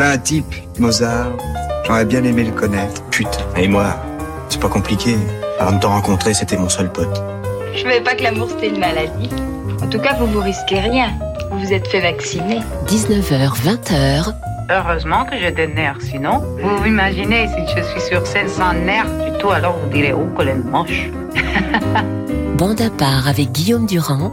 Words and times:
Voilà 0.00 0.14
un 0.14 0.18
type, 0.18 0.54
Mozart. 0.78 1.32
J'aurais 1.84 2.06
bien 2.06 2.24
aimé 2.24 2.44
le 2.44 2.52
connaître. 2.52 3.04
Putain, 3.10 3.44
et 3.54 3.68
moi, 3.68 4.02
c'est 4.48 4.58
pas 4.58 4.70
compliqué. 4.70 5.14
Avant 5.58 5.72
de 5.72 5.78
te 5.78 5.86
rencontrer, 5.86 6.32
c'était 6.32 6.56
mon 6.56 6.70
seul 6.70 6.90
pote. 6.90 7.22
Je 7.74 7.82
savais 7.82 8.00
pas 8.00 8.14
que 8.14 8.22
l'amour 8.22 8.48
c'était 8.48 8.68
une 8.68 8.80
maladie. 8.80 9.28
En 9.82 9.86
tout 9.88 9.98
cas, 9.98 10.14
vous 10.14 10.26
vous 10.26 10.40
risquez 10.40 10.80
rien. 10.80 11.10
Vous 11.50 11.58
vous 11.58 11.72
êtes 11.74 11.86
fait 11.88 12.00
vacciner. 12.00 12.60
19h, 12.86 13.52
20h. 13.62 14.34
Heureusement 14.70 15.26
que 15.26 15.36
j'ai 15.36 15.50
des 15.50 15.66
nerfs, 15.66 16.00
sinon, 16.00 16.38
vous 16.62 16.78
vous 16.78 16.86
imaginez 16.86 17.48
si 17.48 17.76
je 17.76 17.82
suis 17.82 18.00
sur 18.00 18.26
scène 18.26 18.48
sans 18.48 18.72
nerfs 18.72 19.04
du 19.04 19.36
tout, 19.38 19.50
alors 19.50 19.76
vous 19.76 19.90
direz, 19.92 20.14
oh, 20.14 20.34
qu'elle 20.34 20.48
est 20.48 20.54
moche. 20.54 21.10
Bande 22.56 22.80
à 22.80 22.88
part 22.88 23.28
avec 23.28 23.52
Guillaume 23.52 23.84
Durand 23.84 24.32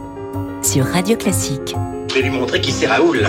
sur 0.62 0.86
Radio 0.86 1.14
Classique. 1.18 1.76
Je 2.08 2.14
vais 2.14 2.22
lui 2.22 2.30
montrer 2.30 2.58
qui 2.62 2.72
c'est 2.72 2.86
Raoul. 2.86 3.28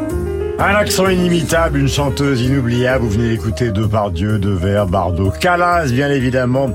Un 0.61 0.75
accent 0.75 1.09
inimitable, 1.09 1.79
une 1.79 1.87
chanteuse 1.87 2.39
inoubliable. 2.39 3.03
Vous 3.03 3.09
venez 3.09 3.29
d'écouter 3.29 3.71
Dieu, 4.13 4.37
de 4.37 4.51
Vers, 4.51 4.85
Bardot, 4.85 5.31
Calas, 5.31 5.87
bien 5.91 6.11
évidemment. 6.11 6.69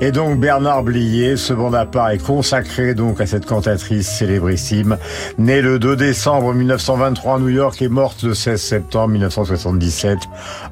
Et 0.00 0.12
donc 0.12 0.40
Bernard 0.40 0.82
Blier, 0.82 1.36
ce 1.36 1.52
bon 1.52 1.74
appart 1.74 2.12
est 2.12 2.24
consacré 2.24 2.94
donc 2.94 3.20
à 3.20 3.26
cette 3.26 3.44
cantatrice 3.44 4.08
célébrissime, 4.08 4.96
née 5.36 5.60
le 5.60 5.78
2 5.78 5.96
décembre 5.96 6.54
1923 6.54 7.36
à 7.36 7.38
New 7.38 7.48
York 7.48 7.82
et 7.82 7.88
morte 7.88 8.22
le 8.22 8.32
16 8.32 8.60
septembre 8.60 9.08
1977 9.08 10.18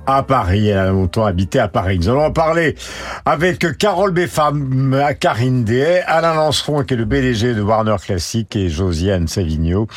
à 0.07 0.23
Paris. 0.23 0.69
Elle 0.69 0.79
a 0.79 0.91
longtemps 0.91 1.27
habité 1.27 1.59
à 1.59 1.69
Paris. 1.69 1.99
Nous 1.99 2.09
allons 2.09 2.25
en 2.25 2.31
parler 2.31 2.75
avec 3.27 3.77
Carole 3.79 4.13
Beffam, 4.13 4.97
Karine 5.21 5.65
Day, 5.65 6.03
Alain 6.07 6.35
Lanceron 6.35 6.85
qui 6.85 6.95
est 6.95 6.97
le 6.97 7.07
PDG 7.07 7.55
de 7.55 7.61
Warner 7.63 7.97
Classic 8.03 8.55
et 8.57 8.71
Josiane 8.71 9.29
Savigno. 9.29 9.89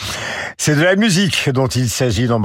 C'est 0.58 0.76
de 0.76 0.82
la 0.82 0.96
musique 0.96 1.50
dont 1.52 1.68
il 1.68 1.88
s'agit 1.88 2.28
dans 2.28 2.40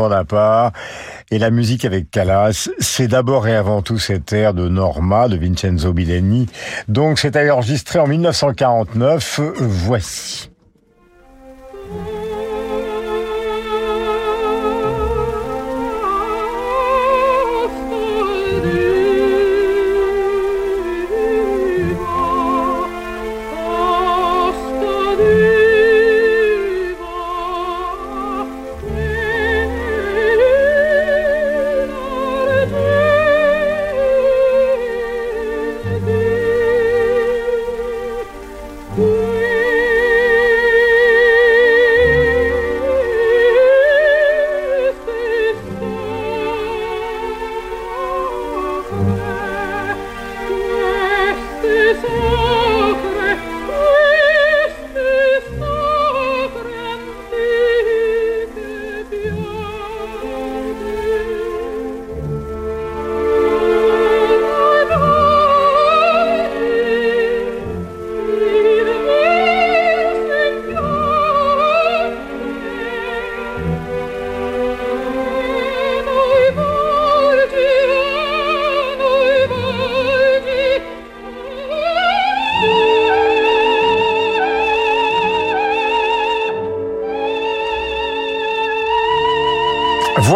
Et 1.31 1.39
la 1.39 1.51
musique 1.51 1.85
avec 1.85 2.11
Calas, 2.11 2.69
c'est 2.79 3.09
d'abord 3.09 3.49
et 3.49 3.57
avant 3.57 3.83
tout 3.83 3.99
cette 3.99 4.33
air 4.33 4.55
de 4.55 4.69
Norma 4.69 5.29
de 5.29 5.37
Vincenzo 5.37 5.93
Billeni. 5.93 6.47
Donc 6.89 7.19
c'est 7.19 7.37
enregistré 7.51 7.99
en 7.99 8.07
1949. 8.07 9.41
Voici. 9.59 10.54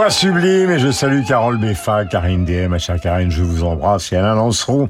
Voix 0.08 0.14
sublime 0.14 0.70
et 0.70 0.78
je 0.78 0.90
salue 0.90 1.22
Carole 1.22 1.58
Beffa, 1.58 2.06
Karine 2.06 2.46
DM, 2.46 2.68
ma 2.68 2.78
chère 2.78 2.98
Karine, 2.98 3.30
je 3.30 3.42
vous 3.42 3.62
embrasse 3.62 4.10
et 4.10 4.16
Alain 4.16 4.36
Lanceron, 4.36 4.88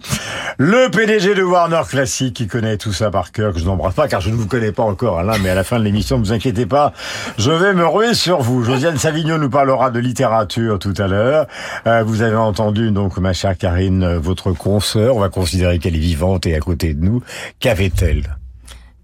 le 0.59 0.89
PDG 0.93 1.35
de 1.35 1.43
Warner 1.43 1.81
Classic 1.89 2.33
qui 2.33 2.47
connaît 2.47 2.77
tout 2.77 2.93
ça 2.93 3.11
par 3.11 3.33
cœur, 3.33 3.53
que 3.53 3.59
je 3.59 3.65
n'embrasse 3.65 3.95
pas 3.95 4.07
car 4.07 4.21
je 4.21 4.31
ne 4.31 4.37
vous 4.37 4.47
connais 4.47 4.71
pas 4.71 4.85
encore 4.85 5.19
Alain, 5.19 5.37
mais 5.43 5.49
à 5.49 5.57
la 5.57 5.65
fin 5.65 5.81
de 5.81 5.83
l'émission, 5.83 6.19
ne 6.19 6.23
vous 6.23 6.33
inquiétez 6.33 6.67
pas, 6.67 6.93
je 7.37 7.51
vais 7.51 7.75
me 7.75 7.85
ruer 7.85 8.15
sur 8.15 8.43
vous. 8.43 8.63
Josiane 8.63 8.97
Savigno 8.97 9.39
nous 9.39 9.51
parlera 9.51 9.91
de 9.91 9.99
littérature 9.99 10.79
tout 10.79 10.95
à 10.97 11.09
l'heure. 11.09 11.49
Euh, 11.89 12.05
vous 12.05 12.23
avez 12.23 12.37
entendu 12.37 12.93
donc 12.93 13.19
ma 13.19 13.33
chère 13.33 13.59
Karine, 13.59 14.19
votre 14.19 14.53
consoeur, 14.53 15.17
on 15.17 15.21
va 15.21 15.31
considérer 15.31 15.81
qu'elle 15.81 15.97
est 15.97 15.99
vivante 15.99 16.47
et 16.47 16.55
à 16.55 16.61
côté 16.61 16.95
de 16.95 17.05
nous. 17.05 17.25
Qu'avait-elle? 17.59 18.37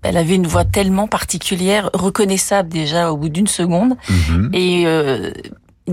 Elle 0.04 0.18
avait 0.18 0.36
une 0.36 0.46
voix 0.46 0.64
tellement 0.64 1.08
particulière, 1.08 1.90
reconnaissable 1.92 2.68
déjà 2.68 3.10
au 3.10 3.16
bout 3.16 3.30
d'une 3.30 3.46
seconde, 3.48 3.94
mhm. 4.08 4.50
et 4.52 4.84
euh, 4.86 5.32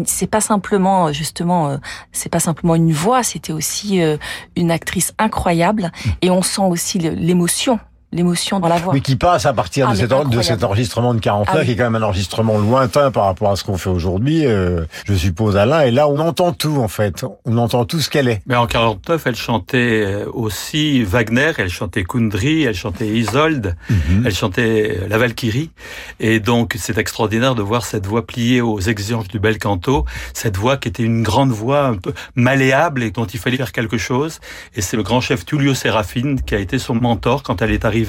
c'est 0.05 0.27
pas 0.27 0.41
simplement 0.41 1.11
justement 1.11 1.69
euh, 1.69 1.77
c'est 2.11 2.29
pas 2.29 2.39
simplement 2.39 2.75
une 2.75 2.93
voix 2.93 3.23
c'était 3.23 3.53
aussi 3.53 4.01
euh, 4.01 4.17
une 4.55 4.71
actrice 4.71 5.13
incroyable 5.17 5.91
mm. 6.05 6.09
et 6.21 6.29
on 6.29 6.41
sent 6.41 6.63
aussi 6.63 6.99
l'émotion 6.99 7.79
l'émotion 8.11 8.59
dans 8.59 8.67
la 8.67 8.77
voix. 8.77 8.93
Oui, 8.93 9.01
qui 9.01 9.15
passe 9.15 9.45
à 9.45 9.53
partir 9.53 9.87
de, 9.87 9.93
ah, 9.93 9.95
cet, 9.95 10.29
de 10.29 10.41
cet 10.41 10.63
enregistrement 10.63 11.13
de 11.13 11.19
49, 11.19 11.55
ah 11.55 11.65
qui 11.65 11.71
est 11.71 11.75
quand 11.75 11.89
même 11.89 12.01
un 12.01 12.05
enregistrement 12.05 12.57
lointain 12.57 13.11
par 13.11 13.25
rapport 13.25 13.51
à 13.51 13.55
ce 13.55 13.63
qu'on 13.63 13.77
fait 13.77 13.89
aujourd'hui, 13.89 14.45
euh, 14.45 14.85
je 15.05 15.13
suppose 15.13 15.55
Alain. 15.55 15.81
Et 15.81 15.91
là, 15.91 16.07
on 16.07 16.19
entend 16.19 16.51
tout 16.51 16.77
en 16.77 16.87
fait, 16.87 17.25
on 17.45 17.57
entend 17.57 17.85
tout 17.85 17.99
ce 17.99 18.09
qu'elle 18.09 18.27
est. 18.27 18.41
Mais 18.47 18.55
en 18.55 18.67
49, 18.67 19.27
elle 19.27 19.35
chantait 19.35 20.03
euh, 20.05 20.25
aussi 20.33 21.03
Wagner, 21.03 21.53
elle 21.57 21.69
chantait 21.69 22.03
Kundry, 22.03 22.63
elle 22.63 22.75
chantait 22.75 23.07
Isolde, 23.07 23.75
mhm. 23.89 24.23
elle 24.25 24.35
chantait 24.35 24.99
euh, 25.01 25.07
la 25.07 25.17
Valkyrie. 25.17 25.71
Et 26.19 26.39
donc, 26.39 26.75
c'est 26.77 26.97
extraordinaire 26.97 27.55
de 27.55 27.61
voir 27.61 27.85
cette 27.85 28.05
voix 28.05 28.27
pliée 28.27 28.59
aux 28.59 28.79
exigences 28.79 29.29
du 29.29 29.39
bel 29.39 29.57
canto, 29.57 30.05
cette 30.33 30.57
voix 30.57 30.75
qui 30.75 30.89
était 30.89 31.03
une 31.03 31.23
grande 31.23 31.51
voix 31.51 31.85
un 31.85 31.95
peu 31.95 32.13
malléable 32.35 33.03
et 33.03 33.11
dont 33.11 33.25
il 33.25 33.39
fallait 33.39 33.57
faire 33.57 33.71
quelque 33.71 33.97
chose. 33.97 34.39
Et 34.75 34.81
c'est 34.81 34.97
le 34.97 35.03
grand 35.03 35.21
chef 35.21 35.45
Tullio 35.45 35.73
Serafine 35.73 36.41
qui 36.41 36.55
a 36.55 36.59
été 36.59 36.77
son 36.77 36.95
mentor 36.95 37.43
quand 37.43 37.61
elle 37.61 37.71
est 37.71 37.85
arrivée 37.85 38.00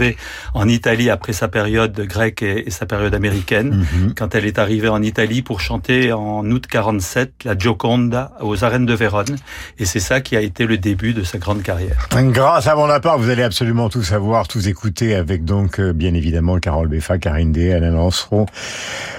en 0.55 0.69
Italie 0.69 1.11
après 1.11 1.33
sa 1.33 1.49
période 1.49 1.99
grecque 2.01 2.43
et, 2.43 2.71
sa 2.71 2.87
période 2.87 3.15
américaine, 3.15 3.87
mhm. 3.95 4.15
quand 4.15 4.35
elle 4.35 4.47
est 4.47 4.59
arrivée 4.59 4.89
en 4.89 5.03
Italie 5.03 5.43
pour 5.43 5.61
chanter 5.61 6.13
en 6.13 6.49
août 6.51 6.67
47 6.67 7.33
la 7.45 7.57
Gioconda 7.57 8.33
aux 8.41 8.65
arènes 8.65 8.87
de 8.87 8.95
Vérone. 8.95 9.37
Et 9.79 9.85
c'est 9.85 10.01
ça 10.01 10.21
qui 10.21 10.37
a 10.37 10.41
été 10.41 10.67
le 10.67 10.79
début 10.79 11.13
de 11.13 11.23
sa 11.23 11.39
grande 11.39 11.63
carrière. 11.63 12.09
Grâce 12.13 12.67
à 12.67 12.75
mon 12.75 12.89
appart, 12.89 13.19
vous 13.21 13.31
allez 13.31 13.43
absolument 13.43 13.89
tout 13.89 14.03
savoir, 14.03 14.49
tout 14.49 14.67
écouter 14.69 15.15
avec 15.15 15.45
donc, 15.45 15.81
euh, 15.81 15.93
bien 15.93 16.15
évidemment, 16.15 16.59
Carole 16.59 16.89
Beffa, 16.89 17.19
Karine 17.19 17.53
D, 17.53 17.73
Alain 17.73 17.93
Lanceron, 17.93 18.47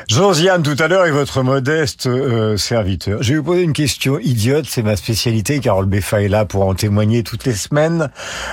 Josiane 0.08 0.64
tout 0.64 0.76
à 0.80 0.88
l'heure 0.88 1.06
et 1.06 1.12
votre 1.12 1.44
modeste 1.44 2.08
euh, 2.08 2.58
serviteur. 2.58 3.24
Je 3.24 3.34
vais 3.34 3.40
vous 3.40 3.44
poser 3.44 3.62
une 3.62 3.74
question 3.74 4.20
idiote, 4.20 4.66
c'est 4.68 4.84
ma 4.84 4.96
spécialité. 4.96 5.60
Carole 5.60 5.86
Beffa 5.86 6.22
est 6.22 6.28
là 6.28 6.46
pour 6.46 6.66
en 6.68 6.74
témoigner 6.74 7.24
toutes 7.24 7.46
les 7.46 7.54
semaines. 7.54 8.10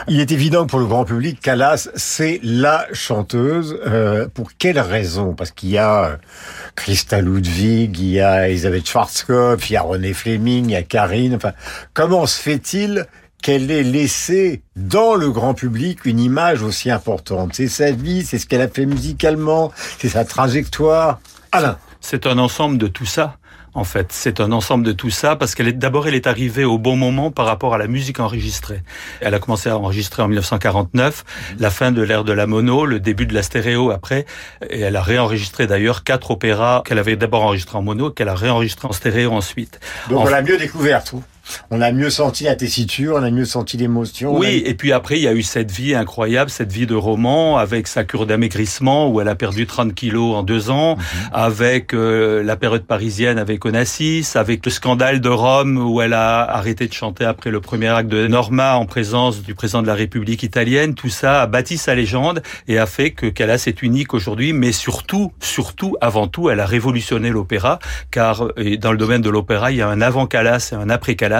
Il 0.08 0.20
est 0.20 0.32
évident 0.32 0.66
pour 0.66 0.78
le 0.78 0.86
grand 0.86 1.04
public 1.04 1.38
qu'Alas, 1.40 1.88
c'est 2.10 2.40
la 2.42 2.88
chanteuse. 2.92 3.78
Euh, 3.86 4.26
pour 4.34 4.50
quelle 4.58 4.80
raison? 4.80 5.32
Parce 5.32 5.52
qu'il 5.52 5.68
y 5.68 5.78
a 5.78 6.04
euh, 6.04 6.16
Christa 6.74 7.20
Ludwig, 7.20 7.96
il 8.00 8.08
y 8.08 8.20
a 8.20 8.48
Elisabeth 8.48 8.88
Schwarzkopf, 8.88 9.70
il 9.70 9.74
y 9.74 9.76
a 9.76 9.82
René 9.82 10.12
Fleming, 10.12 10.64
il 10.64 10.72
y 10.72 10.76
a 10.76 10.82
Karine. 10.82 11.36
Enfin, 11.36 11.52
comment 11.94 12.26
se 12.26 12.40
fait-il 12.40 13.06
qu'elle 13.42 13.70
ait 13.70 13.84
laissé 13.84 14.62
dans 14.74 15.14
le 15.14 15.30
grand 15.30 15.54
public 15.54 16.04
une 16.04 16.18
image 16.18 16.62
aussi 16.62 16.90
importante? 16.90 17.52
C'est 17.54 17.68
sa 17.68 17.92
vie, 17.92 18.24
c'est 18.24 18.38
ce 18.38 18.46
qu'elle 18.46 18.62
a 18.62 18.68
fait 18.68 18.86
musicalement, 18.86 19.70
c'est 20.00 20.08
sa 20.08 20.24
trajectoire. 20.24 21.20
Alain. 21.52 21.78
C'est 22.00 22.26
un 22.26 22.38
ensemble 22.38 22.78
de 22.78 22.88
tout 22.88 23.06
ça 23.06 23.36
en 23.74 23.84
fait. 23.84 24.08
C'est 24.10 24.40
un 24.40 24.52
ensemble 24.52 24.84
de 24.84 24.92
tout 24.92 25.10
ça 25.10 25.36
parce 25.36 25.54
qu'elle 25.54 25.68
est 25.68 25.72
d'abord 25.72 26.08
elle 26.08 26.14
est 26.14 26.26
arrivée 26.26 26.64
au 26.64 26.78
bon 26.78 26.96
moment 26.96 27.30
par 27.30 27.46
rapport 27.46 27.74
à 27.74 27.78
la 27.78 27.86
musique 27.86 28.20
enregistrée. 28.20 28.82
Elle 29.20 29.34
a 29.34 29.38
commencé 29.38 29.68
à 29.68 29.76
enregistrer 29.76 30.22
en 30.22 30.28
1949, 30.28 31.24
mhm. 31.24 31.56
la 31.60 31.70
fin 31.70 31.92
de 31.92 32.02
l'ère 32.02 32.24
de 32.24 32.32
la 32.32 32.46
mono, 32.46 32.86
le 32.86 33.00
début 33.00 33.26
de 33.26 33.34
la 33.34 33.42
stéréo 33.42 33.90
après, 33.90 34.26
et 34.68 34.80
elle 34.80 34.96
a 34.96 35.02
réenregistré 35.02 35.66
d'ailleurs 35.66 36.04
quatre 36.04 36.30
opéras 36.30 36.82
qu'elle 36.84 36.98
avait 36.98 37.16
d'abord 37.16 37.42
enregistrés 37.42 37.78
en 37.78 37.82
mono, 37.82 38.10
qu'elle 38.10 38.28
a 38.28 38.34
réenregistrés 38.34 38.88
en 38.88 38.92
stéréo 38.92 39.32
ensuite. 39.32 39.80
Donc 40.08 40.20
on 40.20 40.28
l'a 40.28 40.42
mieux 40.42 40.58
découvert 40.58 41.04
tout. 41.04 41.22
On 41.70 41.80
a 41.80 41.92
mieux 41.92 42.10
senti 42.10 42.44
la 42.44 42.56
tessiture, 42.56 43.16
on 43.16 43.22
a 43.22 43.30
mieux 43.30 43.44
senti 43.44 43.76
l'émotion. 43.76 44.36
Oui, 44.36 44.62
et 44.64 44.74
puis 44.74 44.92
après, 44.92 45.16
il 45.16 45.22
y 45.22 45.28
a 45.28 45.32
eu 45.32 45.42
cette 45.42 45.70
vie 45.70 45.94
incroyable, 45.94 46.50
cette 46.50 46.72
vie 46.72 46.86
de 46.86 46.94
roman, 46.94 47.58
avec 47.58 47.86
sa 47.86 48.04
cure 48.04 48.26
d'amaigrissement, 48.26 49.08
où 49.08 49.20
elle 49.20 49.28
a 49.28 49.34
perdu 49.34 49.66
30 49.66 49.94
kilos 49.94 50.36
en 50.36 50.42
deux 50.42 50.70
ans, 50.70 50.96
mhm. 50.96 51.02
avec 51.32 51.94
euh, 51.94 52.42
la 52.42 52.56
période 52.56 52.84
parisienne 52.84 53.38
avec 53.38 53.64
Onassis, 53.64 54.26
avec 54.34 54.64
le 54.64 54.70
scandale 54.70 55.20
de 55.20 55.28
Rome, 55.28 55.78
où 55.78 56.00
elle 56.00 56.14
a 56.14 56.42
arrêté 56.42 56.86
de 56.86 56.92
chanter 56.92 57.24
après 57.24 57.50
le 57.50 57.60
premier 57.60 57.88
acte 57.88 58.08
de 58.08 58.26
Norma 58.26 58.76
en 58.76 58.86
présence 58.86 59.42
du 59.42 59.54
président 59.54 59.82
de 59.82 59.86
la 59.86 59.94
République 59.94 60.42
italienne. 60.42 60.94
Tout 60.94 61.08
ça 61.08 61.42
a 61.42 61.46
bâti 61.46 61.78
sa 61.78 61.94
légende 61.94 62.42
et 62.68 62.78
a 62.78 62.86
fait 62.86 63.10
que 63.10 63.26
Callas 63.26 63.64
est 63.66 63.82
unique 63.82 64.14
aujourd'hui, 64.14 64.52
mais 64.52 64.72
surtout, 64.72 65.32
surtout, 65.40 65.96
avant 66.00 66.28
tout, 66.28 66.50
elle 66.50 66.60
a 66.60 66.66
révolutionné 66.66 67.30
l'opéra, 67.30 67.78
car 68.10 68.48
dans 68.78 68.92
le 68.92 68.98
domaine 68.98 69.22
de 69.22 69.30
l'opéra, 69.30 69.70
il 69.70 69.78
y 69.78 69.82
a 69.82 69.88
un 69.88 70.00
avant 70.00 70.26
Callas 70.26 70.70
et 70.72 70.74
un 70.74 70.90
après 70.90 71.14
Callas, 71.14 71.39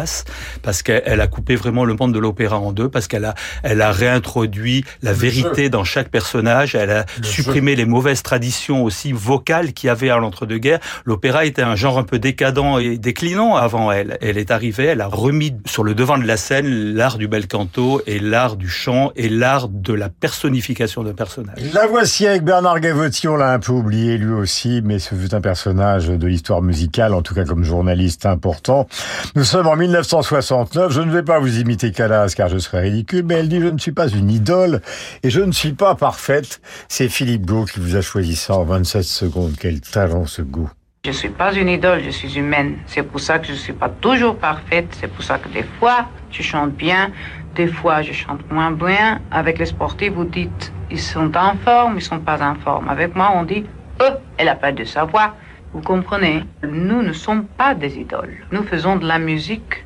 parce 0.62 0.82
qu'elle 0.82 1.20
a 1.20 1.26
coupé 1.26 1.56
vraiment 1.56 1.84
le 1.84 1.94
monde 1.94 2.14
de 2.14 2.18
l'opéra 2.18 2.58
en 2.58 2.72
deux, 2.72 2.88
parce 2.88 3.08
qu'elle 3.08 3.24
a, 3.24 3.34
elle 3.62 3.82
a 3.82 3.92
réintroduit 3.92 4.84
la 5.02 5.12
vérité 5.12 5.68
dans 5.68 5.84
chaque 5.84 6.08
personnage, 6.08 6.74
elle 6.74 6.90
a 6.90 7.06
supprimé 7.22 7.76
les 7.76 7.86
mauvaises 7.86 8.22
traditions 8.22 8.84
aussi 8.84 9.12
vocales 9.12 9.72
qu'il 9.72 9.88
y 9.88 9.90
avait 9.90 10.10
à 10.10 10.18
l'entre-deux-guerres. 10.18 10.80
L'opéra 11.04 11.44
était 11.44 11.62
un 11.62 11.76
genre 11.76 11.98
un 11.98 12.04
peu 12.04 12.18
décadent 12.18 12.78
et 12.80 12.98
déclinant 12.98 13.56
avant 13.56 13.90
elle. 13.92 14.18
Elle 14.20 14.38
est 14.38 14.50
arrivée, 14.50 14.84
elle 14.84 15.00
a 15.00 15.06
remis 15.06 15.54
sur 15.66 15.84
le 15.84 15.94
devant 15.94 16.18
de 16.18 16.26
la 16.26 16.36
scène 16.36 16.94
l'art 16.94 17.18
du 17.18 17.28
bel 17.28 17.46
canto 17.46 18.02
et 18.06 18.18
l'art 18.18 18.56
du 18.56 18.68
chant 18.68 19.12
et 19.16 19.28
l'art 19.28 19.68
de 19.68 19.92
la 19.92 20.08
personnification 20.08 21.02
d'un 21.02 21.14
personnage. 21.14 21.58
La 21.72 21.86
voici 21.86 22.26
avec 22.26 22.44
Bernard 22.44 22.80
Gavotti, 22.80 23.28
on 23.28 23.36
l'a 23.36 23.52
un 23.52 23.58
peu 23.58 23.72
oublié 23.72 24.18
lui 24.18 24.32
aussi, 24.32 24.82
mais 24.84 24.98
ce 24.98 25.14
fut 25.14 25.34
un 25.34 25.40
personnage 25.40 26.08
de 26.08 26.26
l'histoire 26.26 26.62
musicale, 26.62 27.14
en 27.14 27.22
tout 27.22 27.34
cas 27.34 27.44
comme 27.44 27.64
journaliste 27.64 28.26
important. 28.26 28.86
Nous 29.34 29.44
sommes 29.44 29.66
en 29.66 29.76
1969, 29.80 30.92
je 30.92 31.00
ne 31.00 31.10
vais 31.10 31.22
pas 31.22 31.38
vous 31.38 31.58
imiter 31.58 31.90
Calas 31.90 32.34
car 32.36 32.50
je 32.50 32.58
serais 32.58 32.82
ridicule, 32.82 33.24
mais 33.24 33.36
elle 33.36 33.48
dit 33.48 33.60
je 33.60 33.68
ne 33.68 33.78
suis 33.78 33.92
pas 33.92 34.08
une 34.08 34.30
idole 34.30 34.82
et 35.22 35.30
je 35.30 35.40
ne 35.40 35.52
suis 35.52 35.72
pas 35.72 35.94
parfaite. 35.94 36.60
C'est 36.88 37.08
Philippe 37.08 37.46
Beau 37.46 37.64
qui 37.64 37.80
vous 37.80 37.96
a 37.96 38.02
choisi 38.02 38.36
ça 38.36 38.56
en 38.56 38.64
27 38.64 39.02
secondes. 39.02 39.54
Quel 39.58 39.80
talent 39.80 40.26
ce 40.26 40.42
goût. 40.42 40.70
Je 41.06 41.12
suis 41.12 41.30
pas 41.30 41.54
une 41.54 41.70
idole, 41.70 42.02
je 42.04 42.10
suis 42.10 42.38
humaine. 42.38 42.76
C'est 42.84 43.02
pour 43.02 43.20
ça 43.20 43.38
que 43.38 43.46
je 43.46 43.54
suis 43.54 43.72
pas 43.72 43.88
toujours 43.88 44.36
parfaite. 44.36 44.94
C'est 45.00 45.08
pour 45.08 45.24
ça 45.24 45.38
que 45.38 45.48
des 45.48 45.64
fois, 45.78 46.10
tu 46.28 46.42
chantes 46.42 46.74
bien, 46.74 47.10
des 47.54 47.68
fois, 47.68 48.02
je 48.02 48.12
chante 48.12 48.42
moins 48.50 48.72
bien. 48.72 49.22
Avec 49.30 49.58
les 49.58 49.66
sportifs, 49.66 50.12
vous 50.12 50.26
dites, 50.26 50.72
ils 50.90 51.00
sont 51.00 51.34
en 51.38 51.56
forme, 51.64 51.94
ils 51.96 52.02
sont 52.02 52.20
pas 52.20 52.42
en 52.42 52.54
forme. 52.54 52.90
Avec 52.90 53.16
moi, 53.16 53.32
on 53.34 53.44
dit, 53.44 53.64
oh, 54.02 54.12
elle 54.36 54.48
a 54.50 54.56
pas 54.56 54.72
de 54.72 54.84
savoir. 54.84 55.36
Vous 55.72 55.82
comprenez? 55.82 56.44
Nous 56.62 57.02
ne 57.02 57.12
sommes 57.12 57.44
pas 57.44 57.74
des 57.74 57.96
idoles. 57.96 58.36
Nous 58.50 58.64
faisons 58.64 58.96
de 58.96 59.06
la 59.06 59.18
musique. 59.18 59.84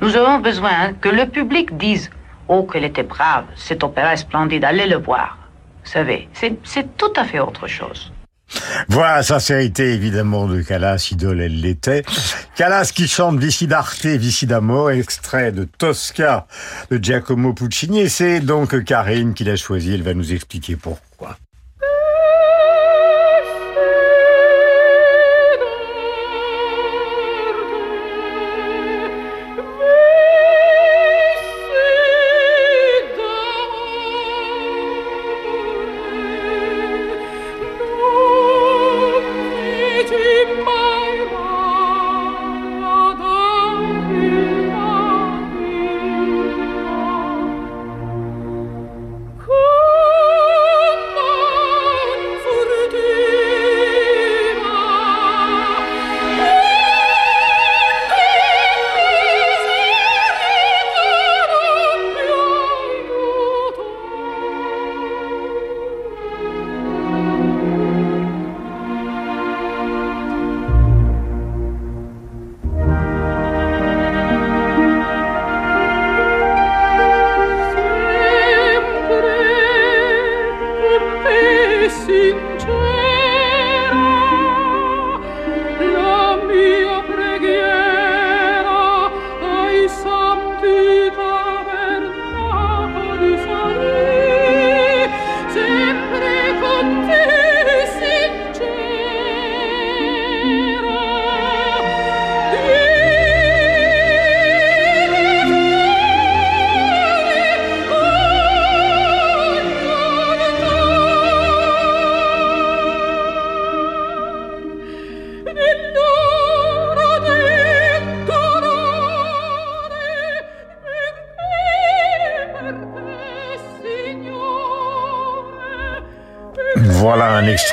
Nous 0.00 0.16
avons 0.16 0.38
besoin 0.38 0.94
que 0.94 1.10
le 1.10 1.26
public 1.26 1.76
dise, 1.76 2.10
oh, 2.48 2.62
qu'elle 2.64 2.84
était 2.84 3.02
brave, 3.02 3.44
cet 3.54 3.84
opéra 3.84 4.14
est 4.14 4.18
splendide, 4.18 4.64
allez 4.64 4.86
le 4.86 4.96
voir. 4.96 5.38
Vous 5.84 5.90
savez, 5.90 6.28
c'est 6.32 6.96
tout 6.96 7.12
à 7.16 7.24
fait 7.24 7.38
autre 7.38 7.66
chose. 7.66 8.12
Voilà 8.88 9.22
sincérité 9.22 9.92
évidemment 9.92 10.46
de 10.46 10.62
Calas, 10.62 11.08
idole 11.10 11.40
elle 11.40 11.60
l'était. 11.60 12.04
Calas 12.54 12.92
qui 12.94 13.08
chante 13.08 13.38
Vici 13.38 13.66
d'Arte, 13.66 14.06
Vici 14.06 14.48
extrait 14.92 15.52
de 15.52 15.64
Tosca 15.64 16.46
de 16.90 17.02
Giacomo 17.02 17.52
Puccini. 17.52 18.08
C'est 18.08 18.40
donc 18.40 18.84
Karine 18.84 19.34
qui 19.34 19.44
l'a 19.44 19.56
choisi, 19.56 19.94
elle 19.94 20.02
va 20.02 20.14
nous 20.14 20.32
expliquer 20.32 20.76
pourquoi. 20.76 21.05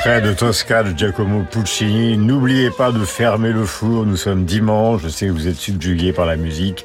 Extrait 0.04 0.20
de 0.20 0.34
Tosca 0.34 0.82
de 0.82 0.94
Giacomo 0.94 1.44
Puccini. 1.50 2.18
N'oubliez 2.18 2.68
pas 2.68 2.92
de 2.92 3.02
fermer 3.06 3.52
le 3.52 3.64
four. 3.64 4.04
Nous 4.04 4.18
sommes 4.18 4.44
dimanche. 4.44 5.00
Je 5.02 5.08
sais 5.08 5.26
que 5.28 5.30
vous 5.30 5.48
êtes 5.48 5.56
subjugué 5.56 6.12
par 6.12 6.26
la 6.26 6.36
musique. 6.36 6.84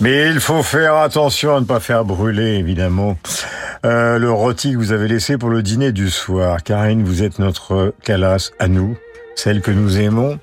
Mais 0.00 0.28
il 0.28 0.40
faut 0.40 0.62
faire 0.62 0.94
attention 0.94 1.54
à 1.54 1.60
ne 1.60 1.66
pas 1.66 1.80
faire 1.80 2.06
brûler, 2.06 2.54
évidemment, 2.54 3.18
euh, 3.84 4.18
le 4.18 4.30
rôti 4.30 4.72
que 4.72 4.78
vous 4.78 4.92
avez 4.92 5.06
laissé 5.06 5.36
pour 5.36 5.50
le 5.50 5.62
dîner 5.62 5.92
du 5.92 6.08
soir. 6.08 6.62
Karine, 6.62 7.04
vous 7.04 7.22
êtes 7.22 7.38
notre 7.40 7.92
calasse 8.02 8.52
à 8.58 8.68
nous, 8.68 8.96
celle 9.34 9.60
que 9.60 9.70
nous 9.70 9.98
aimons. 9.98 10.38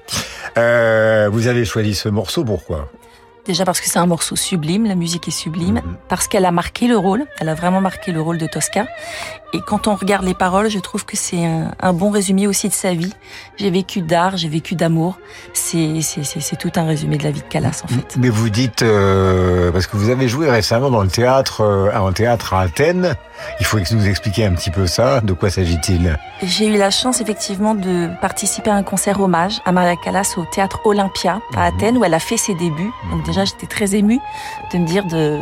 Euh, 0.60 1.30
vous 1.32 1.48
avez 1.48 1.66
choisi 1.66 1.96
ce 1.96 2.10
morceau, 2.10 2.44
pourquoi? 2.44 2.92
Déjà 3.48 3.66
parce 3.66 3.82
que 3.82 3.90
c'est 3.90 4.00
un 4.00 4.06
morceau 4.06 4.36
sublime, 4.36 4.86
la 4.86 4.96
musique 4.96 5.28
est 5.28 5.32
sublime, 5.32 5.82
mhm. 5.84 5.96
parce 6.10 6.28
qu'elle 6.28 6.46
a 6.46 6.52
marqué 6.52 6.88
le 6.88 6.96
rôle, 6.96 7.26
elle 7.40 7.50
a 7.50 7.56
vraiment 7.56 7.82
marqué 7.82 8.12
le 8.12 8.22
rôle 8.22 8.38
de 8.38 8.46
Tosca. 8.46 8.86
Et 9.56 9.62
quand 9.62 9.88
on 9.88 9.94
regarde 9.94 10.26
les 10.26 10.34
paroles, 10.34 10.68
je 10.68 10.80
trouve 10.80 11.06
que 11.06 11.16
c'est 11.16 11.46
un, 11.46 11.94
bon 11.94 12.10
résumé 12.10 12.48
aussi 12.48 12.70
de 12.70 12.74
sa 12.74 12.96
vie. 12.96 13.14
J'ai 13.58 13.70
vécu 13.70 14.02
d'art, 14.02 14.36
j'ai 14.36 14.50
vécu 14.50 14.74
d'amour. 14.74 15.20
C'est 15.54 16.58
tout 16.60 16.72
un 16.76 16.86
résumé 16.86 17.18
de 17.20 17.24
la 17.24 17.30
vie 17.30 17.42
de 17.42 17.48
Calas 17.48 17.84
en 17.84 17.88
fait. 17.88 18.18
Mais 18.18 18.30
vous 18.30 18.50
dites 18.50 18.82
euh, 18.82 19.72
parce 19.72 19.86
que 19.86 19.96
vous 19.96 20.10
avez 20.10 20.28
joué 20.28 20.50
récemment 20.50 20.90
dans 20.90 21.04
le 21.04 21.10
théâtre, 21.10 21.62
euh, 21.62 21.92
un 21.94 22.12
théâtre 22.14 22.56
à 22.56 22.62
Athènes. 22.62 23.16
Il 23.60 23.66
faut 23.66 23.78
nous 23.92 24.08
expliquer 24.08 24.46
un 24.46 24.54
petit 24.54 24.72
peu 24.72 24.88
ça. 24.88 25.22
De 25.22 25.34
quoi 25.34 25.52
s'agit-il? 25.52 26.18
J'ai 26.42 26.68
eu 26.68 26.78
la 26.78 26.90
chance 26.90 27.22
effectivement 27.22 27.76
de 27.76 28.10
participer 28.22 28.72
à 28.72 28.76
un 28.76 28.84
concert 28.84 29.22
hommage 29.22 29.62
à 29.66 29.72
Maria 29.72 29.96
Callas 30.04 30.34
au 30.38 30.46
théâtre 30.46 30.82
Olympia 30.86 31.40
à 31.56 31.70
mhm. 31.70 31.76
Athènes 31.76 31.98
où 32.00 32.06
elle 32.06 32.16
a 32.16 32.20
fait 32.20 32.38
ses 32.38 32.56
débuts. 32.56 32.92
Donc 33.12 33.24
déjà 33.24 33.46
j'étais 33.46 33.68
très 33.68 33.94
émue 33.94 34.20
de 34.72 34.80
me 34.80 34.88
dire 34.88 35.06
de 35.06 35.42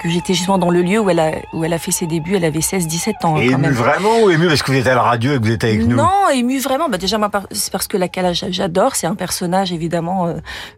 que 0.00 0.08
j'étais 0.08 0.34
justement 0.34 0.58
dans 0.58 0.70
le 0.70 0.82
lieu 0.82 0.98
où 0.98 1.10
elle 1.10 1.20
a 1.20 1.32
où 1.52 1.64
elle 1.64 1.72
a 1.72 1.78
fait 1.78 1.90
ses 1.90 2.06
débuts. 2.06 2.36
Elle 2.36 2.44
avait 2.44 2.60
16-17 2.60 3.26
ans. 3.26 3.36
Et 3.36 3.46
ému 3.46 3.70
vraiment 3.70 4.22
ou 4.22 4.30
ému 4.30 4.46
parce 4.48 4.62
que 4.62 4.70
vous 4.70 4.78
êtes 4.78 4.86
à 4.86 4.94
la 4.94 5.02
radio 5.02 5.32
et 5.32 5.38
que 5.38 5.44
vous 5.44 5.52
êtes 5.52 5.64
avec 5.64 5.80
nous? 5.86 5.96
Non, 5.96 6.28
ému 6.32 6.58
vraiment. 6.58 6.88
Bah 6.88 6.98
déjà, 6.98 7.18
c'est 7.50 7.72
parce 7.72 7.88
que 7.88 7.96
la 7.96 8.08
calage 8.08 8.44
j'adore. 8.50 8.96
C'est 8.96 9.06
un 9.06 9.14
personnage 9.14 9.72
évidemment 9.72 10.26
euh, 10.26 10.34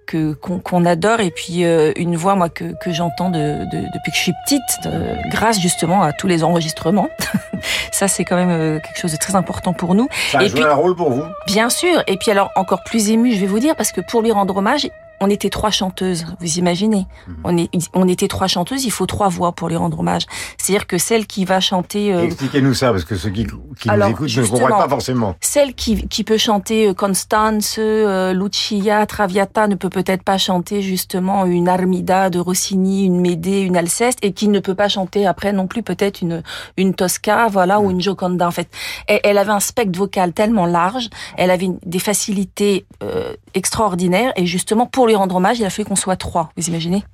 que 0.07 0.33
qu'on 0.33 0.85
adore 0.85 1.21
et 1.21 1.31
puis 1.31 1.65
euh, 1.65 1.93
une 1.97 2.17
voix 2.17 2.35
moi 2.35 2.49
que 2.49 2.73
que 2.83 2.93
j'entends 2.93 3.31
de, 3.31 3.65
de, 3.71 3.83
depuis 3.95 4.11
que 4.11 4.17
je 4.17 4.23
suis 4.23 4.35
petite, 4.45 4.93
grâce 5.31 5.61
justement 5.61 6.03
à 6.03 6.13
tous 6.13 6.27
les 6.27 6.45
enregistrements. 6.45 7.09
Ça, 7.93 8.09
c'est 8.09 8.25
quand 8.25 8.37
même 8.37 8.51
euh, 8.51 8.79
quelque 8.81 8.99
chose 8.99 9.13
de 9.13 9.17
très 9.17 9.37
important 9.37 9.73
pour 9.73 9.95
nous. 9.95 10.09
Ça 10.31 10.39
a 10.39 10.43
et 10.43 10.49
joué 10.49 10.63
un 10.63 10.75
rôle 10.75 10.97
pour 10.97 11.11
vous? 11.11 11.25
Bien 11.47 11.71
sûr. 11.71 12.03
Et 12.07 12.17
puis 12.17 12.31
alors 12.31 12.51
encore 12.57 12.83
plus 12.85 13.11
ému, 13.11 13.35
je 13.35 13.41
vais 13.41 13.47
vous 13.47 13.59
dire, 13.59 13.77
parce 13.77 13.93
que 13.93 14.01
pour 14.01 14.23
lui 14.23 14.33
rendre 14.33 14.57
hommage, 14.57 14.89
on 15.21 15.29
était 15.31 15.51
trois 15.51 15.71
chanteuses, 15.71 16.25
vous 16.41 16.59
imaginez 16.59 17.07
Mhm. 17.27 17.37
on, 17.45 17.57
est, 17.59 17.69
on 17.95 18.09
était 18.09 18.29
trois 18.29 18.47
chanteuses, 18.47 18.85
il 18.85 18.91
faut 18.91 19.07
trois 19.07 19.29
voix 19.29 19.53
pour 19.53 19.69
les 19.69 19.77
rendre 19.77 19.99
hommage. 20.01 20.23
C'est-à-dire 20.59 20.87
que 20.87 20.99
celle 20.99 21.27
qui 21.27 21.45
va 21.45 21.61
chanter... 21.61 22.13
euh, 22.15 22.25
Expliquez-nous 22.25 22.75
ça, 22.75 22.91
parce 22.91 23.05
que 23.05 23.17
ceux 23.17 23.31
qui, 23.31 23.47
qui 23.81 23.89
Alors, 23.91 24.09
nous 24.09 24.15
écoutent 24.27 24.37
ne 24.37 24.47
comprennent 24.47 24.79
pas 24.79 24.89
forcément. 24.89 25.35
Celle 25.41 25.75
qui, 25.75 26.09
qui 26.09 26.25
peut 26.25 26.39
chanter 26.39 26.89
euh, 26.89 26.95
Constance, 26.95 27.77
euh, 27.79 28.33
Lucia, 28.33 29.05
Traviata 29.07 29.67
ne 29.69 29.75
peut 29.75 29.91
peut-être 29.91 30.23
pas 30.23 30.39
chanter 30.39 30.81
justement 30.83 31.45
une 31.45 31.69
Armida 31.69 32.31
de 32.31 32.39
Rossini, 32.39 33.05
une 33.05 33.21
Médée, 33.21 33.61
une 33.61 33.77
Alceste, 33.77 34.19
et 34.23 34.33
qui 34.33 34.49
ne 34.49 34.61
peut 34.61 34.75
pas 34.75 34.89
chanter 34.89 35.27
après 35.27 35.53
non 35.53 35.67
plus 35.67 35.83
peut-être 35.83 36.23
une, 36.23 36.43
une 36.77 36.95
Tosca, 36.95 37.49
voilà, 37.49 37.81
ou 37.81 37.91
une 37.91 38.01
Gioconda. 38.01 38.47
En 38.49 38.51
fait, 38.53 38.69
elle, 39.07 39.21
elle 39.25 39.39
avait 39.39 39.53
un 39.53 39.61
spectre 39.61 39.99
vocal 39.99 40.33
tellement 40.33 40.67
large, 40.67 41.09
elle 41.37 41.51
avait 41.51 41.69
des 41.85 41.99
facilités 41.99 42.87
euh, 43.03 43.35
extraordinaires, 43.55 44.33
et 44.37 44.47
justement 44.47 44.87
pour 44.87 45.10
lui 45.11 45.17
rendre 45.17 45.37
hommage, 45.37 45.59
il 45.59 45.65
a 45.65 45.71
fallu 45.71 45.85
qu'on 45.85 45.97
soit 45.97 46.17
trois. 46.17 46.51
Vous 46.57 46.69
imaginez? 46.69 47.05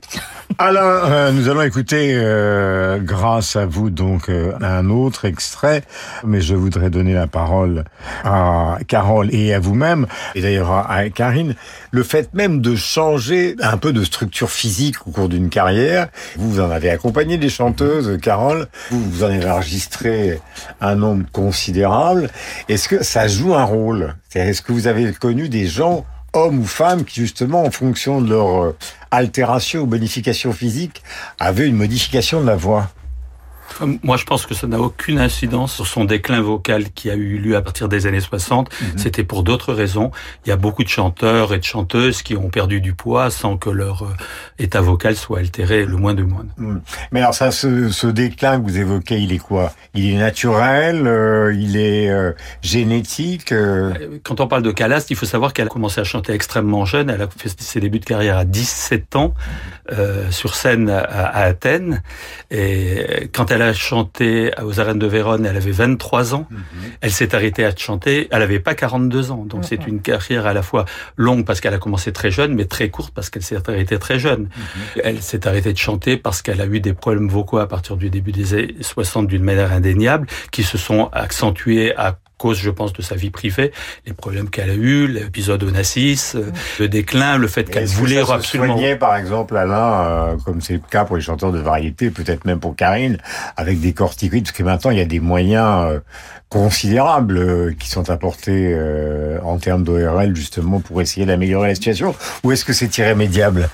Alain, 0.59 0.81
euh, 0.81 1.33
nous 1.33 1.49
allons 1.49 1.63
écouter, 1.63 2.13
euh, 2.15 2.99
grâce 2.99 3.57
à 3.57 3.67
vous, 3.67 3.91
donc, 3.91 4.29
euh, 4.29 4.53
un 4.61 4.89
autre 4.89 5.25
extrait, 5.25 5.83
mais 6.25 6.41
je 6.41 6.55
voudrais 6.55 6.89
donner 6.89 7.15
la 7.15 7.27
parole 7.27 7.85
à 8.25 8.79
Carole 8.87 9.35
et 9.35 9.53
à 9.53 9.59
vous-même, 9.59 10.07
et 10.35 10.41
d'ailleurs 10.41 10.71
à, 10.71 11.09
Karine, 11.11 11.55
le 11.91 12.03
fait 12.03 12.33
même 12.33 12.61
de 12.61 12.77
changer 12.77 13.57
un 13.61 13.77
peu 13.77 13.93
de 13.93 14.05
structure 14.05 14.51
physique 14.51 15.07
au 15.07 15.11
cours 15.11 15.29
d'une 15.29 15.51
carrière. 15.51 16.09
Vous, 16.37 16.51
vous 16.53 16.61
en 16.61 16.71
avez 16.71 16.91
accompagné 16.91 17.39
des 17.39 17.49
chanteuses, 17.49 18.19
Carole, 18.23 18.69
vous, 18.91 19.03
vous 19.03 19.25
en 19.25 19.29
avez 19.29 19.51
enregistré 19.51 20.41
un 20.81 20.95
nombre 20.95 21.25
considérable. 21.33 22.31
Est-ce 22.69 22.89
que 22.89 23.03
ça 23.03 23.29
joue 23.29 23.55
un 23.55 23.65
rôle? 23.65 24.15
Est-ce 24.35 24.63
que 24.63 24.73
vous 24.73 24.87
avez 24.87 25.13
connu 25.13 25.49
des 25.49 25.67
gens 25.67 26.05
hommes 26.37 26.61
ou 26.61 26.65
femmes 26.65 27.05
qui 27.05 27.21
justement 27.21 27.65
en 27.65 27.71
fonction 27.71 28.21
de 28.21 28.31
leur 28.31 28.63
euh, 28.63 28.77
altération 29.11 29.83
ou 29.83 29.87
bonification 29.87 30.53
physique 30.53 31.03
avaient 31.39 31.67
une 31.67 31.77
modification 31.77 32.41
de 32.41 32.47
la 32.47 32.57
voix 32.57 32.91
Moi, 34.03 34.17
je 34.17 34.25
pense 34.25 34.47
que 34.47 34.55
ça 34.55 34.67
n'a 34.67 34.81
aucune 34.81 35.19
incidence 35.19 35.75
sur 35.75 35.87
son 35.87 36.05
déclin 36.05 36.41
vocal 36.41 36.91
qui 36.91 37.11
a 37.11 37.15
eu 37.15 37.39
lieu 37.39 37.57
à 37.57 37.63
partir 37.63 37.89
des 37.89 38.07
années 38.07 38.21
60. 38.21 38.71
C'était 38.97 39.25
pour 39.25 39.43
d'autres 39.43 39.73
raisons. 39.73 40.11
Il 40.45 40.49
y 40.49 40.53
a 40.53 40.57
beaucoup 40.57 40.85
de 40.85 40.89
chanteurs 40.89 41.53
et 41.53 41.59
de 41.59 41.65
chanteuses 41.65 42.23
qui 42.23 42.37
ont 42.37 42.49
perdu 42.49 42.81
du 42.81 42.95
poids 42.95 43.31
sans 43.31 43.57
que 43.57 43.71
leur 43.71 44.03
euh, 44.03 44.15
état 44.59 44.81
vocal 44.81 45.17
soit 45.17 45.41
altéré 45.41 45.85
le 45.85 45.97
moins 45.97 46.15
de 46.15 46.23
moins. 46.23 46.47
Hmm. 46.57 46.79
Mais 47.13 47.21
alors 47.21 47.35
ça, 47.35 47.51
ce, 47.51 47.91
ce 47.91 48.07
déclin 48.07 48.61
que 48.61 48.65
vous 48.65 48.79
évoquez, 48.79 49.19
il 49.19 49.33
est 49.33 49.39
quoi? 49.39 49.73
Il 49.95 50.11
est 50.11 50.19
naturel 50.19 51.07
euh, 51.07 51.55
Il 51.55 51.77
est 51.77 52.11
euh, 52.11 52.33
génétique 52.63 53.53
euh? 53.53 53.93
Quand 54.23 54.41
on 54.41 54.47
parle 54.47 54.63
de 54.63 54.71
Calas, 54.71 55.07
il 55.11 55.17
faut 55.17 55.27
savoir 55.27 55.53
qu'elle 55.53 55.67
a 55.67 55.71
commencé 55.71 56.01
à 56.01 56.05
chanter 56.05 56.33
extrêmement 56.33 56.85
jeune. 56.85 57.11
Elle 57.11 57.23
a 57.23 57.29
fait 57.29 57.61
ses 57.61 57.81
débuts 57.81 58.01
de 58.01 58.05
carrière 58.05 58.39
à 58.39 58.45
17 58.45 59.17
ans 59.17 59.35
euh, 59.93 60.31
sur 60.31 60.55
scène 60.55 60.91
à, 60.91 61.01
à 61.01 61.43
Athènes. 61.43 62.03
Et 62.51 63.29
quand 63.33 63.51
elle 63.51 63.56
a 63.63 63.73
chanté 63.73 64.51
aux 64.63 64.81
arènes 64.81 64.99
de 64.99 65.07
Vérone, 65.07 65.47
elle 65.47 65.57
avait 65.57 65.71
23 65.71 66.35
ans. 66.35 66.47
Elle 67.01 67.11
s'est 67.11 67.35
arrêtée 67.35 67.65
à 67.65 67.75
chanter. 67.75 68.29
Elle 68.31 68.41
n'avait 68.41 68.61
pas 68.61 68.75
42 68.75 69.31
ans. 69.31 69.45
Donc 69.45 69.65
c'est 69.65 69.87
une 69.87 70.01
carrière 70.01 70.47
à 70.47 70.53
la 70.53 70.63
fois 70.63 70.85
longue 71.17 71.45
parce 71.45 71.61
qu'elle 71.61 71.75
a 71.75 71.79
commencé 71.79 72.13
très 72.13 72.31
jeune, 72.31 72.55
mais 72.55 72.65
très 72.65 72.89
courte 72.89 73.13
parce 73.15 73.31
qu'elle 73.31 73.43
s'est 73.43 73.57
arrêtée 73.69 73.99
très 73.99 74.19
jeune. 74.19 74.49
Elle 75.03 75.23
s'est 75.23 75.47
arrêtée 75.47 75.73
de 75.73 75.79
chanter 75.79 76.17
parce 76.17 76.43
qu'elle 76.43 76.61
a 76.61 76.67
eu 76.67 76.81
des 76.81 76.93
problèmes 76.93 77.29
vocaux 77.29 77.59
à 77.59 77.69
partir 77.69 77.97
du 77.97 78.11
début 78.11 78.33
des 78.33 78.55
années 78.55 78.75
60 78.81 79.27
d'une 79.27 79.43
manière 79.43 79.73
indéniable, 79.73 80.27
qui 80.51 80.63
se 80.63 80.79
sont 80.79 81.09
accentués 81.13 81.95
à 81.97 82.19
cause, 82.39 82.59
je 82.59 82.71
pense, 82.71 82.93
de 82.93 83.03
sa 83.03 83.15
vie 83.15 83.31
privée, 83.31 83.73
les 84.07 84.13
problèmes 84.13 84.51
qu'elle 84.51 84.71
a 84.71 84.75
eus, 84.75 85.07
l'épisode 85.07 85.63
Onassis, 85.63 86.33
euh, 86.35 86.51
le 86.79 86.89
déclin, 86.89 87.39
le 87.39 87.49
fait 87.49 87.65
qu'elle 87.65 87.85
Est-ce 87.85 87.95
que 87.95 87.99
voulait 87.99 88.21
ça 88.21 88.27
se 88.27 88.33
absolument... 88.33 88.75
soignait, 88.75 88.97
par 88.97 89.17
exemple, 89.17 89.57
Alain, 89.57 90.05
euh, 90.05 90.37
comme 90.45 90.61
c'est 90.61 90.75
le 90.75 90.81
cas 90.91 91.05
pour 91.05 91.17
les 91.17 91.23
chanteurs 91.23 91.53
de 91.53 91.59
variété, 91.59 92.11
peut-être 92.11 92.45
même 92.45 92.61
pour 92.61 92.77
Karine, 92.77 93.19
avec 93.57 93.81
des 93.81 93.93
corticoïdes, 93.93 94.45
parce 94.45 94.57
que 94.57 94.63
maintenant, 94.63 94.91
il 94.91 94.99
y 94.99 95.03
a 95.03 95.07
des 95.07 95.21
moyens 95.21 95.87
euh, 95.87 96.01
considérables 96.49 97.39
euh, 97.39 97.75
qui 97.79 97.89
sont 97.89 98.11
apportés 98.11 98.71
euh, 98.73 99.39
en 99.43 99.59
termes 99.59 99.83
d'ORL, 99.83 100.35
justement, 100.37 100.81
pour 100.81 101.01
essayer 101.01 101.27
d'améliorer 101.27 101.69
la 101.69 101.75
situation. 101.75 102.15
Ou 102.45 102.53
est-ce 102.53 102.65
que 102.65 102.73
c'est 102.73 102.97
irrémédiable? 102.99 103.69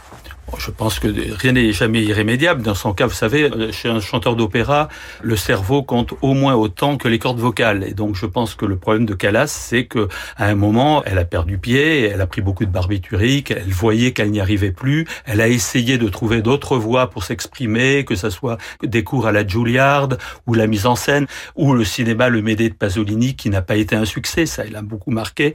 Je 0.58 0.70
pense 0.70 0.98
que 0.98 1.08
rien 1.08 1.52
n'est 1.52 1.72
jamais 1.72 2.02
irrémédiable. 2.02 2.62
Dans 2.62 2.74
son 2.74 2.92
cas, 2.92 3.06
vous 3.06 3.14
savez, 3.14 3.44
euh, 3.44 3.72
chez 3.72 3.88
un 3.88 4.00
chanteur 4.00 4.36
d'opéra, 4.36 4.88
le 5.22 5.36
cerveau 5.36 5.82
compte 5.82 6.14
au 6.20 6.34
moins 6.34 6.54
autant 6.54 6.98
que 6.98 7.08
les 7.08 7.18
cordes 7.18 7.38
vocales. 7.38 7.84
Et 7.84 7.94
donc, 7.94 8.16
je 8.16 8.26
pense 8.26 8.54
que 8.54 8.66
le 8.66 8.76
problème 8.76 9.06
de 9.06 9.14
Calas, 9.14 9.46
c'est 9.46 9.86
que 9.86 10.08
à 10.36 10.46
un 10.46 10.54
moment, 10.54 11.02
elle 11.04 11.18
a 11.18 11.24
perdu 11.24 11.58
pied, 11.58 12.04
elle 12.08 12.20
a 12.20 12.26
pris 12.26 12.42
beaucoup 12.42 12.64
de 12.64 12.70
barbiturique, 12.70 13.50
elle 13.50 13.72
voyait 13.72 14.12
qu'elle 14.12 14.30
n'y 14.30 14.40
arrivait 14.40 14.72
plus, 14.72 15.06
elle 15.24 15.40
a 15.40 15.48
essayé 15.48 15.96
de 15.96 16.08
trouver 16.08 16.42
d'autres 16.42 16.76
voies 16.76 17.08
pour 17.08 17.24
s'exprimer, 17.24 18.04
que 18.04 18.14
ça 18.14 18.30
soit 18.30 18.58
des 18.82 19.04
cours 19.04 19.26
à 19.26 19.32
la 19.32 19.46
Juilliard, 19.46 20.10
ou 20.46 20.54
la 20.54 20.66
mise 20.66 20.86
en 20.86 20.96
scène, 20.96 21.26
ou 21.56 21.72
le 21.72 21.84
cinéma 21.84 22.28
Le 22.28 22.42
Médée 22.42 22.68
de 22.68 22.74
Pasolini, 22.74 23.36
qui 23.36 23.48
n'a 23.48 23.62
pas 23.62 23.76
été 23.76 23.96
un 23.96 24.04
succès. 24.04 24.46
Ça, 24.46 24.64
elle 24.66 24.76
a 24.76 24.82
beaucoup 24.82 25.10
marqué. 25.10 25.54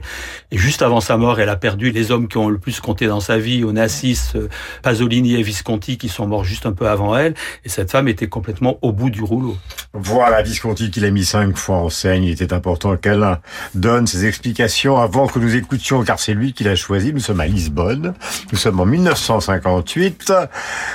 Et 0.50 0.58
juste 0.58 0.82
avant 0.82 1.00
sa 1.00 1.16
mort, 1.16 1.40
elle 1.40 1.50
a 1.50 1.56
perdu 1.56 1.92
les 1.92 2.10
hommes 2.10 2.26
qui 2.26 2.38
ont 2.38 2.48
le 2.48 2.58
plus 2.58 2.80
compté 2.80 3.06
dans 3.06 3.20
sa 3.20 3.38
vie, 3.38 3.64
Onassis, 3.64 4.32
euh, 4.34 4.48
Pasolini 4.82 5.36
et 5.36 5.42
Visconti 5.42 5.98
qui 5.98 6.08
sont 6.08 6.26
morts 6.26 6.44
juste 6.44 6.66
un 6.66 6.72
peu 6.72 6.88
avant 6.88 7.16
elle. 7.16 7.34
Et 7.64 7.68
cette 7.68 7.90
femme 7.90 8.08
était 8.08 8.28
complètement 8.28 8.78
au 8.82 8.92
bout 8.92 9.10
du 9.10 9.22
rouleau. 9.22 9.56
Voilà, 9.92 10.42
Visconti 10.42 10.90
qu'il 10.90 11.04
a 11.04 11.10
mis 11.10 11.24
cinq 11.24 11.56
fois 11.56 11.76
en 11.76 11.88
scène. 11.88 12.24
Il 12.24 12.30
était 12.30 12.52
important 12.52 12.96
qu'Alain 12.96 13.40
donne 13.74 14.06
ses 14.06 14.26
explications 14.26 14.98
avant 14.98 15.26
que 15.26 15.38
nous 15.38 15.56
écoutions, 15.56 16.04
car 16.04 16.18
c'est 16.18 16.34
lui 16.34 16.52
qui 16.52 16.64
l'a 16.64 16.76
choisi. 16.76 17.12
Nous 17.12 17.20
sommes 17.20 17.40
à 17.40 17.46
Lisbonne. 17.46 18.14
Nous 18.52 18.58
sommes 18.58 18.80
en 18.80 18.86
1958. 18.86 20.32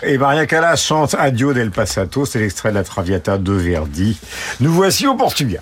Et 0.03 0.17
Maria 0.17 0.45
Callas 0.45 0.77
chante 0.77 1.15
Adio 1.15 1.53
del 1.53 1.71
Passato. 1.71 2.25
C'est 2.25 2.39
l'extrait 2.39 2.69
de 2.69 2.75
la 2.75 2.83
Traviata 2.83 3.37
de 3.37 3.53
Verdi. 3.53 4.19
Nous 4.59 4.71
voici 4.71 5.07
au 5.07 5.15
Portugal. 5.15 5.61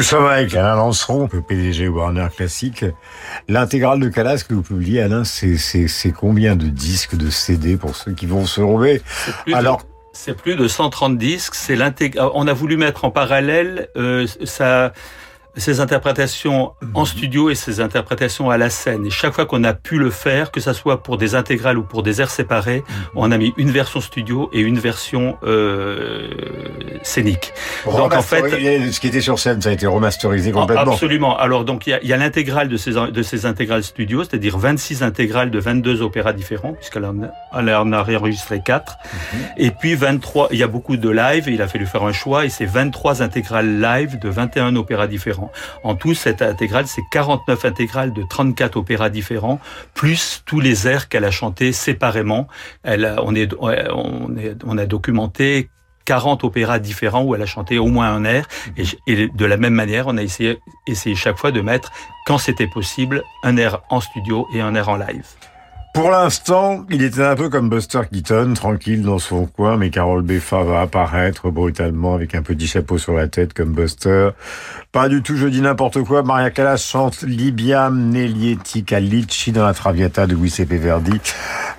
Nous 0.00 0.04
sommes 0.04 0.24
avec 0.28 0.54
Alain 0.54 0.76
Lanceron, 0.76 1.28
le 1.30 1.42
PDG 1.42 1.86
Warner 1.86 2.28
Classic. 2.34 2.86
L'intégrale 3.48 4.00
de 4.00 4.08
Calas 4.08 4.42
que 4.48 4.54
vous 4.54 4.62
publiez, 4.62 5.02
Alain, 5.02 5.24
c'est, 5.24 5.58
combien 6.18 6.56
de 6.56 6.68
disques, 6.68 7.16
de 7.16 7.28
CD 7.28 7.76
pour 7.76 7.94
ceux 7.94 8.12
qui 8.12 8.24
vont 8.24 8.46
se 8.46 8.62
rouler 8.62 9.02
Alors, 9.52 9.82
c'est 10.14 10.34
plus 10.34 10.56
de 10.56 10.68
130 10.68 11.18
disques. 11.18 11.54
C'est 11.54 11.76
l'intég- 11.76 12.18
On 12.32 12.46
a 12.46 12.54
voulu 12.54 12.78
mettre 12.78 13.04
en 13.04 13.10
parallèle 13.10 13.88
euh, 13.98 14.26
ça, 14.44 14.94
ses 15.60 15.80
interprétations 15.80 16.72
en 16.94 17.04
studio 17.04 17.50
et 17.50 17.54
ses 17.54 17.80
interprétations 17.80 18.50
à 18.50 18.58
la 18.58 18.70
scène. 18.70 19.06
Et 19.06 19.10
chaque 19.10 19.34
fois 19.34 19.46
qu'on 19.46 19.62
a 19.64 19.72
pu 19.74 19.98
le 19.98 20.10
faire, 20.10 20.50
que 20.50 20.60
ça 20.60 20.74
soit 20.74 21.02
pour 21.02 21.16
des 21.18 21.34
intégrales 21.34 21.78
ou 21.78 21.82
pour 21.82 22.02
des 22.02 22.20
airs 22.20 22.30
séparés, 22.30 22.82
on 23.14 23.30
a 23.30 23.38
mis 23.38 23.52
une 23.56 23.70
version 23.70 24.00
studio 24.00 24.50
et 24.52 24.60
une 24.60 24.78
version 24.78 25.36
euh, 25.44 26.28
scénique. 27.02 27.52
Donc 27.86 28.14
en 28.14 28.22
fait, 28.22 28.42
ce 28.90 29.00
qui 29.00 29.08
était 29.08 29.20
sur 29.20 29.38
scène, 29.38 29.60
ça 29.62 29.68
a 29.70 29.72
été 29.72 29.86
remasterisé 29.86 30.50
Ah, 30.54 30.60
complètement. 30.60 30.92
Absolument. 30.92 31.36
Alors 31.38 31.64
donc 31.64 31.86
il 31.86 31.98
y 32.02 32.12
a, 32.12 32.16
l'intégrale 32.16 32.68
de 32.68 32.76
ces 32.76 32.92
de 32.92 33.22
ces 33.22 33.46
intégrales 33.46 33.82
studio, 33.84 34.24
c'est-à-dire 34.24 34.58
26 34.58 35.02
intégrales 35.02 35.50
de 35.50 35.58
22 35.58 36.02
opéras 36.02 36.32
différents 36.32 36.72
puisqu'elle 36.72 37.04
en, 37.04 37.22
a- 37.22 37.30
elle 37.58 37.74
en 37.74 37.92
a 37.92 38.02
réenregistré 38.02 38.60
4 38.64 38.96
et 39.56 39.70
puis 39.70 39.94
23 39.94 40.48
il 40.52 40.58
y 40.58 40.62
a 40.62 40.66
beaucoup 40.66 40.96
de 40.96 41.08
live 41.08 41.48
et 41.48 41.52
il 41.52 41.62
a 41.62 41.68
fallu 41.68 41.86
faire 41.86 42.02
un 42.04 42.12
choix 42.12 42.44
et 42.44 42.48
c'est 42.48 42.64
23 42.66 43.22
intégrales 43.22 43.80
live 43.80 44.18
de 44.18 44.28
21 44.28 44.76
opéras 44.76 45.06
différents. 45.06 45.49
En 45.84 45.94
tout 45.94 46.14
cette 46.14 46.42
intégrale 46.42 46.86
c'est 46.86 47.02
49 47.10 47.64
intégrales 47.64 48.12
de 48.12 48.22
34 48.22 48.76
opéras 48.76 49.10
différents 49.10 49.60
plus 49.94 50.42
tous 50.46 50.60
les 50.60 50.86
airs 50.86 51.08
qu'elle 51.08 51.24
a 51.24 51.30
chantés 51.30 51.72
séparément. 51.72 52.48
On 52.84 53.34
a 54.78 54.86
documenté 54.86 55.70
40 56.04 56.44
opéras 56.44 56.78
différents 56.78 57.22
où 57.22 57.34
elle 57.34 57.42
a 57.42 57.46
chanté 57.46 57.78
au 57.78 57.86
moins 57.86 58.12
un 58.12 58.24
air. 58.24 58.48
Et, 59.06 59.28
de 59.28 59.44
la 59.44 59.56
même 59.56 59.74
manière, 59.74 60.06
on 60.08 60.16
a 60.16 60.22
essayé 60.22 60.58
chaque 61.14 61.38
fois 61.38 61.52
de 61.52 61.60
mettre, 61.60 61.92
quand 62.26 62.38
c'était 62.38 62.66
possible, 62.66 63.22
un 63.44 63.56
air 63.56 63.80
en 63.90 64.00
studio 64.00 64.46
et 64.54 64.60
un 64.60 64.74
air 64.74 64.88
en 64.88 64.96
live. 64.96 65.26
Pour 65.92 66.10
l'instant, 66.10 66.86
il 66.88 67.02
était 67.02 67.24
un 67.24 67.34
peu 67.34 67.48
comme 67.48 67.68
Buster 67.68 68.02
Keaton, 68.10 68.54
tranquille 68.54 69.02
dans 69.02 69.18
son 69.18 69.46
coin, 69.46 69.76
mais 69.76 69.90
Carole 69.90 70.22
Beffa 70.22 70.62
va 70.62 70.82
apparaître 70.82 71.50
brutalement 71.50 72.14
avec 72.14 72.36
un 72.36 72.42
petit 72.42 72.68
chapeau 72.68 72.96
sur 72.96 73.12
la 73.12 73.26
tête 73.26 73.54
comme 73.54 73.72
Buster. 73.72 74.30
Pas 74.92 75.08
du 75.08 75.20
tout, 75.20 75.36
je 75.36 75.48
dis 75.48 75.60
n'importe 75.60 76.02
quoi. 76.04 76.22
Maria 76.22 76.50
Callas 76.50 76.76
chante 76.76 77.22
Libia 77.22 77.90
Nelietti 77.90 78.84
Calicci 78.84 79.50
dans 79.50 79.64
la 79.64 79.74
Traviata 79.74 80.28
de 80.28 80.36
Giuseppe 80.36 80.74
Verdi 80.74 81.20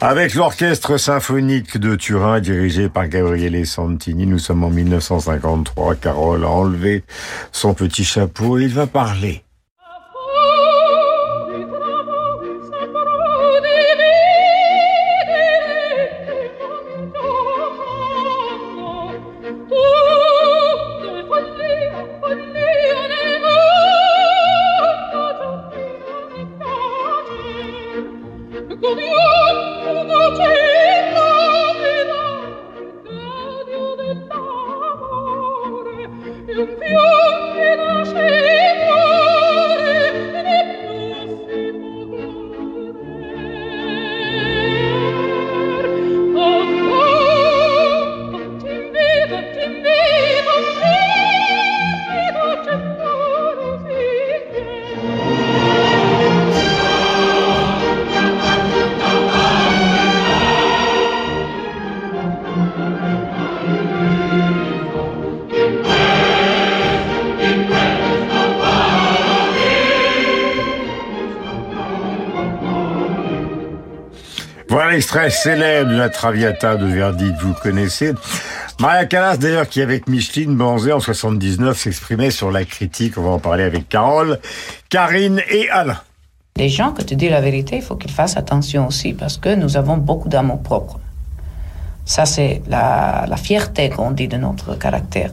avec 0.02 0.34
l'orchestre 0.34 0.98
symphonique 0.98 1.78
de 1.78 1.96
Turin 1.96 2.42
dirigé 2.42 2.90
par 2.90 3.08
Gabriele 3.08 3.66
Santini. 3.66 4.26
Nous 4.28 4.40
sommes 4.40 4.66
en 4.66 4.70
1953. 4.70 5.96
Carole 5.96 6.44
a 6.44 6.50
enlevé 6.50 7.06
son 7.54 7.74
petit 7.74 8.04
chapeau 8.04 8.58
et 8.58 8.64
il 8.64 8.74
va 8.74 8.88
parler. 8.88 9.44
Célèbre 75.42 75.94
la 75.94 76.10
Traviata 76.10 76.76
de 76.76 76.86
Verdi 76.86 77.34
que 77.34 77.44
vous 77.44 77.54
connaissez. 77.56 78.14
Maria 78.80 79.06
Callas, 79.08 79.38
d'ailleurs, 79.38 79.68
qui 79.68 79.82
avec 79.82 80.08
Micheline 80.08 80.56
Banzé 80.56 80.94
en 80.94 81.00
79 81.00 81.76
s'exprimait 81.76 82.30
sur 82.30 82.52
la 82.52 82.64
critique. 82.64 83.18
On 83.18 83.24
va 83.24 83.30
en 83.32 83.40
parler 83.40 83.64
avec 83.64 83.90
Carole, 83.90 84.40
Karine 84.90 85.42
et 85.50 85.68
Alain. 85.72 85.98
Les 86.58 86.70
gens, 86.70 86.92
que 86.92 87.02
tu 87.02 87.16
dis 87.16 87.28
la 87.28 87.42
vérité, 87.42 87.78
il 87.78 87.82
faut 87.82 87.96
qu'ils 87.96 88.12
fassent 88.12 88.38
attention 88.38 88.86
aussi 88.86 89.14
parce 89.14 89.38
que 89.38 89.56
nous 89.56 89.78
avons 89.78 89.98
beaucoup 89.98 90.30
d'amour 90.30 90.62
propre. 90.62 91.00
Ça, 92.06 92.28
c'est 92.28 92.62
la, 92.68 93.26
la 93.28 93.38
fierté 93.38 93.90
qu'on 93.90 94.12
dit 94.12 94.28
de 94.28 94.38
notre 94.38 94.76
caractère. 94.76 95.32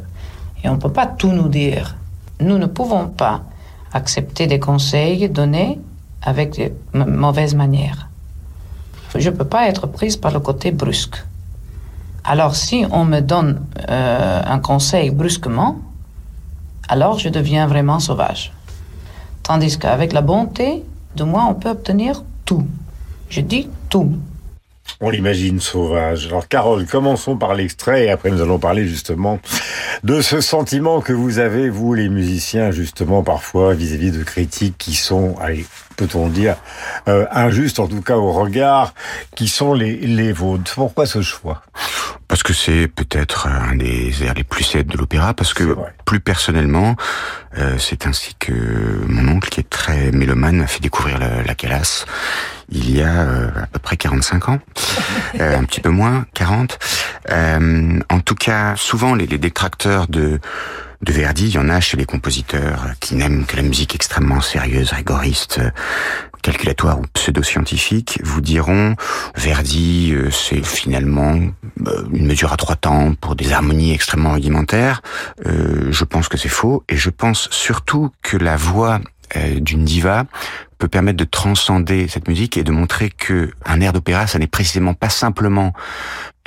Et 0.65 0.71
on 0.71 0.77
ne 0.77 0.81
peut 0.81 0.93
pas 0.93 1.07
tout 1.07 1.33
nous 1.33 1.49
dire. 1.49 1.97
Nous 2.41 2.57
ne 2.57 2.67
pouvons 2.67 3.09
pas 3.09 3.43
accepter 3.93 4.47
des 4.47 4.59
conseils 4.59 5.29
donnés 5.29 5.79
avec 6.23 6.57
de 6.59 6.73
mauvaises 6.95 7.55
manières. 7.55 8.08
Je 9.17 9.31
ne 9.31 9.35
peux 9.35 9.45
pas 9.45 9.69
être 9.69 9.87
prise 9.87 10.17
par 10.17 10.33
le 10.33 10.41
côté 10.41 10.71
brusque. 10.71 11.25
Alors 12.25 12.55
si 12.55 12.85
on 12.91 13.05
me 13.05 13.21
donne 13.21 13.61
euh, 13.89 14.43
un 14.45 14.59
conseil 14.59 15.11
brusquement, 15.11 15.79
alors 16.89 17.19
je 17.19 17.29
deviens 17.29 17.67
vraiment 17.67 18.01
sauvage. 18.01 18.53
Tandis 19.43 19.79
qu'avec 19.79 20.13
la 20.13 20.21
bonté 20.21 20.85
de 21.17 21.25
moi, 21.25 21.47
on 21.49 21.55
peut 21.55 21.71
obtenir 21.71 22.23
tout. 22.45 22.67
Je 23.31 23.41
dis 23.41 23.69
tout. 23.89 24.13
On 25.01 25.11
l'imagine 25.11 25.61
sauvage. 25.61 26.27
Alors 26.27 26.49
Carole, 26.49 26.87
commençons 26.87 27.37
par 27.37 27.55
l'extrait 27.55 28.07
et 28.07 28.11
après 28.11 28.31
nous 28.31 28.43
allons 28.43 28.59
parler 28.59 28.87
justement 28.87 29.39
de 30.03 30.21
ce 30.21 30.41
sentiment 30.41 31.01
que 31.01 31.13
vous 31.13 31.39
avez, 31.39 31.71
vous 31.71 31.95
les 31.95 32.09
musiciens, 32.09 32.71
justement 32.71 33.23
parfois 33.23 33.75
vis-à-vis 33.75 34.11
de 34.11 34.23
critiques 34.25 34.77
qui 34.77 34.95
sont, 34.95 35.37
allez, 35.41 35.67
peut-on 35.97 36.29
dire, 36.29 36.57
euh, 37.09 37.27
injustes 37.31 37.79
en 37.79 37.87
tout 37.87 38.03
cas 38.03 38.17
au 38.17 38.33
regard, 38.33 38.95
qui 39.35 39.49
sont 39.49 39.75
les, 39.75 39.97
les 39.97 40.33
vôtres. 40.33 40.75
Pourquoi 40.75 41.07
ce 41.07 41.23
choix? 41.23 41.63
Parce 42.27 42.43
que 42.43 42.53
c'est 42.53 42.89
peut-être 42.89 43.47
un 43.47 43.77
des 43.77 44.23
airs 44.23 44.35
les 44.35 44.45
plus 44.45 44.65
célèbres 44.65 44.93
de 44.93 44.99
l'opéra, 44.99 45.33
parce 45.33 45.55
que 45.55 45.77
plus 46.05 46.21
personnellement, 46.21 46.95
euh, 47.57 47.77
c'est 47.79 48.07
ainsi 48.07 48.35
que 48.39 48.53
mon 49.07 49.29
oncle, 49.37 49.49
qui 49.49 49.61
est 49.61 49.71
très 49.71 50.13
mélomane, 50.13 50.59
m'a 50.59 50.67
fait 50.67 50.81
découvrir 50.81 51.19
la, 51.19 51.43
la 51.43 51.55
Calas 51.55 52.05
il 52.71 52.95
y 52.95 53.03
a 53.03 53.23
euh, 53.23 53.49
à 53.63 53.67
peu 53.67 53.79
près 53.79 53.97
45 53.97 54.49
ans, 54.49 54.59
euh, 55.41 55.59
un 55.59 55.65
petit 55.65 55.81
peu 55.81 55.91
moins, 55.91 56.27
40. 56.35 56.79
Euh, 57.31 58.01
en 58.11 58.21
tout 58.21 58.35
cas, 58.35 58.75
souvent 58.77 59.15
les, 59.15 59.27
les 59.27 59.39
détracteurs 59.39 60.09
de 60.09 60.41
de 61.01 61.13
Verdi, 61.13 61.47
il 61.47 61.55
y 61.55 61.59
en 61.59 61.69
a 61.69 61.81
chez 61.81 61.97
les 61.97 62.07
compositeurs 62.07 62.87
qui 62.99 63.15
n'aiment 63.15 63.47
que 63.47 63.55
la 63.55 63.63
musique 63.63 63.95
extrêmement 63.95 64.41
sérieuse, 64.41 64.91
rigoriste, 64.91 65.61
calculatoire 66.43 66.99
ou 66.99 67.05
pseudo-scientifique, 67.15 68.19
vous 68.25 68.41
diront 68.41 68.97
Verdi, 69.37 70.13
c'est 70.33 70.65
finalement 70.65 71.39
une 72.13 72.27
mesure 72.27 72.53
à 72.53 72.57
trois 72.57 72.75
temps 72.75 73.15
pour 73.15 73.37
des 73.37 73.53
harmonies 73.53 73.93
extrêmement 73.93 74.33
rudimentaires. 74.33 75.03
Euh, 75.47 75.93
je 75.93 76.05
pense 76.05 76.29
que 76.29 76.37
c'est 76.37 76.49
faux 76.49 76.83
et 76.89 76.97
je 76.97 77.11
pense 77.11 77.49
surtout 77.51 78.11
que 78.23 78.37
la 78.37 78.57
voix 78.57 79.01
d'une 79.61 79.85
diva 79.85 80.25
peut 80.79 80.89
permettre 80.89 81.17
de 81.17 81.25
transcender 81.25 82.09
cette 82.09 82.29
musique 82.29 82.57
et 82.57 82.65
de 82.65 82.73
montrer 82.73 83.11
que 83.11 83.51
un 83.65 83.81
air 83.81 83.93
d'opéra, 83.93 84.27
ça 84.27 84.39
n'est 84.39 84.47
précisément 84.47 84.95
pas 84.95 85.11
simplement 85.11 85.73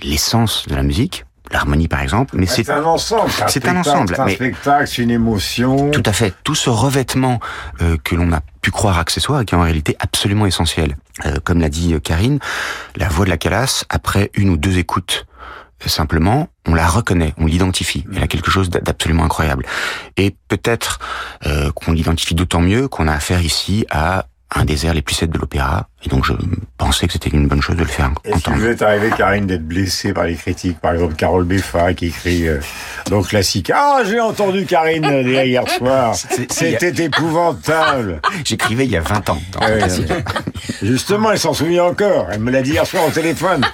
l'essence 0.01 0.67
de 0.67 0.75
la 0.75 0.83
musique, 0.83 1.25
l'harmonie 1.51 1.87
par 1.87 2.01
exemple, 2.01 2.35
mais 2.37 2.45
c'est 2.45 2.69
un 2.69 2.83
ensemble. 2.83 3.29
C'est 3.47 3.67
un 3.67 3.77
ensemble. 3.77 4.15
C'est 4.15 4.21
un 4.21 4.29
spectacle, 4.29 4.87
c'est 4.87 5.01
une 5.01 5.11
émotion. 5.11 5.91
Tout 5.91 6.03
à 6.05 6.13
fait. 6.13 6.33
Tout 6.43 6.55
ce 6.55 6.69
revêtement 6.69 7.39
euh, 7.81 7.97
que 8.03 8.15
l'on 8.15 8.31
a 8.31 8.39
pu 8.61 8.71
croire 8.71 8.99
accessoire 8.99 9.41
et 9.41 9.45
qui 9.45 9.53
est 9.53 9.57
en 9.57 9.61
réalité 9.61 9.95
absolument 9.99 10.45
essentiel. 10.45 10.95
Euh, 11.25 11.35
comme 11.43 11.59
l'a 11.59 11.69
dit 11.69 11.93
Karine, 12.01 12.39
la 12.95 13.09
voix 13.09 13.25
de 13.25 13.29
la 13.29 13.37
Calas, 13.37 13.83
après 13.89 14.31
une 14.33 14.49
ou 14.49 14.57
deux 14.57 14.77
écoutes 14.77 15.25
simplement, 15.89 16.47
on 16.67 16.73
la 16.73 16.87
reconnaît, 16.87 17.33
on 17.37 17.45
l'identifie. 17.45 18.05
Elle 18.15 18.23
a 18.23 18.27
quelque 18.27 18.51
chose 18.51 18.69
d'absolument 18.69 19.23
incroyable. 19.23 19.65
Et 20.17 20.35
peut-être 20.47 20.99
euh, 21.45 21.71
qu'on 21.71 21.93
l'identifie 21.93 22.35
d'autant 22.35 22.61
mieux 22.61 22.87
qu'on 22.87 23.07
a 23.07 23.13
affaire 23.13 23.41
ici 23.41 23.85
à 23.89 24.25
un 24.53 24.65
des 24.65 24.85
airs 24.85 24.93
les 24.93 25.01
plus 25.01 25.15
célèbres 25.15 25.35
de 25.35 25.39
l'opéra, 25.39 25.87
et 26.03 26.09
donc 26.09 26.25
je 26.25 26.33
pensais 26.77 27.07
que 27.07 27.13
c'était 27.13 27.29
une 27.29 27.47
bonne 27.47 27.61
chose 27.61 27.77
de 27.77 27.83
le 27.83 27.87
faire 27.87 28.11
Est-ce 28.25 28.43
qu'il 28.43 28.53
vous 28.53 28.65
est 28.65 28.81
arrivé, 28.81 29.09
Karine, 29.15 29.45
d'être 29.45 29.65
blessée 29.65 30.13
par 30.13 30.25
les 30.25 30.35
critiques 30.35 30.79
Par 30.79 30.93
exemple, 30.93 31.15
Carole 31.15 31.45
Beffa 31.45 31.93
qui 31.93 32.07
écrit 32.07 32.49
euh, 32.49 32.59
donc 33.09 33.29
classique. 33.29 33.71
Ah, 33.73 34.01
j'ai 34.05 34.19
entendu 34.19 34.65
Karine 34.65 35.05
euh, 35.05 35.45
hier 35.45 35.67
soir. 35.69 36.15
C'était 36.15 37.05
épouvantable. 37.05 38.21
J'écrivais 38.43 38.85
il 38.85 38.91
y 38.91 38.97
a 38.97 39.01
20 39.01 39.29
ans. 39.29 39.41
Justement, 40.81 41.31
elle 41.31 41.39
s'en 41.39 41.53
souvient 41.53 41.85
encore. 41.85 42.27
Elle 42.31 42.41
me 42.41 42.51
l'a 42.51 42.61
dit 42.61 42.71
hier 42.71 42.85
soir 42.85 43.05
au 43.07 43.11
téléphone. 43.11 43.65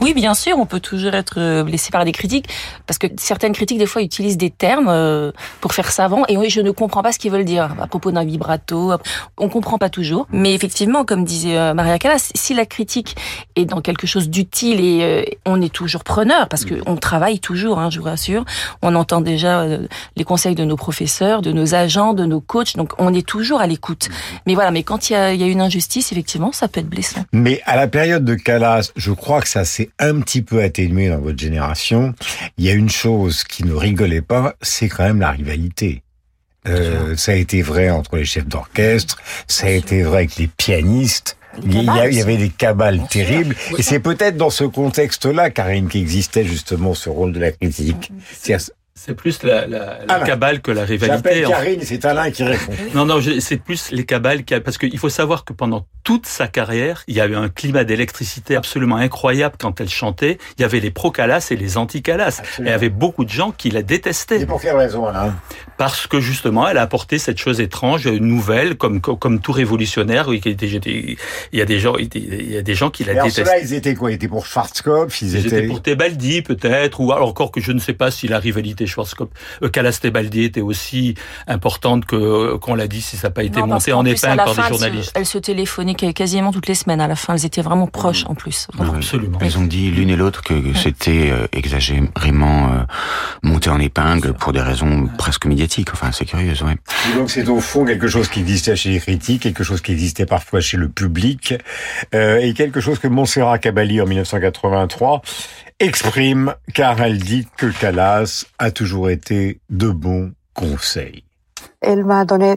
Oui, 0.00 0.14
bien 0.14 0.34
sûr, 0.34 0.58
on 0.58 0.66
peut 0.66 0.80
toujours 0.80 1.14
être 1.14 1.62
blessé 1.62 1.90
par 1.90 2.04
des 2.04 2.12
critiques, 2.12 2.48
parce 2.86 2.98
que 2.98 3.06
certaines 3.18 3.52
critiques, 3.52 3.78
des 3.78 3.86
fois, 3.86 4.02
utilisent 4.02 4.38
des 4.38 4.50
termes 4.50 5.32
pour 5.60 5.74
faire 5.74 5.90
savant, 5.90 6.24
et 6.28 6.36
oui, 6.36 6.50
je 6.50 6.60
ne 6.60 6.70
comprends 6.70 7.02
pas 7.02 7.12
ce 7.12 7.18
qu'ils 7.18 7.30
veulent 7.30 7.44
dire 7.44 7.74
à 7.80 7.86
propos 7.86 8.10
d'un 8.10 8.24
vibrato. 8.24 8.92
On 9.38 9.48
comprend 9.48 9.78
pas 9.78 9.90
toujours, 9.90 10.26
mais 10.30 10.54
effectivement, 10.54 11.04
comme 11.04 11.24
disait 11.24 11.74
Maria 11.74 11.98
Callas, 11.98 12.30
si 12.34 12.54
la 12.54 12.66
critique 12.66 13.16
est 13.56 13.64
dans 13.64 13.80
quelque 13.80 14.06
chose 14.06 14.28
d'utile 14.28 14.80
et 14.80 15.38
on 15.46 15.60
est 15.60 15.72
toujours 15.72 16.04
preneur, 16.04 16.48
parce 16.48 16.64
que 16.64 16.74
on 16.86 16.96
travaille 16.96 17.40
toujours, 17.40 17.78
hein, 17.78 17.90
je 17.90 17.98
vous 17.98 18.06
rassure, 18.06 18.44
on 18.82 18.94
entend 18.94 19.20
déjà 19.20 19.66
les 20.16 20.24
conseils 20.24 20.54
de 20.54 20.64
nos 20.64 20.76
professeurs, 20.76 21.42
de 21.42 21.52
nos 21.52 21.74
agents, 21.74 22.14
de 22.14 22.24
nos 22.24 22.40
coachs, 22.40 22.76
donc 22.76 22.92
on 22.98 23.12
est 23.12 23.26
toujours 23.26 23.60
à 23.60 23.66
l'écoute. 23.66 24.08
Mais 24.46 24.54
voilà, 24.54 24.70
mais 24.70 24.82
quand 24.82 25.10
il 25.10 25.12
y 25.12 25.16
a, 25.16 25.34
y 25.34 25.42
a 25.42 25.46
une 25.46 25.60
injustice, 25.60 26.12
effectivement, 26.12 26.52
ça 26.52 26.68
peut 26.68 26.80
être 26.80 26.88
blessant. 26.88 27.24
Mais 27.32 27.60
à 27.66 27.76
la 27.76 27.88
période 27.88 28.24
de 28.24 28.34
Callas, 28.34 28.92
je 28.96 29.12
crois 29.12 29.40
que 29.40 29.48
ça 29.50 29.64
s'est 29.64 29.90
un 29.98 30.20
petit 30.20 30.42
peu 30.42 30.62
atténué 30.62 31.08
dans 31.08 31.18
votre 31.18 31.38
génération. 31.38 32.14
Il 32.56 32.64
y 32.64 32.70
a 32.70 32.72
une 32.72 32.88
chose 32.88 33.42
qui 33.42 33.64
ne 33.64 33.72
rigolait 33.72 34.22
pas, 34.22 34.54
c'est 34.62 34.88
quand 34.88 35.02
même 35.02 35.20
la 35.20 35.32
rivalité. 35.32 36.02
Euh, 36.68 37.16
ça 37.16 37.32
a 37.32 37.34
été 37.34 37.60
vrai 37.60 37.90
entre 37.90 38.16
les 38.16 38.24
chefs 38.24 38.46
d'orchestre, 38.46 39.18
ça 39.48 39.66
a 39.66 39.70
été 39.70 40.02
vrai 40.02 40.18
avec 40.18 40.36
les 40.36 40.46
pianistes. 40.46 41.36
Il 41.64 41.82
y, 41.82 41.88
a, 41.88 42.08
il 42.08 42.16
y, 42.16 42.22
avait 42.22 42.36
des 42.36 42.48
cabales 42.48 43.04
terribles. 43.08 43.56
Et 43.76 43.82
c'est 43.82 43.98
peut-être 43.98 44.36
dans 44.36 44.50
ce 44.50 44.62
contexte-là, 44.62 45.50
Karine, 45.50 45.88
qu'existait 45.88 46.44
justement 46.44 46.94
ce 46.94 47.08
rôle 47.10 47.32
de 47.32 47.40
la 47.40 47.50
critique. 47.50 48.12
C'est 48.32 48.56
plus 49.16 49.42
la, 49.42 49.66
la, 49.66 49.98
la 50.06 50.20
cabale 50.20 50.60
que 50.60 50.70
la 50.70 50.84
rivalité. 50.84 51.44
Karine, 51.48 51.80
c'est 51.82 52.04
Alain 52.04 52.30
qui 52.30 52.42
répond. 52.44 52.72
Non, 52.94 53.04
non, 53.06 53.20
c'est 53.40 53.56
plus 53.56 53.90
les 53.92 54.04
cabales 54.04 54.44
qui, 54.44 54.58
parce 54.60 54.78
qu'il 54.78 54.98
faut 54.98 55.08
savoir 55.08 55.44
que 55.44 55.52
pendant 55.52 55.86
toute 56.04 56.26
sa 56.26 56.48
carrière, 56.48 57.02
il 57.06 57.16
y 57.16 57.20
a 57.20 57.26
eu 57.26 57.34
un 57.34 57.48
climat 57.48 57.84
d'électricité 57.84 58.56
absolument 58.56 58.96
incroyable 58.96 59.56
quand 59.58 59.80
elle 59.80 59.88
chantait. 59.88 60.38
Il 60.58 60.62
y 60.62 60.64
avait 60.64 60.80
les 60.80 60.90
pro-Calas 60.90 61.48
et 61.50 61.56
les 61.56 61.76
anti-Calas. 61.76 62.42
Et 62.58 62.62
il 62.62 62.66
y 62.66 62.70
avait 62.70 62.88
beaucoup 62.88 63.24
de 63.24 63.30
gens 63.30 63.52
qui 63.52 63.70
la 63.70 63.82
détestaient. 63.82 64.40
Et 64.40 64.46
pour 64.46 64.60
quelle 64.60 64.76
raison, 64.76 65.06
Alain? 65.06 65.34
Parce 65.76 66.06
que 66.06 66.20
justement, 66.20 66.68
elle 66.68 66.78
a 66.78 66.82
apporté 66.82 67.18
cette 67.18 67.38
chose 67.38 67.60
étrange, 67.60 68.06
nouvelle, 68.06 68.76
comme 68.76 69.00
comme 69.00 69.40
tout 69.40 69.52
révolutionnaire. 69.52 70.28
Oui, 70.28 70.40
il 70.44 70.50
y 71.52 71.60
a 71.60 71.64
des 71.64 71.78
gens, 71.78 71.96
il 71.96 72.52
y 72.52 72.56
a 72.56 72.62
des 72.62 72.74
gens 72.74 72.90
qui 72.90 73.04
la 73.04 73.14
détestaient. 73.14 73.44
Cela, 73.44 73.58
ils 73.60 73.74
étaient 73.74 73.94
quoi? 73.94 74.10
Ils 74.10 74.14
étaient 74.14 74.28
pour 74.28 74.46
Schwarzkopf 74.46 75.22
Ils, 75.22 75.36
étaient... 75.36 75.62
pour 75.62 75.82
Tebaldi, 75.82 76.42
peut-être, 76.42 77.00
ou 77.00 77.12
alors 77.12 77.28
encore 77.28 77.50
que 77.50 77.60
je 77.60 77.72
ne 77.72 77.78
sais 77.78 77.94
pas 77.94 78.10
si 78.10 78.28
la 78.28 78.38
rivalité 78.38 78.86
Schwarzkopf, 78.90 79.30
euh, 79.62 79.68
Calas 79.68 79.98
Tebaldi 80.02 80.44
était 80.44 80.60
aussi 80.60 81.14
importante 81.46 82.04
que 82.04 82.56
qu'on 82.56 82.74
l'a 82.74 82.88
dit 82.88 83.00
si 83.00 83.16
ça 83.16 83.28
n'a 83.28 83.32
pas 83.32 83.42
été 83.42 83.62
monté 83.62 83.92
en 83.92 84.04
épingle 84.04 84.36
par 84.36 84.54
des 84.54 84.62
journalistes. 84.62 85.12
Elles 85.14 85.26
se, 85.26 85.38
téléphonaient 85.38 85.94
quasiment 85.94 86.52
toutes 86.52 86.68
les 86.68 86.74
semaines. 86.74 87.00
À 87.00 87.08
la 87.08 87.16
fin, 87.16 87.34
elles 87.34 87.46
étaient 87.46 87.62
vraiment 87.62 87.86
proches 87.86 88.24
en 88.26 88.34
plus. 88.34 88.68
Absolument. 88.78 89.38
Elles 89.40 89.58
ont 89.58 89.64
dit 89.64 89.90
l'une 89.90 90.10
et 90.10 90.16
l'autre 90.16 90.42
que 90.42 90.54
c'était 90.74 91.30
euh, 91.30 91.46
exagérément 91.52 92.72
euh, 92.72 92.82
monté 93.42 93.70
en 93.70 93.80
épingle 93.80 94.34
pour 94.34 94.52
des 94.52 94.60
raisons 94.60 95.08
presque 95.18 95.46
médiatiques. 95.46 95.88
Enfin, 95.92 96.10
c'est 96.12 96.24
curieux, 96.24 96.52
ouais. 96.62 96.76
donc 97.16 97.30
c'est 97.30 97.48
au 97.48 97.60
fond 97.60 97.84
quelque 97.84 98.08
chose 98.08 98.28
qui 98.28 98.40
existait 98.40 98.76
chez 98.76 98.90
les 98.90 99.00
critiques, 99.00 99.42
quelque 99.42 99.64
chose 99.64 99.80
qui 99.80 99.92
existait 99.92 100.26
parfois 100.26 100.60
chez 100.60 100.76
le 100.76 100.88
public, 100.88 101.54
euh, 102.14 102.38
et 102.38 102.54
quelque 102.54 102.80
chose 102.80 102.98
que 102.98 103.08
Montserrat 103.08 103.58
Caballé 103.58 104.00
en 104.00 104.06
1983 104.06 105.22
exprime 105.80 106.54
car 106.74 107.00
elle 107.00 107.18
dit 107.18 107.48
que 107.56 107.66
Calas 107.66 108.44
a 108.58 108.70
toujours 108.70 109.08
été 109.08 109.60
de 109.70 109.88
bons 109.88 110.32
conseils. 110.54 111.24
Elle 111.80 112.04
m'a 112.04 112.24
donné 112.26 112.56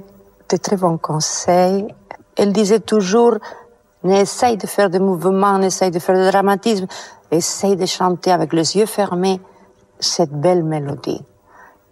de 0.49 0.57
très 0.57 0.75
bons 0.75 0.97
conseils. 0.97 1.87
Elle 2.35 2.51
disait 2.51 2.81
toujours, 2.81 3.37
n'essaye 4.03 4.57
de 4.57 4.67
faire 4.67 4.89
des 4.89 4.99
mouvements, 4.99 5.57
n'essaye 5.57 5.89
de 5.89 5.99
faire 5.99 6.15
du 6.15 6.29
dramatisme, 6.29 6.87
essaye 7.31 7.77
de 7.77 7.85
chanter 7.85 8.31
avec 8.31 8.51
les 8.51 8.75
yeux 8.75 8.85
fermés 8.85 9.39
cette 9.99 10.33
belle 10.33 10.63
mélodie. 10.63 11.23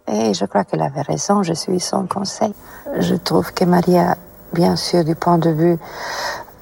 Et 0.06 0.34
je 0.34 0.44
crois 0.44 0.64
qu'elle 0.64 0.82
avait 0.82 1.02
raison, 1.02 1.42
je 1.42 1.54
suis 1.54 1.80
son 1.80 2.06
conseil. 2.06 2.52
Je 2.98 3.14
trouve 3.14 3.52
que 3.52 3.64
Maria, 3.64 4.16
bien 4.52 4.76
sûr, 4.76 5.04
du 5.04 5.14
point 5.14 5.38
de 5.38 5.50
vue 5.50 5.78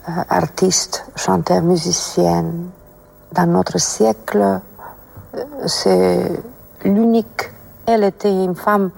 euh, 0.09 0.13
artiste, 0.29 1.07
chanteur, 1.17 1.63
musicienne, 1.63 2.71
dans 3.33 3.47
notre 3.47 3.79
siècle, 3.79 4.61
euh, 5.35 5.45
c'est 5.67 6.43
l'unique. 6.85 7.51
Elle 7.87 8.05
était 8.05 8.33
une 8.33 8.55
femme 8.55 8.91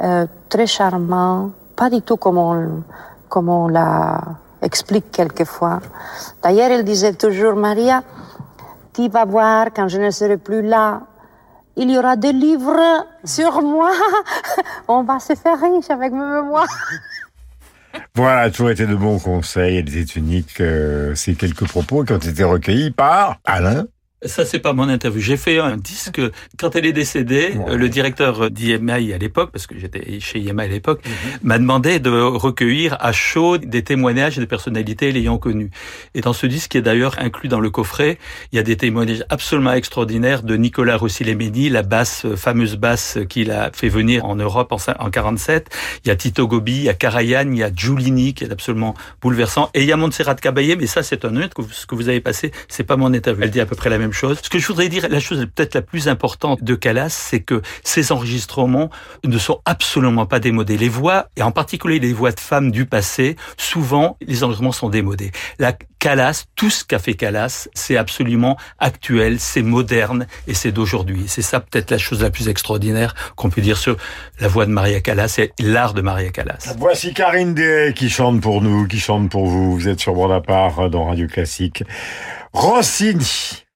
euh, 0.00 0.26
très 0.48 0.66
charmante, 0.66 1.52
pas 1.76 1.90
du 1.90 2.02
tout 2.02 2.16
comme 2.16 2.38
on, 2.38 2.82
comme 3.28 3.70
la 3.70 4.20
explique 4.62 5.10
quelquefois. 5.10 5.80
D'ailleurs, 6.42 6.70
elle 6.70 6.84
disait 6.84 7.14
toujours, 7.14 7.54
Maria, 7.54 8.02
tu 8.92 9.08
vas 9.08 9.24
voir 9.24 9.66
quand 9.74 9.88
je 9.88 9.98
ne 9.98 10.10
serai 10.10 10.36
plus 10.36 10.62
là, 10.62 11.02
il 11.76 11.90
y 11.90 11.98
aura 11.98 12.16
des 12.16 12.32
livres 12.32 13.06
sur 13.24 13.62
moi. 13.62 13.90
On 14.88 15.04
va 15.04 15.20
se 15.20 15.34
faire 15.34 15.60
riche 15.60 15.90
avec 15.90 16.12
mes 16.12 16.24
mémoires. 16.24 16.66
Voilà, 18.14 18.50
toujours 18.50 18.70
été 18.70 18.86
de 18.86 18.94
bons 18.94 19.18
conseils. 19.18 19.76
Elle 19.76 19.96
était 19.96 20.18
unique. 20.18 20.60
Euh, 20.60 21.14
ces 21.14 21.34
quelques 21.34 21.66
propos 21.66 22.04
qui 22.04 22.12
ont 22.12 22.18
été 22.18 22.44
recueillis 22.44 22.90
par 22.90 23.38
Alain 23.44 23.86
ça, 24.24 24.44
c'est 24.44 24.58
pas 24.58 24.72
mon 24.72 24.88
interview. 24.88 25.20
J'ai 25.20 25.36
fait 25.36 25.58
un 25.58 25.76
disque 25.76 26.20
quand 26.58 26.74
elle 26.74 26.86
est 26.86 26.92
décédée. 26.92 27.54
Le 27.68 27.88
directeur 27.88 28.50
d'IMI 28.50 29.12
à 29.12 29.18
l'époque, 29.18 29.50
parce 29.52 29.66
que 29.66 29.78
j'étais 29.78 30.18
chez 30.18 30.40
IMI 30.40 30.62
à 30.62 30.66
l'époque, 30.66 31.06
mhm. 31.06 31.38
m'a 31.42 31.58
demandé 31.58 32.00
de 32.00 32.10
recueillir 32.10 32.96
à 33.00 33.12
chaud 33.12 33.58
des 33.58 33.84
témoignages 33.84 34.38
des 34.38 34.46
personnalités 34.46 35.12
l'ayant 35.12 35.38
connue. 35.38 35.70
Et 36.14 36.20
dans 36.20 36.32
ce 36.32 36.46
disque, 36.46 36.72
qui 36.72 36.78
est 36.78 36.82
d'ailleurs 36.82 37.16
inclus 37.20 37.48
dans 37.48 37.60
le 37.60 37.70
coffret, 37.70 38.18
il 38.52 38.56
y 38.56 38.58
a 38.58 38.62
des 38.62 38.76
témoignages 38.76 39.24
absolument 39.28 39.72
extraordinaires 39.72 40.42
de 40.42 40.56
Nicolas 40.56 40.96
Rossilemeni, 40.96 41.68
la 41.68 41.82
basse, 41.82 42.26
fameuse 42.36 42.76
basse 42.76 43.18
qu'il 43.28 43.52
a 43.52 43.70
fait 43.72 43.88
venir 43.88 44.24
en 44.24 44.34
Europe 44.34 44.72
en, 44.72 44.78
en 44.98 45.10
47. 45.10 45.68
Il 46.04 46.08
y 46.08 46.10
a 46.10 46.16
Tito 46.16 46.48
Gobi, 46.48 46.72
il 46.72 46.82
y 46.82 46.88
a 46.88 46.94
Karajan, 46.94 47.52
il 47.52 47.58
y 47.58 47.62
a 47.62 47.70
Giulini, 47.72 48.34
qui 48.34 48.44
est 48.44 48.52
absolument 48.52 48.94
bouleversant. 49.22 49.70
Et 49.74 49.82
il 49.82 49.86
y 49.86 49.92
a 49.92 49.96
Montserrat 49.96 50.34
Caballé, 50.34 50.74
mais 50.74 50.86
ça, 50.86 51.04
c'est 51.04 51.24
un 51.24 51.36
autre. 51.36 51.56
Ce 51.70 51.86
que 51.86 51.94
vous 51.94 52.08
avez 52.08 52.20
passé, 52.20 52.50
c'est 52.68 52.84
pas 52.84 52.96
mon 52.96 53.14
interview. 53.14 53.44
Elle 53.44 53.50
dit 53.50 53.60
à 53.60 53.66
peu 53.66 53.76
près 53.76 53.90
la 53.90 53.98
même 53.98 54.07
chose. 54.12 54.38
Ce 54.42 54.50
que 54.50 54.58
je 54.58 54.66
voudrais 54.66 54.88
dire, 54.88 55.06
la 55.08 55.20
chose 55.20 55.46
peut-être 55.54 55.74
la 55.74 55.82
plus 55.82 56.08
importante 56.08 56.62
de 56.62 56.74
Calas, 56.74 57.10
c'est 57.10 57.40
que 57.40 57.62
ces 57.82 58.12
enregistrements 58.12 58.90
ne 59.24 59.38
sont 59.38 59.60
absolument 59.64 60.26
pas 60.26 60.40
démodés. 60.40 60.76
Les 60.76 60.88
voix, 60.88 61.28
et 61.36 61.42
en 61.42 61.50
particulier 61.50 61.98
les 61.98 62.12
voix 62.12 62.32
de 62.32 62.40
femmes 62.40 62.70
du 62.70 62.86
passé, 62.86 63.36
souvent, 63.56 64.16
les 64.20 64.44
enregistrements 64.44 64.72
sont 64.72 64.88
démodés. 64.88 65.32
La 65.58 65.74
Calas, 65.98 66.44
tout 66.54 66.70
ce 66.70 66.84
qu'a 66.84 66.98
fait 66.98 67.14
Calas, 67.14 67.68
c'est 67.74 67.96
absolument 67.96 68.56
actuel, 68.78 69.40
c'est 69.40 69.62
moderne 69.62 70.26
et 70.46 70.54
c'est 70.54 70.70
d'aujourd'hui. 70.70 71.24
C'est 71.26 71.42
ça 71.42 71.60
peut-être 71.60 71.90
la 71.90 71.98
chose 71.98 72.22
la 72.22 72.30
plus 72.30 72.48
extraordinaire 72.48 73.14
qu'on 73.34 73.50
peut 73.50 73.60
dire 73.60 73.76
sur 73.76 73.96
la 74.38 74.48
voix 74.48 74.66
de 74.66 74.70
Maria 74.70 75.00
Callas 75.00 75.34
et 75.38 75.52
l'art 75.58 75.94
de 75.94 76.00
Maria 76.00 76.30
Callas. 76.30 76.74
Voici 76.78 77.14
Karine 77.14 77.54
Day 77.54 77.92
qui 77.94 78.10
chante 78.10 78.40
pour 78.40 78.62
nous, 78.62 78.86
qui 78.86 79.00
chante 79.00 79.30
pour 79.30 79.46
vous. 79.46 79.76
Vous 79.76 79.88
êtes 79.88 80.00
sur 80.00 80.14
Bordapart 80.14 80.88
dans 80.90 81.06
Radio 81.06 81.26
Classique. 81.26 81.82
Rossini. 82.52 83.67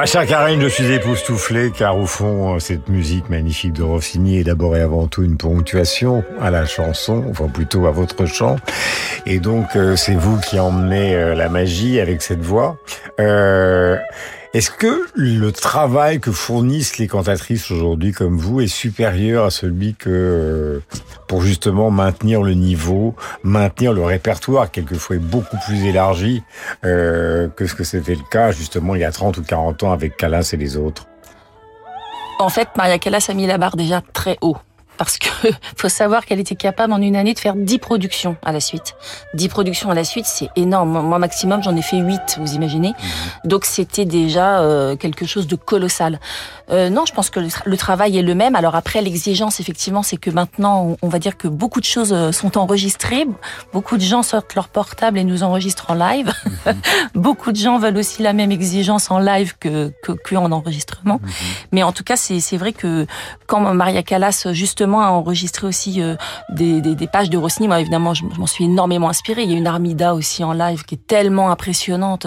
Ma 0.00 0.06
chère 0.06 0.26
Karine, 0.26 0.62
je 0.62 0.68
suis 0.68 0.90
époustouflé 0.90 1.72
car 1.76 1.98
au 1.98 2.06
fond, 2.06 2.58
cette 2.58 2.88
musique 2.88 3.28
magnifique 3.28 3.74
de 3.74 3.82
Rossini 3.82 4.38
est 4.38 4.44
d'abord 4.44 4.74
et 4.74 4.80
avant 4.80 5.08
tout 5.08 5.22
une 5.22 5.36
ponctuation 5.36 6.24
à 6.40 6.50
la 6.50 6.64
chanson, 6.64 7.22
enfin 7.28 7.48
plutôt 7.48 7.84
à 7.84 7.90
votre 7.90 8.24
chant. 8.24 8.56
Et 9.26 9.40
donc, 9.40 9.76
euh, 9.76 9.96
c'est 9.96 10.14
vous 10.14 10.40
qui 10.40 10.58
emmenez 10.58 11.14
euh, 11.14 11.34
la 11.34 11.50
magie 11.50 12.00
avec 12.00 12.22
cette 12.22 12.40
voix. 12.40 12.78
Euh, 13.20 13.98
est-ce 14.52 14.72
que 14.72 15.06
le 15.14 15.52
travail 15.52 16.18
que 16.18 16.32
fournissent 16.32 16.98
les 16.98 17.06
cantatrices 17.06 17.70
aujourd'hui 17.70 18.10
comme 18.10 18.36
vous 18.36 18.60
est 18.60 18.66
supérieur 18.66 19.44
à 19.44 19.50
celui 19.50 19.94
que 19.94 20.10
euh, 20.10 20.80
pour 21.30 21.42
justement 21.42 21.92
maintenir 21.92 22.42
le 22.42 22.54
niveau, 22.54 23.14
maintenir 23.44 23.92
le 23.92 24.02
répertoire 24.02 24.68
quelquefois 24.68 25.18
beaucoup 25.18 25.56
plus 25.64 25.84
élargi 25.84 26.42
euh, 26.84 27.46
que 27.46 27.68
ce 27.68 27.76
que 27.76 27.84
c'était 27.84 28.16
le 28.16 28.24
cas 28.28 28.50
justement 28.50 28.96
il 28.96 29.02
y 29.02 29.04
a 29.04 29.12
30 29.12 29.38
ou 29.38 29.42
40 29.44 29.84
ans 29.84 29.92
avec 29.92 30.16
Callas 30.16 30.50
et 30.52 30.56
les 30.56 30.76
autres. 30.76 31.06
En 32.40 32.48
fait, 32.48 32.68
Maria 32.76 32.98
Callas 32.98 33.26
a 33.28 33.34
mis 33.34 33.46
la 33.46 33.58
barre 33.58 33.76
déjà 33.76 34.02
très 34.12 34.38
haut 34.40 34.56
parce 35.00 35.16
que 35.16 35.28
faut 35.78 35.88
savoir 35.88 36.26
qu'elle 36.26 36.40
était 36.40 36.56
capable 36.56 36.92
en 36.92 37.00
une 37.00 37.16
année 37.16 37.32
de 37.32 37.38
faire 37.38 37.54
10 37.56 37.78
productions 37.78 38.36
à 38.44 38.52
la 38.52 38.60
suite. 38.60 38.94
10 39.32 39.48
productions 39.48 39.90
à 39.90 39.94
la 39.94 40.04
suite, 40.04 40.26
c'est 40.26 40.50
énorme. 40.56 41.00
Moi, 41.00 41.18
maximum, 41.18 41.62
j'en 41.62 41.74
ai 41.74 41.80
fait 41.80 41.96
8, 41.96 42.36
vous 42.38 42.52
imaginez. 42.52 42.88
Mhm. 42.90 43.48
Donc, 43.48 43.64
c'était 43.64 44.04
déjà 44.04 44.60
euh, 44.60 44.96
quelque 44.96 45.24
chose 45.24 45.46
de 45.46 45.56
colossal. 45.56 46.20
Euh, 46.70 46.90
non, 46.90 47.06
je 47.06 47.14
pense 47.14 47.30
que 47.30 47.40
le, 47.40 47.76
travail 47.78 48.18
est 48.18 48.22
le 48.22 48.34
même. 48.34 48.54
Alors 48.54 48.74
après, 48.74 49.00
l'exigence, 49.00 49.58
effectivement, 49.58 50.02
c'est 50.02 50.18
que 50.18 50.28
maintenant, 50.28 50.98
on, 51.00 51.08
va 51.08 51.18
dire 51.18 51.38
que 51.38 51.48
beaucoup 51.48 51.80
de 51.80 51.86
choses 51.86 52.12
euh, 52.12 52.30
sont 52.30 52.58
enregistrées. 52.58 53.26
Beaucoup 53.72 53.96
de 53.96 54.02
gens 54.02 54.22
sortent 54.22 54.54
leur 54.54 54.68
portable 54.68 55.18
et 55.18 55.24
nous 55.24 55.42
enregistrent 55.42 55.90
en 55.90 55.94
live. 55.94 56.30
Mhm. 56.66 56.74
beaucoup 57.14 57.52
de 57.52 57.56
gens 57.56 57.78
veulent 57.78 57.96
aussi 57.96 58.22
la 58.22 58.34
même 58.34 58.52
exigence 58.52 59.10
en 59.10 59.18
live 59.18 59.54
que, 59.58 59.90
que, 60.02 60.12
que 60.12 60.36
en 60.36 60.52
enregistrement. 60.52 61.20
Mhm. 61.22 61.30
Mais 61.72 61.82
en 61.84 61.92
tout 61.92 62.04
cas, 62.04 62.16
c'est 62.16 62.58
vrai 62.58 62.74
que 62.74 63.06
quand 63.46 63.60
Maria 63.72 64.02
Callas, 64.02 64.48
justement, 64.52 64.89
à 64.98 65.10
enregistrer 65.10 65.68
aussi 65.68 66.02
euh, 66.02 66.16
des, 66.48 66.80
des, 66.80 66.96
des, 66.96 67.06
pages 67.06 67.30
de 67.30 67.38
Rossini. 67.38 67.68
Moi, 67.68 67.80
évidemment, 67.80 68.14
je, 68.14 68.24
m'en 68.24 68.46
suis 68.46 68.64
énormément 68.64 69.08
inspirée. 69.08 69.44
Il 69.44 69.52
y 69.52 69.54
a 69.54 69.58
une 69.58 69.68
Armida 69.68 70.14
aussi 70.14 70.42
en 70.42 70.52
live 70.52 70.82
qui 70.84 70.96
est 70.96 71.06
tellement 71.06 71.50
impressionnante. 71.50 72.26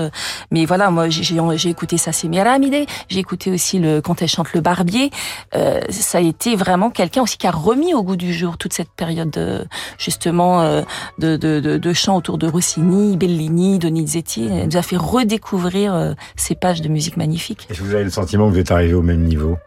Mais 0.51 0.65
voilà, 0.65 0.89
moi, 0.89 1.09
j'ai 1.09 1.69
écouté 1.69 1.97
ça, 1.97 2.13
c'est 2.13 2.29
Miramide. 2.29 2.87
J'ai 3.09 3.19
écouté 3.19 3.51
aussi 3.51 3.79
le 3.79 3.99
quand 3.99 4.21
elle 4.21 4.29
chante 4.29 4.53
le 4.53 4.61
Barbier. 4.61 5.11
Euh, 5.55 5.81
ça 5.89 6.19
a 6.19 6.21
été 6.21 6.55
vraiment 6.55 6.89
quelqu'un 6.89 7.23
aussi 7.23 7.37
qui 7.37 7.47
a 7.47 7.51
remis 7.51 7.93
au 7.93 8.03
goût 8.03 8.15
du 8.15 8.33
jour 8.33 8.57
toute 8.57 8.73
cette 8.73 8.91
période 8.91 9.29
de, 9.29 9.65
justement 9.97 10.61
euh, 10.61 10.81
de, 11.19 11.35
de, 11.37 11.59
de, 11.59 11.77
de 11.77 11.93
chants 11.93 12.17
autour 12.17 12.37
de 12.37 12.47
Rossini, 12.47 13.17
Bellini, 13.17 13.79
Donizetti. 13.79 14.49
Elle 14.51 14.67
nous 14.67 14.77
a 14.77 14.81
fait 14.81 14.97
redécouvrir 14.97 15.93
euh, 15.93 16.13
ces 16.35 16.55
pages 16.55 16.81
de 16.81 16.89
musique 16.89 17.17
magnifiques. 17.17 17.67
Est-ce 17.69 17.79
que 17.79 17.83
vous 17.83 17.95
avez 17.95 18.03
le 18.03 18.09
sentiment 18.09 18.47
que 18.47 18.53
vous 18.53 18.59
êtes 18.59 18.71
arrivé 18.71 18.93
au 18.93 19.01
même 19.01 19.23
niveau? 19.23 19.57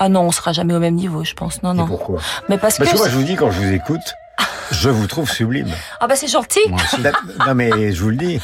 Ah 0.00 0.08
non, 0.08 0.22
on 0.22 0.30
sera 0.32 0.52
jamais 0.52 0.74
au 0.74 0.78
même 0.80 0.94
niveau, 0.94 1.24
je 1.24 1.34
pense. 1.34 1.62
Non, 1.62 1.74
non. 1.74 1.86
pourquoi 1.86 2.20
Mais 2.48 2.56
parce, 2.56 2.78
parce 2.78 2.90
que, 2.90 2.96
moi, 2.96 3.08
je 3.08 3.16
vous 3.16 3.22
dis 3.22 3.36
quand 3.36 3.50
je 3.50 3.60
vous 3.60 3.72
écoute, 3.72 4.00
je 4.72 4.88
vous 4.88 5.06
trouve 5.06 5.30
sublime. 5.30 5.68
Ah 6.00 6.06
bah 6.06 6.16
c'est 6.16 6.26
gentil. 6.26 6.60
non 7.46 7.54
mais 7.54 7.92
je 7.92 8.02
vous 8.02 8.08
le 8.08 8.16
dis. 8.16 8.40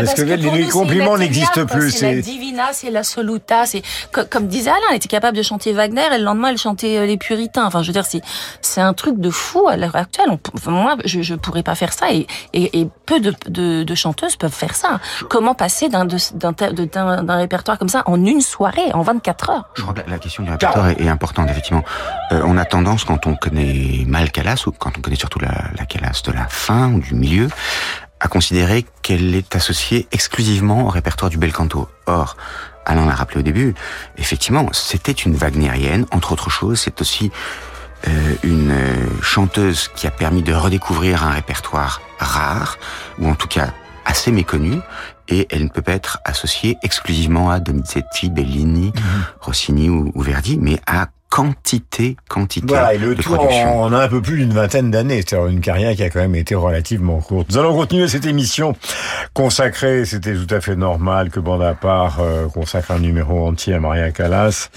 Mais 0.00 0.04
parce, 0.04 0.14
que, 0.14 0.22
les 0.22 0.68
compliments 0.68 1.16
n'existent 1.16 1.66
plus. 1.66 1.90
C'est 1.90 2.14
la 2.16 2.20
divina, 2.20 2.72
c'est 2.72 2.90
la 2.90 3.02
soluta, 3.02 3.66
c'est 3.66 3.82
comme 4.30 4.46
disait 4.46 4.70
Alain, 4.70 4.80
elle 4.90 4.96
était 4.96 5.08
capable 5.08 5.36
de 5.36 5.42
chanter 5.42 5.72
Wagner 5.72 6.02
et 6.12 6.18
le 6.18 6.24
lendemain 6.24 6.48
elle 6.48 6.58
chantait 6.58 6.98
euh, 6.98 7.06
les 7.06 7.16
Puritains. 7.16 7.64
Enfin, 7.66 7.82
je 7.82 7.88
veux 7.88 7.92
dire, 7.92 8.06
c'est 8.06 8.22
c'est 8.60 8.80
un 8.80 8.92
truc 8.92 9.18
de 9.18 9.30
fou 9.30 9.68
à 9.68 9.76
l'heure 9.76 9.96
actuelle. 9.96 10.28
On, 10.30 10.70
moi, 10.70 10.96
je 11.04 11.22
je 11.22 11.34
pourrais 11.34 11.62
pas 11.62 11.74
faire 11.74 11.92
ça 11.92 12.12
et 12.12 12.26
et, 12.52 12.80
et 12.80 12.88
peu 13.06 13.20
de, 13.20 13.34
de, 13.46 13.82
de 13.84 13.94
chanteuses 13.94 14.36
peuvent 14.36 14.52
faire 14.52 14.74
ça. 14.74 15.00
Comment 15.28 15.54
passer 15.54 15.88
d'un 15.88 16.04
d'un 16.04 16.52
d'un 16.52 17.36
répertoire 17.36 17.78
comme 17.78 17.88
ça 17.88 18.02
en 18.06 18.24
une 18.24 18.40
soirée, 18.40 18.92
en 18.92 19.02
24 19.02 19.50
heures? 19.50 19.68
Je 19.74 19.82
crois 19.82 19.94
que 19.94 20.10
la, 20.10 20.18
question 20.18 20.42
du 20.42 20.50
répertoire 20.50 20.90
est, 20.90 21.08
importante 21.08 21.50
effectivement. 21.50 21.84
Euh, 22.32 22.42
on 22.44 22.56
a 22.58 22.64
tendance 22.64 23.04
quand 23.04 23.26
on 23.26 23.36
connaît 23.36 24.04
mal 24.06 24.30
Calas 24.30 24.64
ou 24.66 24.72
quand 24.72 24.98
on 24.98 25.00
connaît 25.00 25.16
surtout 25.16 25.38
la, 25.38 25.64
la 25.76 25.86
Calas 25.86 26.22
de 26.24 26.32
la 26.32 26.46
fin 26.48 26.92
ou 26.92 27.00
du 27.00 27.14
milieu 27.14 27.48
à 28.20 28.28
considérer 28.28 28.84
qu'elle 29.02 29.34
est 29.34 29.54
associée 29.54 30.06
exclusivement 30.12 30.86
au 30.86 30.88
répertoire 30.88 31.30
du 31.30 31.38
bel 31.38 31.52
canto. 31.52 31.88
Or, 32.06 32.36
Alain 32.84 33.04
l'a 33.04 33.14
rappelé 33.14 33.40
au 33.40 33.42
début, 33.42 33.74
effectivement, 34.16 34.66
c'était 34.72 35.12
une 35.12 35.34
wagnérienne, 35.34 36.06
entre 36.12 36.32
autres 36.32 36.50
choses, 36.50 36.80
c'est 36.80 37.00
aussi 37.00 37.30
euh, 38.06 38.34
une 38.44 38.70
euh, 38.70 39.22
chanteuse 39.22 39.90
qui 39.96 40.06
a 40.06 40.10
permis 40.10 40.42
de 40.42 40.52
redécouvrir 40.52 41.24
un 41.24 41.30
répertoire 41.30 42.00
rare, 42.18 42.78
ou 43.18 43.28
en 43.28 43.34
tout 43.34 43.48
cas 43.48 43.70
assez 44.04 44.30
méconnu, 44.30 44.78
et 45.28 45.48
elle 45.50 45.64
ne 45.64 45.68
peut 45.68 45.82
pas 45.82 45.92
être 45.92 46.20
associée 46.24 46.78
exclusivement 46.82 47.50
à 47.50 47.58
Donizetti, 47.58 48.30
Bellini, 48.30 48.92
mhm. 48.94 49.24
Rossini 49.40 49.90
ou, 49.90 50.12
ou, 50.14 50.22
Verdi, 50.22 50.58
mais 50.60 50.78
à 50.86 51.08
quantité, 51.30 52.16
quantité 52.28 52.66
voilà, 52.68 52.94
et 52.94 52.98
le 52.98 53.14
de 53.14 53.22
On 53.28 53.92
a 53.92 54.04
un 54.04 54.08
peu 54.08 54.22
plus 54.22 54.38
d'une 54.38 54.52
vingtaine 54.52 54.90
d'années, 54.90 55.22
c'est-à-dire 55.26 55.48
une 55.48 55.60
carrière 55.60 55.94
qui 55.94 56.02
a 56.02 56.10
quand 56.10 56.20
même 56.20 56.34
été 56.34 56.54
relativement 56.54 57.20
courte. 57.20 57.50
Nous 57.50 57.58
allons 57.58 57.76
continuer 57.76 58.08
cette 58.08 58.26
émission 58.26 58.74
consacrée, 59.34 60.04
c'était 60.04 60.34
tout 60.34 60.52
à 60.54 60.60
fait 60.60 60.76
normal 60.76 61.30
que 61.30 61.40
Bande 61.40 61.62
à 61.62 61.74
part 61.74 62.20
euh, 62.20 62.46
consacre 62.48 62.92
un 62.92 63.00
numéro 63.00 63.46
entier 63.46 63.74
à 63.74 63.80
Maria 63.80 64.10
Callas. 64.12 64.70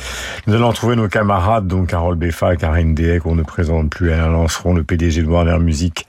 Nous 0.48 0.56
allons 0.56 0.74
trouver 0.74 0.96
nos 0.96 1.08
camarades, 1.08 1.68
donc 1.68 1.88
Carole 1.90 2.16
Beffa, 2.16 2.56
Karine 2.56 2.94
Dehec, 2.94 3.24
qu'on 3.24 3.36
ne 3.36 3.44
présente 3.44 3.90
plus, 3.90 4.12
Alain 4.12 4.30
Lanceron, 4.30 4.74
le 4.74 4.84
PDG 4.84 5.22
de 5.22 5.28
Warner 5.28 5.60
Music, 5.60 6.08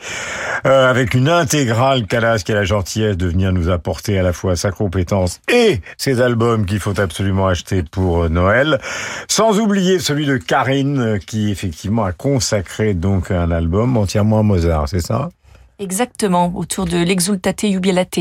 euh, 0.66 0.90
avec 0.90 1.14
une 1.14 1.28
intégrale 1.28 2.06
Callas 2.06 2.42
qui 2.44 2.52
a 2.52 2.54
la 2.56 2.64
gentillesse 2.64 3.16
de 3.16 3.26
venir 3.26 3.52
nous 3.52 3.68
apporter 3.68 4.18
à 4.18 4.22
la 4.22 4.32
fois 4.32 4.56
sa 4.56 4.70
compétence 4.70 5.40
et 5.52 5.80
ses 5.96 6.20
albums 6.20 6.66
qu'il 6.66 6.80
faut 6.80 6.98
absolument 6.98 7.46
acheter 7.46 7.82
pour 7.82 8.24
euh, 8.24 8.28
Noël, 8.28 8.80
sans 9.28 9.58
oublier 9.60 9.98
celui 9.98 10.26
de 10.26 10.39
Karine 10.46 10.98
euh, 10.98 11.18
qui 11.18 11.50
effectivement 11.50 12.04
a 12.04 12.12
consacré 12.12 12.94
donc 12.94 13.30
un 13.30 13.50
album 13.50 13.96
entièrement 13.96 14.40
à 14.40 14.42
Mozart, 14.42 14.88
c'est 14.88 15.00
ça? 15.00 15.30
Exactement, 15.78 16.52
autour 16.54 16.84
de 16.84 16.98
l'exultate 16.98 17.66
jubilate. 17.66 18.18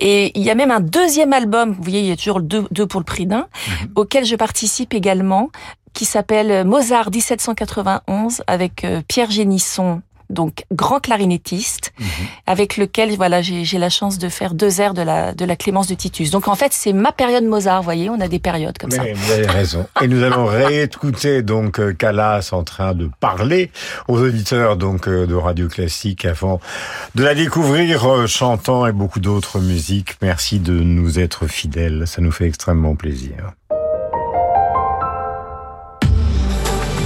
Et 0.00 0.38
il 0.38 0.42
y 0.42 0.50
a 0.50 0.54
même 0.54 0.70
un 0.70 0.80
deuxième 0.80 1.32
album, 1.32 1.72
vous 1.72 1.82
voyez, 1.82 2.00
il 2.00 2.06
y 2.06 2.12
a 2.12 2.16
toujours 2.16 2.42
deux, 2.42 2.66
deux 2.70 2.86
pour 2.86 3.00
le 3.00 3.04
prix 3.04 3.26
d'un, 3.26 3.46
mhm. 3.68 3.92
auquel 3.94 4.24
je 4.26 4.36
participe 4.36 4.92
également, 4.92 5.50
qui 5.94 6.04
s'appelle 6.04 6.66
Mozart 6.66 7.10
1791 7.10 8.42
avec 8.46 8.84
euh, 8.84 9.00
Pierre 9.08 9.30
Génisson 9.30 10.02
donc 10.34 10.64
grand 10.72 11.00
clarinettiste, 11.00 11.92
mhm. 11.98 12.06
avec 12.46 12.76
lequel 12.76 13.16
voilà 13.16 13.40
j'ai 13.42 13.78
la 13.78 13.88
chance 13.88 14.18
de 14.18 14.28
faire 14.28 14.54
deux 14.54 14.80
airs 14.80 14.94
de 14.94 15.02
la 15.02 15.32
de 15.32 15.44
la 15.44 15.56
Clémence 15.56 15.86
de 15.86 15.94
Titus. 15.94 16.30
Donc 16.30 16.48
en 16.48 16.54
fait 16.54 16.72
c'est 16.72 16.92
ma 16.92 17.12
période 17.12 17.44
Mozart, 17.44 17.78
vous 17.78 17.84
voyez, 17.84 18.10
on 18.10 18.20
a 18.20 18.28
des 18.28 18.38
périodes 18.38 18.76
comme 18.78 18.90
Mais, 18.90 18.96
ça. 18.96 19.04
Vous 19.14 19.32
avez 19.32 19.46
raison. 19.46 19.86
Et 20.02 20.08
nous 20.08 20.22
allons 20.22 20.46
réécouter 20.46 21.42
donc 21.42 21.80
euh, 21.80 21.92
Calas 21.92 22.50
en 22.52 22.64
train 22.64 22.94
de 22.94 23.08
parler 23.20 23.70
aux 24.08 24.20
auditeurs 24.20 24.76
donc 24.76 25.08
euh, 25.08 25.26
de 25.26 25.34
Radio 25.34 25.68
Classique 25.68 26.24
avant 26.24 26.60
de 27.14 27.22
la 27.22 27.34
découvrir 27.34 28.04
euh, 28.04 28.26
chantant 28.26 28.86
et 28.86 28.92
beaucoup 28.92 29.20
d'autres 29.20 29.60
musiques. 29.60 30.16
Merci 30.22 30.58
de 30.58 30.72
nous 30.72 31.18
être 31.18 31.46
fidèles, 31.46 32.04
ça 32.06 32.20
nous 32.20 32.32
fait 32.32 32.46
extrêmement 32.46 32.96
plaisir. 32.96 33.52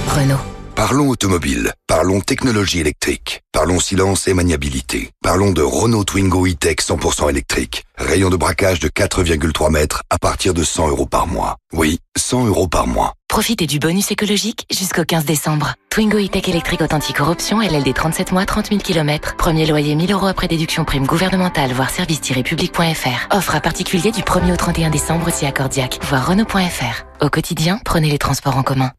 Renault. 0.07 0.48
Parlons 0.79 1.09
automobile, 1.09 1.73
parlons 1.87 2.21
technologie 2.21 2.79
électrique, 2.79 3.43
parlons 3.51 3.81
silence 3.81 4.29
et 4.29 4.33
maniabilité, 4.33 5.11
parlons 5.21 5.51
de 5.51 5.61
Renault 5.61 6.05
Twingo 6.05 6.47
e-Tech 6.47 6.77
100% 6.77 7.29
électrique. 7.29 7.83
Rayon 7.97 8.29
de 8.29 8.37
braquage 8.37 8.79
de 8.79 8.87
4,3 8.87 9.71
mètres 9.73 10.03
à 10.09 10.17
partir 10.17 10.53
de 10.53 10.63
100 10.63 10.87
euros 10.87 11.05
par 11.05 11.27
mois. 11.27 11.57
Oui, 11.73 11.99
100 12.17 12.45
euros 12.45 12.69
par 12.69 12.87
mois. 12.87 13.11
Profitez 13.27 13.67
du 13.67 13.77
bonus 13.77 14.09
écologique 14.11 14.65
jusqu'au 14.71 15.03
15 15.03 15.25
décembre. 15.25 15.73
Twingo 15.89 16.17
e-Tech 16.17 16.47
électrique 16.47 16.79
authentique 16.79 17.19
option 17.19 17.59
LLD 17.59 17.93
37 17.93 18.31
mois, 18.31 18.45
30 18.45 18.69
000 18.69 18.79
km. 18.79 19.35
Premier 19.35 19.65
loyer 19.65 19.95
1000 19.95 20.13
euros 20.13 20.27
après 20.27 20.47
déduction 20.47 20.85
prime 20.85 21.05
gouvernementale, 21.05 21.73
voire 21.73 21.89
service-public.fr. 21.89 23.35
Offre 23.35 23.55
à 23.55 23.59
particulier 23.59 24.13
du 24.13 24.21
1er 24.21 24.53
au 24.53 24.55
31 24.55 24.91
décembre 24.91 25.29
si 25.29 25.45
accordiaque, 25.45 25.99
voire 26.03 26.25
Renault.fr. 26.25 27.25
Au 27.25 27.29
quotidien, 27.29 27.81
prenez 27.83 28.09
les 28.09 28.17
transports 28.17 28.55
en 28.55 28.63
commun. 28.63 28.93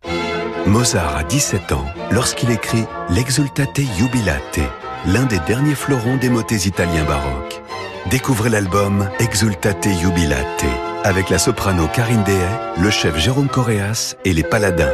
Mozart 0.70 1.16
a 1.16 1.24
17 1.24 1.72
ans 1.72 1.84
lorsqu'il 2.12 2.48
écrit 2.52 2.84
L'Exultate 3.08 3.80
Jubilate, 3.98 4.60
l'un 5.04 5.24
des 5.24 5.40
derniers 5.40 5.74
fleurons 5.74 6.16
des 6.16 6.28
motets 6.28 6.68
italiens 6.68 7.02
baroques. 7.02 7.60
Découvrez 8.08 8.50
l'album 8.50 9.10
Exultate 9.18 9.88
Jubilate 10.00 10.64
avec 11.02 11.28
la 11.28 11.38
soprano 11.40 11.88
Karine 11.88 12.22
Dehay, 12.22 12.80
le 12.80 12.88
chef 12.90 13.18
Jérôme 13.18 13.48
Correas 13.48 14.14
et 14.24 14.32
les 14.32 14.44
Paladins. 14.44 14.92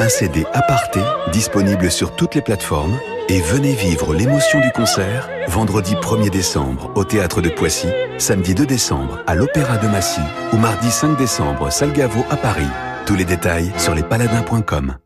Un 0.00 0.08
CD 0.08 0.44
aparté 0.54 0.98
disponible 1.30 1.92
sur 1.92 2.16
toutes 2.16 2.34
les 2.34 2.42
plateformes 2.42 2.98
et 3.28 3.40
venez 3.40 3.74
vivre 3.74 4.14
l'émotion 4.14 4.58
du 4.58 4.72
concert 4.72 5.28
vendredi 5.46 5.94
1er 5.94 6.30
décembre 6.30 6.90
au 6.96 7.04
théâtre 7.04 7.40
de 7.40 7.48
Poissy, 7.48 7.86
samedi 8.18 8.56
2 8.56 8.66
décembre 8.66 9.20
à 9.28 9.36
l'Opéra 9.36 9.76
de 9.76 9.86
Massy 9.86 10.20
ou 10.52 10.56
mardi 10.56 10.90
5 10.90 11.16
décembre 11.16 11.70
Salgavo 11.70 12.24
à 12.28 12.36
Paris. 12.36 12.66
Tous 13.06 13.14
les 13.14 13.24
détails 13.24 13.72
sur 13.78 13.94
lespaladins.com. 13.94 14.96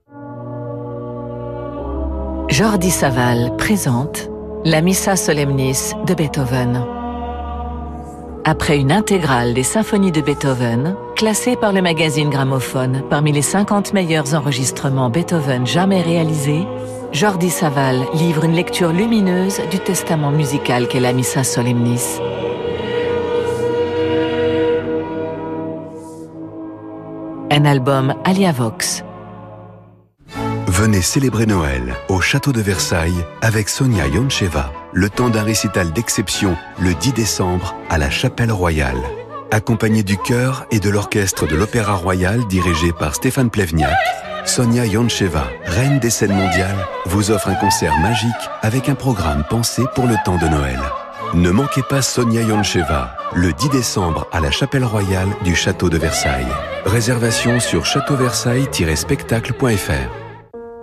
Jordi 2.49 2.91
Saval 2.91 3.57
présente 3.57 4.31
la 4.65 4.81
Missa 4.81 5.17
Solemnis 5.17 5.93
de 6.07 6.15
Beethoven. 6.15 6.85
Après 8.45 8.79
une 8.79 8.93
intégrale 8.93 9.53
des 9.53 9.65
symphonies 9.65 10.13
de 10.13 10.21
Beethoven, 10.21 10.95
classée 11.17 11.57
par 11.57 11.73
le 11.73 11.83
magazine 11.83 12.31
Gramophone 12.31 13.03
parmi 13.11 13.33
les 13.33 13.43
50 13.43 13.93
meilleurs 13.93 14.35
enregistrements 14.35 15.11
Beethoven 15.11 15.67
jamais 15.67 16.01
réalisés, 16.01 16.67
Jordi 17.13 17.51
Saval 17.51 18.07
livre 18.15 18.45
une 18.45 18.55
lecture 18.55 18.93
lumineuse 18.93 19.61
du 19.71 19.81
testament 19.81 20.31
musical 20.31 20.87
qu'est 20.87 21.01
la 21.01 21.13
Missa 21.13 21.43
Solemnis. 21.43 22.21
Un 27.51 27.65
album 27.65 28.15
Aliavox. 28.25 29.03
Venez 30.77 31.01
célébrer 31.01 31.47
Noël 31.47 31.97
au 32.11 32.21
château 32.21 32.53
de 32.53 32.61
Versailles 32.61 33.25
avec 33.41 33.71
Sonia 33.71 34.07
Yoncheva, 34.09 34.71
le 34.93 35.09
temps 35.09 35.31
d'un 35.31 35.43
récital 35.43 35.91
d'exception 35.91 36.55
le 36.79 36.93
10 36.93 37.15
décembre 37.15 37.75
à 37.89 37.97
la 37.97 38.11
Chapelle 38.11 38.53
Royale. 38.53 39.01
Accompagnée 39.51 40.03
du 40.03 40.19
chœur 40.19 40.67
et 40.71 40.79
de 40.79 40.91
l'orchestre 40.91 41.47
de 41.47 41.57
l'Opéra 41.57 41.95
Royal 41.95 42.47
dirigé 42.47 42.93
par 42.93 43.15
Stéphane 43.15 43.49
Plevniak, 43.49 43.97
Sonia 44.45 44.85
Yoncheva, 44.85 45.47
reine 45.65 45.99
des 45.99 46.11
scènes 46.11 46.37
mondiales, 46.37 46.87
vous 47.07 47.31
offre 47.31 47.49
un 47.49 47.55
concert 47.55 47.99
magique 48.01 48.35
avec 48.61 48.91
un 48.91 48.95
programme 48.95 49.45
pensé 49.49 49.83
pour 49.95 50.07
le 50.07 50.17
temps 50.27 50.37
de 50.37 50.47
Noël. 50.47 50.83
Ne 51.33 51.53
manquez 51.53 51.85
pas 51.89 52.03
Sonia 52.03 52.43
Yoncheva, 52.43 53.17
le 53.35 53.55
10 53.55 53.71
décembre 53.71 54.27
à 54.31 54.41
la 54.41 54.51
Chapelle 54.51 54.85
Royale 54.85 55.31
du 55.43 55.55
Château 55.55 55.89
de 55.89 55.97
Versailles. 55.97 56.53
Réservation 56.85 57.61
sur 57.61 57.87
châteauversailles-spectacle.fr. 57.87 60.26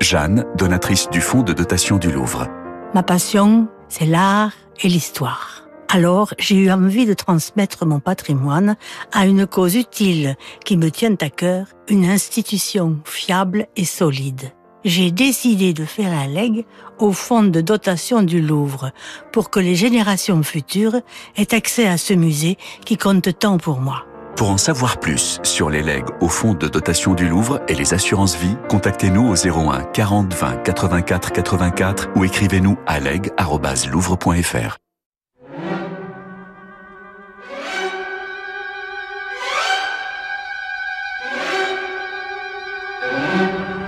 Jeanne, 0.03 0.45
donatrice 0.57 1.09
du 1.09 1.21
Fonds 1.21 1.43
de 1.43 1.53
dotation 1.53 1.97
du 1.97 2.11
Louvre. 2.11 2.49
Ma 2.93 3.03
passion, 3.03 3.69
c'est 3.87 4.05
l'art 4.05 4.51
et 4.81 4.89
l'histoire. 4.89 5.63
Alors, 5.87 6.33
j'ai 6.37 6.57
eu 6.57 6.71
envie 6.71 7.05
de 7.05 7.13
transmettre 7.13 7.85
mon 7.85 8.01
patrimoine 8.01 8.75
à 9.13 9.25
une 9.25 9.47
cause 9.47 9.75
utile 9.75 10.35
qui 10.65 10.75
me 10.75 10.91
tient 10.91 11.15
à 11.21 11.29
cœur, 11.29 11.67
une 11.87 12.05
institution 12.05 12.99
fiable 13.05 13.67
et 13.77 13.85
solide. 13.85 14.51
j'ai 14.83 15.11
décidé 15.11 15.71
de 15.71 15.85
faire 15.85 16.11
un 16.11 16.27
leg 16.27 16.65
au 16.99 17.13
fonds 17.13 17.43
de 17.43 17.61
dotation 17.61 18.23
du 18.23 18.41
Louvre 18.41 18.91
pour 19.31 19.49
que 19.49 19.61
les 19.61 19.75
générations 19.75 20.43
futures 20.43 20.99
aient 21.37 21.55
accès 21.55 21.87
à 21.87 21.97
ce 21.97 22.13
musée 22.13 22.57
qui 22.83 22.97
compte 22.97 23.39
tant 23.39 23.57
pour 23.57 23.79
moi. 23.79 24.03
Pour 24.35 24.49
en 24.49 24.57
savoir 24.57 24.99
plus 24.99 25.39
sur 25.43 25.69
les 25.69 25.83
legs 25.83 26.07
au 26.19 26.27
fonds 26.27 26.55
de 26.55 26.67
dotation 26.67 27.13
du 27.13 27.29
Louvre 27.29 27.61
et 27.67 27.75
les 27.75 27.93
assurances 27.93 28.35
vie, 28.35 28.57
contactez-nous 28.67 29.29
au 29.29 29.35
01 29.35 29.83
40 29.93 30.33
20 30.33 30.63
84 30.63 31.31
84 31.31 32.09
ou 32.15 32.25
écrivez-nous 32.25 32.77
à 32.87 32.99
leg.louvre.fr. 32.99 34.77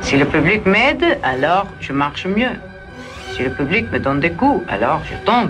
Si 0.01 0.17
le 0.17 0.25
public 0.25 0.67
m'aide, 0.67 1.17
alors 1.23 1.65
je 1.79 1.91
marche 1.91 2.27
mieux. 2.27 2.53
Si 3.33 3.41
le 3.41 3.49
public 3.49 3.91
me 3.91 3.99
donne 3.99 4.19
des 4.19 4.31
coups, 4.31 4.63
alors 4.69 5.01
je 5.03 5.15
tombe. 5.25 5.49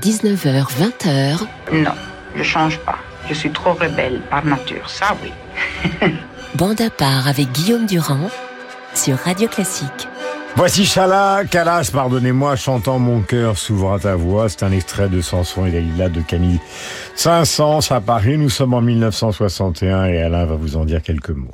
19h, 0.00 0.66
20h. 0.72 1.46
Non, 1.72 1.92
je 2.34 2.42
change 2.42 2.78
pas. 2.80 2.98
Je 3.28 3.34
suis 3.34 3.50
trop 3.50 3.74
rebelle 3.74 4.20
par 4.30 4.44
nature, 4.44 4.88
ça 4.88 5.16
oui. 5.22 5.32
Bande 6.54 6.80
à 6.80 6.90
part 6.90 7.28
avec 7.28 7.52
Guillaume 7.52 7.86
Durand 7.86 8.30
sur 8.94 9.18
Radio 9.18 9.48
Classique. 9.48 10.08
Voici 10.56 10.84
Chala, 10.86 11.42
Calas, 11.48 11.90
pardonnez-moi, 11.92 12.56
chantant 12.56 12.98
Mon 12.98 13.20
cœur 13.20 13.58
s'ouvre 13.58 13.92
à 13.92 13.98
ta 13.98 14.16
voix. 14.16 14.48
C'est 14.48 14.64
un 14.64 14.72
extrait 14.72 15.08
de 15.08 15.20
Samson 15.20 15.66
et 15.66 15.70
Dalila 15.70 16.08
de 16.08 16.20
Camille 16.20 16.58
Saint-Saëns 17.14 17.92
à 17.92 18.00
Paris. 18.00 18.38
Nous 18.38 18.50
sommes 18.50 18.74
en 18.74 18.80
1961 18.80 20.06
et 20.06 20.22
Alain 20.22 20.46
va 20.46 20.56
vous 20.56 20.76
en 20.76 20.84
dire 20.84 21.02
quelques 21.02 21.30
mots. 21.30 21.52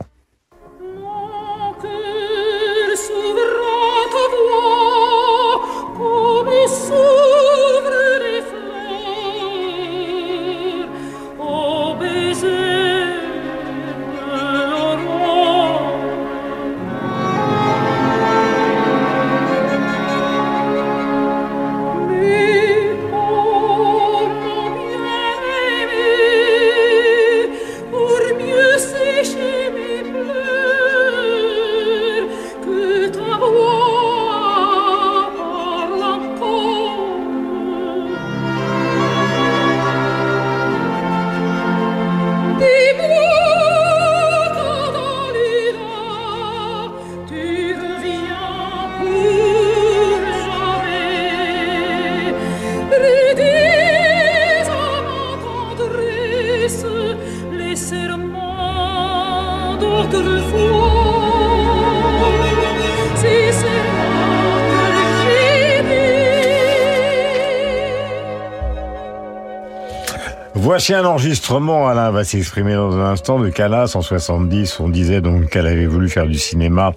Voici 70.74 70.92
un 70.92 71.04
enregistrement, 71.04 71.86
Alain 71.86 72.10
va 72.10 72.24
s'exprimer 72.24 72.74
dans 72.74 72.98
un 72.98 73.12
instant, 73.12 73.38
de 73.38 73.48
Calas 73.48 73.92
en 73.94 74.02
70. 74.02 74.80
On 74.80 74.88
disait 74.88 75.20
donc 75.20 75.50
qu'elle 75.50 75.68
avait 75.68 75.86
voulu 75.86 76.08
faire 76.08 76.26
du 76.26 76.34
cinéma 76.34 76.94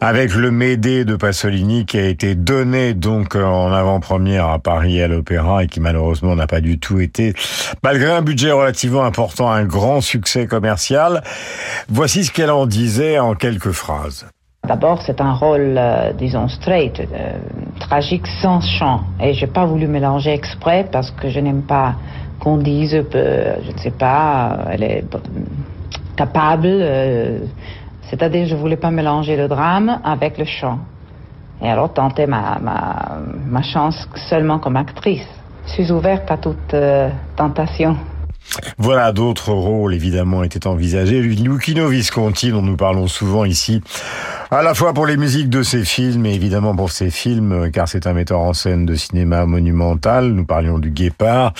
avec 0.00 0.34
le 0.34 0.50
Médée 0.50 1.04
de 1.04 1.14
Pasolini 1.14 1.84
qui 1.84 1.98
a 1.98 2.06
été 2.06 2.34
donné 2.34 2.94
donc 2.94 3.36
en 3.36 3.74
avant-première 3.74 4.48
à 4.48 4.58
Paris 4.58 5.02
à 5.02 5.08
l'Opéra 5.08 5.64
et 5.64 5.66
qui 5.66 5.80
malheureusement 5.80 6.34
n'a 6.34 6.46
pas 6.46 6.62
du 6.62 6.78
tout 6.78 6.98
été, 6.98 7.34
malgré 7.82 8.10
un 8.10 8.22
budget 8.22 8.52
relativement 8.52 9.04
important, 9.04 9.50
un 9.50 9.64
grand 9.64 10.00
succès 10.00 10.46
commercial. 10.46 11.22
Voici 11.90 12.24
ce 12.24 12.32
qu'elle 12.32 12.50
en 12.50 12.64
disait 12.64 13.18
en 13.18 13.34
quelques 13.34 13.72
phrases. 13.72 14.26
D'abord, 14.66 15.02
c'est 15.02 15.20
un 15.20 15.34
rôle, 15.34 15.74
euh, 15.76 16.14
disons, 16.14 16.48
straight, 16.48 16.98
euh, 16.98 17.34
tragique 17.80 18.26
sans 18.40 18.62
chant. 18.62 19.02
Et 19.20 19.34
j'ai 19.34 19.46
pas 19.46 19.66
voulu 19.66 19.86
mélanger 19.86 20.32
exprès 20.32 20.88
parce 20.90 21.10
que 21.10 21.28
je 21.28 21.38
n'aime 21.38 21.60
pas 21.60 21.96
qu'on 22.44 22.58
dise, 22.58 22.94
euh, 22.94 23.56
je 23.62 23.72
ne 23.72 23.78
sais 23.78 23.90
pas, 23.90 24.58
elle 24.70 24.82
est 24.82 25.04
capable. 26.14 26.68
Euh, 26.68 27.38
c'est-à-dire, 28.02 28.46
je 28.46 28.54
voulais 28.54 28.76
pas 28.76 28.90
mélanger 28.90 29.34
le 29.36 29.48
drame 29.48 30.00
avec 30.04 30.36
le 30.36 30.44
chant. 30.44 30.78
Et 31.62 31.70
alors, 31.70 31.92
tenter 31.92 32.26
ma, 32.26 32.58
ma, 32.60 33.18
ma 33.46 33.62
chance 33.62 34.06
seulement 34.28 34.58
comme 34.58 34.76
actrice. 34.76 35.26
Je 35.66 35.72
suis 35.72 35.90
ouverte 35.90 36.30
à 36.30 36.36
toute 36.36 36.74
euh, 36.74 37.08
tentation. 37.34 37.96
Voilà, 38.78 39.12
d'autres 39.12 39.52
rôles 39.52 39.94
évidemment 39.94 40.42
étaient 40.42 40.66
envisagés. 40.66 41.20
Lucchino 41.20 41.88
Visconti, 41.88 42.50
dont 42.50 42.62
nous 42.62 42.76
parlons 42.76 43.08
souvent 43.08 43.44
ici, 43.44 43.82
à 44.50 44.62
la 44.62 44.74
fois 44.74 44.92
pour 44.92 45.06
les 45.06 45.16
musiques 45.16 45.50
de 45.50 45.62
ses 45.62 45.84
films 45.84 46.26
et 46.26 46.34
évidemment 46.34 46.76
pour 46.76 46.90
ses 46.90 47.10
films, 47.10 47.70
car 47.72 47.88
c'est 47.88 48.06
un 48.06 48.12
metteur 48.12 48.40
en 48.40 48.52
scène 48.52 48.86
de 48.86 48.94
cinéma 48.94 49.46
monumental. 49.46 50.28
Nous 50.28 50.44
parlions 50.44 50.78
du 50.78 50.90
Guépard, 50.90 51.52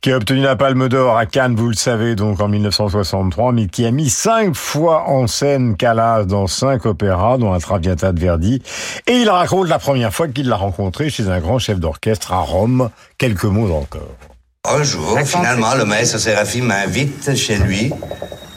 qui 0.00 0.12
a 0.12 0.16
obtenu 0.16 0.42
la 0.42 0.56
Palme 0.56 0.88
d'Or 0.88 1.16
à 1.16 1.26
Cannes, 1.26 1.56
vous 1.56 1.68
le 1.68 1.74
savez, 1.74 2.14
donc 2.14 2.40
en 2.40 2.48
1963, 2.48 3.52
mais 3.52 3.66
qui 3.66 3.86
a 3.86 3.90
mis 3.90 4.10
cinq 4.10 4.54
fois 4.54 5.08
en 5.08 5.26
scène 5.26 5.76
Calas 5.76 6.24
dans 6.24 6.46
cinq 6.46 6.84
opéras, 6.86 7.38
dont 7.38 7.52
la 7.52 7.60
Traviata 7.60 8.12
de 8.12 8.20
Verdi. 8.20 8.62
Et 9.06 9.14
il 9.14 9.30
raconte 9.30 9.68
la 9.68 9.78
première 9.78 10.12
fois 10.12 10.28
qu'il 10.28 10.48
l'a 10.48 10.56
rencontré 10.56 11.08
chez 11.10 11.28
un 11.28 11.40
grand 11.40 11.58
chef 11.58 11.78
d'orchestre 11.78 12.32
à 12.32 12.40
Rome. 12.40 12.90
Quelques 13.16 13.44
mots 13.44 13.72
encore. 13.72 14.33
Un 14.66 14.82
jour, 14.82 15.18
finalement, 15.26 15.74
le 15.74 15.84
maître 15.84 16.16
Séraphine 16.16 16.64
m'invite 16.64 17.36
chez 17.36 17.56
lui 17.56 17.92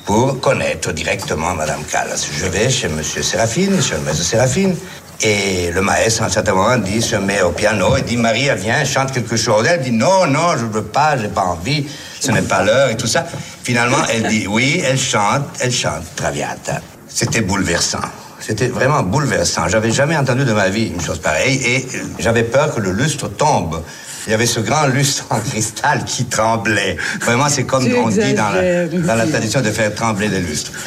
pour 0.05 0.39
connaître 0.39 0.93
directement 0.93 1.53
Madame 1.53 1.83
Callas. 1.83 2.25
Je 2.31 2.45
vais 2.45 2.69
chez 2.69 2.87
Monsieur 2.87 3.21
Séraphine, 3.21 3.81
chez 3.81 3.95
le 3.95 4.01
maître 4.03 4.23
Séraphine, 4.23 4.73
et 5.21 5.69
le 5.69 5.81
maître, 5.81 6.21
à 6.21 6.27
un 6.27 6.29
certain 6.29 6.53
moment, 6.53 6.77
dit, 6.77 7.01
se 7.01 7.17
met 7.17 7.41
au 7.41 7.51
piano 7.51 7.97
et 7.97 8.03
dit, 8.03 8.15
Maria, 8.15 8.55
viens, 8.55 8.85
chante 8.85 9.11
quelque 9.11 9.35
chose. 9.35 9.67
Elle 9.69 9.81
dit, 9.81 9.91
non, 9.91 10.27
non, 10.27 10.55
je 10.57 10.63
veux 10.63 10.85
pas, 10.85 11.17
j'ai 11.17 11.27
pas 11.27 11.41
envie, 11.41 11.85
ce 12.21 12.31
n'est 12.31 12.41
pas 12.41 12.63
l'heure 12.63 12.89
et 12.89 12.95
tout 12.95 13.07
ça. 13.07 13.25
Finalement, 13.63 13.97
elle 14.09 14.29
dit, 14.29 14.47
oui, 14.47 14.81
elle 14.87 14.97
chante, 14.97 15.43
elle 15.59 15.73
chante 15.73 16.05
Traviata. 16.15 16.79
C'était 17.09 17.41
bouleversant. 17.41 17.99
C'était 18.39 18.69
vraiment 18.69 19.03
bouleversant. 19.03 19.67
J'avais 19.67 19.91
jamais 19.91 20.15
entendu 20.15 20.45
de 20.45 20.53
ma 20.53 20.69
vie 20.69 20.85
une 20.87 21.01
chose 21.01 21.19
pareille 21.19 21.59
et 21.65 21.85
j'avais 22.19 22.43
peur 22.43 22.73
que 22.73 22.79
le 22.79 22.91
lustre 22.91 23.27
tombe 23.27 23.83
il 24.27 24.31
y 24.31 24.33
avait 24.33 24.45
ce 24.45 24.59
grand 24.59 24.87
lustre 24.87 25.25
en 25.29 25.39
cristal 25.39 26.03
qui 26.03 26.25
tremblait. 26.25 26.97
Vraiment, 27.21 27.47
c'est 27.47 27.63
comme 27.63 27.85
on 27.85 28.09
dit 28.09 28.33
dans 28.33 28.49
la, 28.49 28.87
dans 28.87 29.15
la 29.15 29.25
tradition 29.25 29.61
de 29.61 29.71
faire 29.71 29.95
trembler 29.95 30.27
des 30.27 30.41
lustres. 30.41 30.73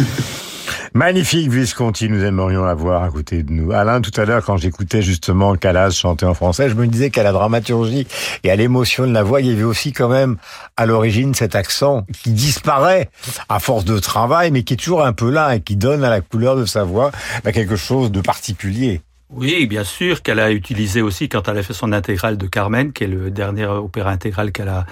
Magnifique 0.92 1.48
Visconti, 1.48 2.08
nous 2.08 2.24
aimerions 2.24 2.64
la 2.64 2.74
voir 2.74 3.04
à 3.04 3.10
côté 3.10 3.44
de 3.44 3.52
nous. 3.52 3.70
Alain, 3.70 4.00
tout 4.00 4.20
à 4.20 4.24
l'heure, 4.24 4.44
quand 4.44 4.56
j'écoutais 4.56 5.02
justement 5.02 5.54
Calas 5.54 5.90
chanter 5.90 6.26
en 6.26 6.34
français, 6.34 6.68
je 6.68 6.74
me 6.74 6.86
disais 6.88 7.10
qu'à 7.10 7.22
la 7.22 7.30
dramaturgie 7.30 8.08
et 8.42 8.50
à 8.50 8.56
l'émotion 8.56 9.06
de 9.06 9.12
la 9.12 9.22
voix, 9.22 9.40
il 9.40 9.46
y 9.46 9.52
avait 9.52 9.62
aussi 9.62 9.92
quand 9.92 10.08
même 10.08 10.36
à 10.76 10.86
l'origine 10.86 11.32
cet 11.32 11.54
accent 11.54 12.04
qui 12.24 12.32
disparaît 12.32 13.08
à 13.48 13.60
force 13.60 13.84
de 13.84 14.00
travail, 14.00 14.50
mais 14.50 14.64
qui 14.64 14.74
est 14.74 14.76
toujours 14.76 15.04
un 15.04 15.12
peu 15.12 15.30
là 15.30 15.54
et 15.54 15.60
qui 15.60 15.76
donne 15.76 16.02
à 16.02 16.10
la 16.10 16.20
couleur 16.20 16.56
de 16.56 16.64
sa 16.64 16.82
voix 16.82 17.12
bah, 17.44 17.52
quelque 17.52 17.76
chose 17.76 18.10
de 18.10 18.20
particulier. 18.20 19.00
Oui, 19.32 19.66
bien 19.68 19.84
sûr, 19.84 20.22
qu'elle 20.22 20.40
a 20.40 20.50
utilisé 20.50 21.02
aussi 21.02 21.28
quand 21.28 21.46
elle 21.48 21.58
a 21.58 21.62
fait 21.62 21.72
son 21.72 21.92
intégrale 21.92 22.36
de 22.36 22.48
Carmen, 22.48 22.92
qui 22.92 23.04
est 23.04 23.06
le 23.06 23.30
dernier 23.30 23.64
opéra 23.64 24.10
intégral 24.10 24.50
qu'elle 24.50 24.68
a 24.68 24.86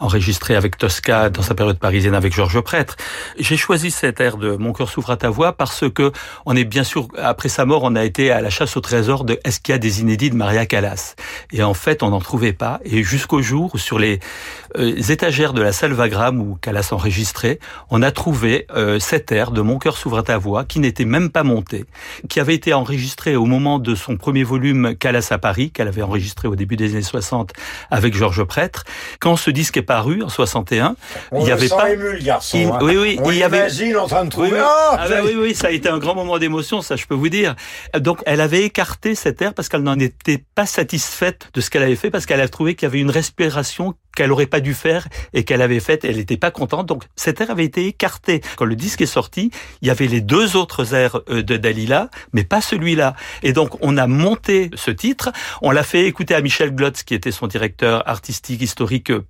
enregistré 0.00 0.56
avec 0.56 0.76
Tosca 0.76 1.30
dans 1.30 1.42
sa 1.42 1.54
période 1.54 1.78
parisienne 1.78 2.14
avec 2.14 2.34
Georges 2.34 2.60
Prêtre. 2.60 2.96
J'ai 3.38 3.56
choisi 3.56 3.90
cet 3.90 4.20
air 4.20 4.36
de 4.38 4.56
Mon 4.56 4.72
cœur 4.72 4.88
s'ouvre 4.88 5.10
à 5.10 5.16
ta 5.16 5.30
voix 5.30 5.52
parce 5.52 5.84
que 5.90 6.10
on 6.46 6.56
est 6.56 6.64
bien 6.64 6.84
sûr 6.84 7.08
après 7.18 7.48
sa 7.48 7.66
mort, 7.66 7.82
on 7.84 7.94
a 7.94 8.04
été 8.04 8.30
à 8.30 8.40
la 8.40 8.50
chasse 8.50 8.76
au 8.76 8.80
trésor 8.80 9.24
de 9.24 9.38
est-ce 9.44 9.60
qu'il 9.60 9.72
y 9.72 9.76
a 9.76 9.78
des 9.78 10.00
inédits 10.00 10.30
de 10.30 10.36
Maria 10.36 10.66
Callas? 10.66 11.14
Et 11.52 11.62
en 11.62 11.74
fait, 11.74 12.02
on 12.02 12.10
n'en 12.10 12.20
trouvait 12.20 12.52
pas. 12.52 12.80
Et 12.84 13.02
jusqu'au 13.02 13.42
jour 13.42 13.70
où 13.74 13.78
sur 13.78 13.98
les 13.98 14.20
euh, 14.78 14.96
étagères 14.96 15.52
de 15.52 15.62
la 15.62 15.72
salle 15.72 15.92
Vagram 15.92 16.40
où 16.40 16.56
Callas 16.60 16.88
enregistrait, 16.92 17.58
on 17.90 18.02
a 18.02 18.10
trouvé 18.10 18.66
euh, 18.74 18.98
cet 18.98 19.30
air 19.32 19.50
de 19.50 19.60
Mon 19.60 19.78
cœur 19.78 19.96
s'ouvre 19.96 20.18
à 20.18 20.22
ta 20.22 20.38
voix 20.38 20.64
qui 20.64 20.80
n'était 20.80 21.04
même 21.04 21.30
pas 21.30 21.42
monté, 21.42 21.84
qui 22.28 22.40
avait 22.40 22.54
été 22.54 22.72
enregistré 22.72 23.36
au 23.36 23.44
moment 23.44 23.78
de 23.78 23.94
son 23.94 24.16
premier 24.16 24.44
volume 24.44 24.94
Callas 24.96 25.28
à 25.30 25.38
Paris, 25.38 25.70
qu'elle 25.70 25.88
avait 25.88 26.02
enregistré 26.02 26.48
au 26.48 26.56
début 26.56 26.76
des 26.76 26.92
années 26.92 27.02
60 27.02 27.52
avec 27.90 28.14
Georges 28.14 28.44
Prêtre. 28.44 28.84
Quand 29.18 29.36
ce 29.36 29.50
disque 29.50 29.80
paru 29.90 30.22
en 30.22 30.28
61. 30.28 30.94
On 31.32 31.40
il 31.42 31.48
y 31.48 31.50
avait 31.50 31.68
pas 31.68 31.90
ému, 31.90 32.12
le 32.12 32.18
garçon. 32.20 32.56
Il- 32.56 32.68
hein. 32.68 32.78
Oui, 32.80 32.96
oui. 32.96 33.18
On 33.24 33.32
il 33.32 33.38
y 33.38 33.42
avait. 33.42 33.66
en 33.96 34.06
train 34.06 34.24
de 34.24 34.30
trouver. 34.30 34.50
Oui, 34.50 34.54
oui. 34.54 34.62
Ah, 34.64 34.96
Ah, 35.00 35.08
ça 35.08 35.14
bah 35.16 35.20
oui, 35.24 35.34
oui, 35.36 35.52
ça 35.52 35.66
a 35.66 35.70
été 35.72 35.88
un 35.88 35.98
grand 35.98 36.14
moment 36.14 36.38
d'émotion, 36.38 36.80
ça 36.80 36.94
je 36.94 37.06
peux 37.06 37.16
vous 37.16 37.28
dire. 37.28 37.56
Donc 37.98 38.22
elle 38.24 38.40
avait 38.40 38.62
écarté 38.62 39.16
cet 39.16 39.42
air 39.42 39.52
parce 39.52 39.68
qu'elle 39.68 39.82
n'en 39.82 39.98
était 39.98 40.44
pas 40.54 40.66
satisfaite 40.66 41.48
de 41.54 41.60
ce 41.60 41.70
qu'elle 41.70 41.82
avait 41.82 41.96
fait, 41.96 42.10
parce 42.10 42.24
qu'elle 42.24 42.40
a 42.40 42.48
trouvé 42.48 42.76
qu'il 42.76 42.86
y 42.86 42.90
avait 42.90 43.00
une 43.00 43.10
respiration 43.10 43.94
qu'elle 44.16 44.32
aurait 44.32 44.46
pas 44.46 44.60
dû 44.60 44.74
faire 44.74 45.06
et 45.32 45.44
qu'elle 45.44 45.62
avait 45.62 45.78
faite, 45.80 46.04
elle 46.04 46.16
n'était 46.16 46.36
pas 46.36 46.50
contente. 46.50 46.86
Donc 46.86 47.04
cet 47.16 47.40
air 47.40 47.50
avait 47.50 47.64
été 47.64 47.86
écarté. 47.86 48.42
Quand 48.56 48.64
le 48.64 48.74
disque 48.76 49.00
est 49.00 49.06
sorti, 49.06 49.50
il 49.82 49.88
y 49.88 49.90
avait 49.90 50.08
les 50.08 50.20
deux 50.20 50.56
autres 50.56 50.94
airs 50.94 51.20
euh, 51.30 51.42
de 51.42 51.56
Dalila, 51.56 52.10
mais 52.32 52.44
pas 52.44 52.60
celui-là. 52.60 53.14
Et 53.42 53.52
donc 53.52 53.70
on 53.80 53.96
a 53.96 54.06
monté 54.06 54.70
ce 54.74 54.90
titre, 54.90 55.30
on 55.62 55.70
l'a 55.70 55.84
fait 55.84 56.06
écouter 56.06 56.34
à 56.34 56.40
Michel 56.40 56.74
Glotz, 56.74 57.02
qui 57.04 57.14
était 57.14 57.30
son 57.32 57.46
directeur 57.46 58.06
artistique 58.08 58.60
historique 58.62 59.10
euh, 59.10 59.20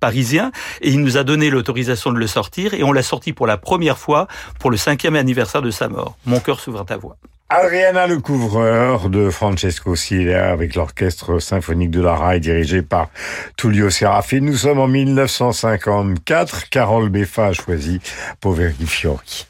et 0.81 0.89
il 0.89 1.01
nous 1.01 1.17
a 1.17 1.23
donné 1.23 1.49
l'autorisation 1.49 2.11
de 2.11 2.19
le 2.19 2.27
sortir, 2.27 2.73
et 2.73 2.83
on 2.83 2.91
l'a 2.91 3.03
sorti 3.03 3.33
pour 3.33 3.47
la 3.47 3.57
première 3.57 3.97
fois 3.97 4.27
pour 4.59 4.71
le 4.71 4.77
cinquième 4.77 5.15
anniversaire 5.15 5.61
de 5.61 5.71
sa 5.71 5.89
mort. 5.89 6.17
Mon 6.25 6.39
cœur 6.39 6.59
s'ouvre 6.59 6.81
à 6.81 6.85
ta 6.85 6.97
voix. 6.97 7.17
Adriana 7.53 8.07
le 8.07 8.19
couvreur 8.19 9.09
de 9.09 9.29
Francesco 9.29 9.97
Silla 9.97 10.51
avec 10.51 10.73
l'orchestre 10.73 11.39
symphonique 11.39 11.91
de 11.91 11.99
la 11.99 12.15
RAI 12.15 12.39
dirigé 12.39 12.81
par 12.81 13.09
Tullio 13.57 13.89
Serafin. 13.89 14.39
Nous 14.39 14.55
sommes 14.55 14.79
en 14.79 14.87
1954. 14.87 16.69
Carole 16.69 17.09
Beffa 17.09 17.47
a 17.47 17.53
choisi 17.53 17.99
Poveri 18.39 18.85
Fiori. 18.85 19.47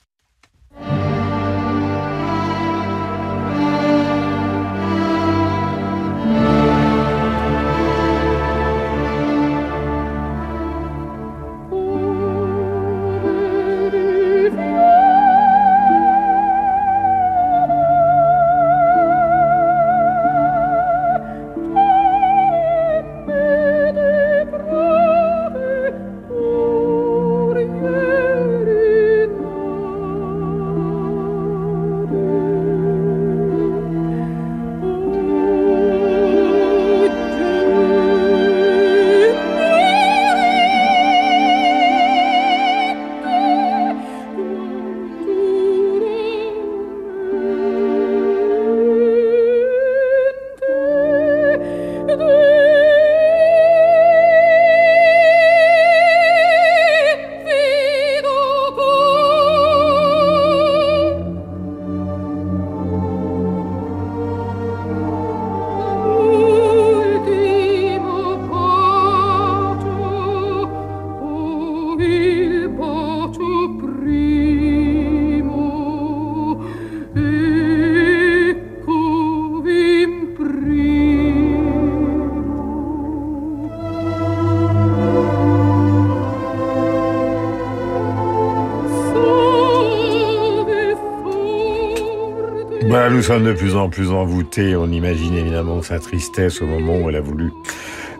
Nous 93.22 93.28
sommes 93.28 93.45
de 93.45 93.53
plus 93.53 93.76
en 93.76 93.88
plus 93.88 94.09
envoûtés. 94.09 94.76
On 94.76 94.88
imagine 94.88 95.36
évidemment 95.36 95.84
sa 95.84 95.99
tristesse 95.99 96.59
au 96.59 96.65
moment 96.65 96.97
où 96.97 97.07
elle 97.07 97.17
a 97.17 97.22
voulu 97.22 97.51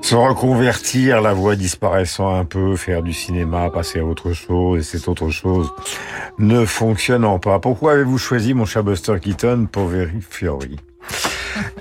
se 0.04 0.14
reconvertir, 0.14 1.22
la 1.22 1.34
voix 1.34 1.56
disparaissant 1.56 2.36
un 2.36 2.45
peu, 2.45 2.76
faire 2.76 3.02
du 3.02 3.12
cinéma, 3.12 3.72
passer 3.72 3.97
à 3.97 4.06
autre 4.06 4.34
chose, 4.34 4.80
et 4.80 4.84
cette 4.84 5.08
autre 5.08 5.32
chose 5.32 5.74
ne 6.38 6.66
fonctionnant 6.66 7.39
pas. 7.39 7.58
Pourquoi 7.58 7.93
avez-vous 7.93 8.20
choisi, 8.20 8.54
mon 8.54 8.66
cher 8.66 8.84
Buster 8.84 9.16
Keaton, 9.20 9.68
Poveri 9.72 10.22
Fiori? 10.22 10.78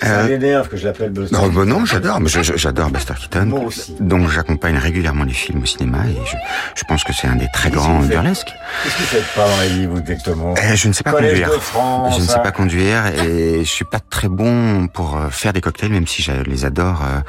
Ça 0.03 0.07
Euh, 0.21 0.29
m'énerve 0.29 0.69
que 0.69 0.77
je 0.77 0.87
l'appelle 0.87 1.11
Buster 1.11 1.35
Non, 1.35 1.43
bah 1.49 1.49
Keaton. 1.49 1.65
non, 1.67 1.85
j'adore, 1.85 2.21
j'adore 2.57 2.91
Buster 2.91 3.15
Keaton. 3.19 3.47
Moi 3.47 3.61
aussi. 3.61 3.97
Donc 4.01 4.29
j'accompagne 4.31 4.77
régulièrement 4.79 5.25
les 5.25 5.33
films 5.33 5.63
au 5.63 5.67
cinéma 5.67 5.99
et 6.09 6.17
je, 6.27 6.37
je 6.75 6.85
pense 6.85 7.05
que 7.05 7.13
c'est 7.13 7.27
un 7.29 7.37
des 7.37 7.49
très 7.53 7.71
grands 7.71 8.01
burlesques. 8.01 8.53
Qu'est-ce 8.85 8.95
que 8.97 9.01
vous 9.01 9.07
faites 9.07 9.35
pas 9.35 9.49
dans 9.49 9.57
la 9.57 9.67
vie, 9.69 9.87
vous, 9.87 9.99
exactement 9.99 10.55
Eh, 10.63 10.77
je 10.77 10.89
ne 10.89 10.93
sais 10.93 11.03
pas 11.03 11.13
Collège 11.13 11.41
conduire. 11.41 11.63
France, 11.63 12.17
je 12.17 12.23
ne 12.23 12.27
sais 12.27 12.35
hein. 12.35 12.39
pas 12.41 12.53
conduire 12.53 13.07
et 13.25 13.59
je 13.61 13.69
suis 13.71 13.85
pas 13.85 14.01
très 14.01 14.29
bon 14.29 14.87
pour 14.89 15.17
euh, 15.17 15.29
faire 15.31 15.53
des 15.53 15.61
cocktails, 15.61 15.91
même 15.93 16.07
si 16.07 16.23
je 16.23 16.33
les 16.33 16.65
adore 16.65 17.03
euh, 17.05 17.21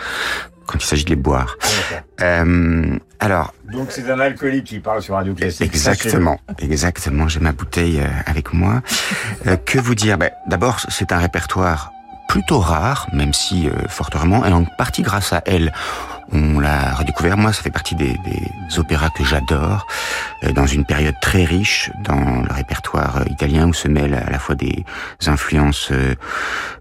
quand 0.68 0.78
il 0.82 0.86
s'agit 0.86 1.04
de 1.06 1.10
les 1.10 1.16
boire. 1.18 1.58
Euh, 2.22 2.98
alors, 3.20 3.54
Donc 3.72 3.88
c'est 3.90 4.10
un 4.10 4.20
alcoolique 4.20 4.66
qui 4.66 4.80
parle 4.80 5.02
sur 5.02 5.16
Radio 5.16 5.34
Classique. 5.34 5.62
Exactement, 5.62 6.40
exactement. 6.60 7.28
J'ai 7.28 7.40
ma 7.40 7.52
bouteille 7.52 8.00
euh, 8.00 8.08
avec 8.26 8.54
moi. 8.54 8.82
Euh, 9.48 9.58
que 9.58 9.80
vous 9.80 9.96
dire? 9.96 10.18
Ben, 10.18 10.30
D'abord, 10.48 10.80
c'est 10.90 11.12
un 11.12 11.18
répertoire 11.20 11.92
plutôt 12.32 12.60
rare, 12.60 13.08
même 13.12 13.34
si 13.34 13.68
euh, 13.68 13.74
fort 13.90 14.10
heureusement, 14.16 14.46
en 14.54 14.64
partie 14.64 15.02
grâce 15.02 15.34
à 15.34 15.42
elle. 15.46 15.74
On 16.34 16.60
l'a 16.60 16.94
redécouvert. 16.94 17.38
Moi, 17.38 17.52
ça 17.54 17.62
fait 17.62 17.72
partie 17.72 17.96
des, 17.96 18.18
des 18.26 18.80
opéras 18.80 19.10
que 19.10 19.24
j'adore, 19.24 19.86
euh, 20.44 20.52
dans 20.54 20.66
une 20.66 20.86
période 20.86 21.16
très 21.22 21.44
riche 21.44 21.92
dans 22.04 22.42
le 22.42 22.54
répertoire 22.54 23.18
euh, 23.18 23.24
italien 23.30 23.68
où 23.68 23.74
se 23.74 23.88
mêlent 23.88 24.14
à 24.14 24.30
la 24.30 24.40
fois 24.40 24.56
des 24.56 24.86
influences 25.28 25.92
euh, 25.92 26.16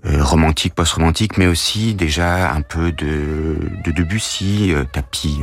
romantiques, 0.04 0.74
post-romantiques, 0.74 1.36
mais 1.36 1.46
aussi 1.46 1.94
déjà 1.94 2.52
un 2.52 2.62
peu 2.62 2.92
de, 2.92 3.56
de 3.84 3.90
Debussy, 3.90 4.72
euh, 4.72 4.84
tapis, 4.84 5.40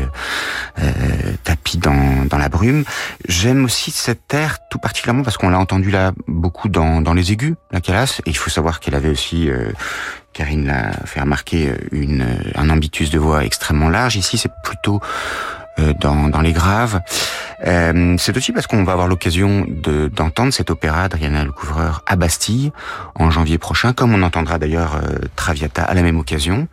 tapis 1.43 1.77
dans, 1.77 2.25
dans 2.25 2.37
la 2.37 2.49
brume. 2.49 2.83
J'aime 3.27 3.65
aussi 3.65 3.91
cette 3.91 4.33
air 4.33 4.57
tout 4.69 4.79
particulièrement 4.79 5.23
parce 5.23 5.37
qu'on 5.37 5.49
l'a 5.49 5.59
entendu 5.59 5.91
là 5.91 6.11
beaucoup 6.27 6.69
dans, 6.69 7.01
dans 7.01 7.13
les 7.13 7.31
aigus, 7.31 7.55
la 7.71 7.81
Calas, 7.81 8.21
et 8.25 8.29
il 8.29 8.37
faut 8.37 8.49
savoir 8.49 8.79
qu'elle 8.79 8.95
avait 8.95 9.09
aussi 9.09 9.49
Karine 10.37 10.67
l'a 10.67 10.91
fait 11.05 11.19
remarquer 11.19 11.71
une, 11.91 12.23
un 12.53 12.69
ambitus 12.69 13.09
de 13.09 13.17
voix 13.17 13.43
extrêmement 13.43 13.89
large. 13.89 14.15
Ici, 14.17 14.37
c'est 14.37 14.51
plutôt 14.63 15.01
euh, 15.79 15.93
dans, 15.99 16.41
les 16.41 16.53
graves. 16.53 17.01
Euh, 17.65 18.15
c'est 18.19 18.37
aussi 18.37 18.51
parce 18.51 18.67
qu'on 18.67 18.83
va 18.83 18.93
avoir 18.93 19.07
l'occasion 19.07 19.65
de- 19.67 20.07
d'entendre 20.09 20.53
cet 20.53 20.69
opéra 20.69 21.03
Adriana 21.05 21.43
Le 21.43 21.51
Couvreur 21.51 22.03
à 22.05 22.15
Bastille 22.15 22.71
en 23.15 23.31
janvier 23.31 23.57
prochain, 23.57 23.93
comme 23.93 24.13
on 24.13 24.21
entendra 24.21 24.59
d'ailleurs 24.59 24.95
euh, 24.97 25.17
Traviata 25.35 25.83
à 25.83 25.93
la 25.95 26.03
même 26.03 26.19
occasion. 26.19 26.67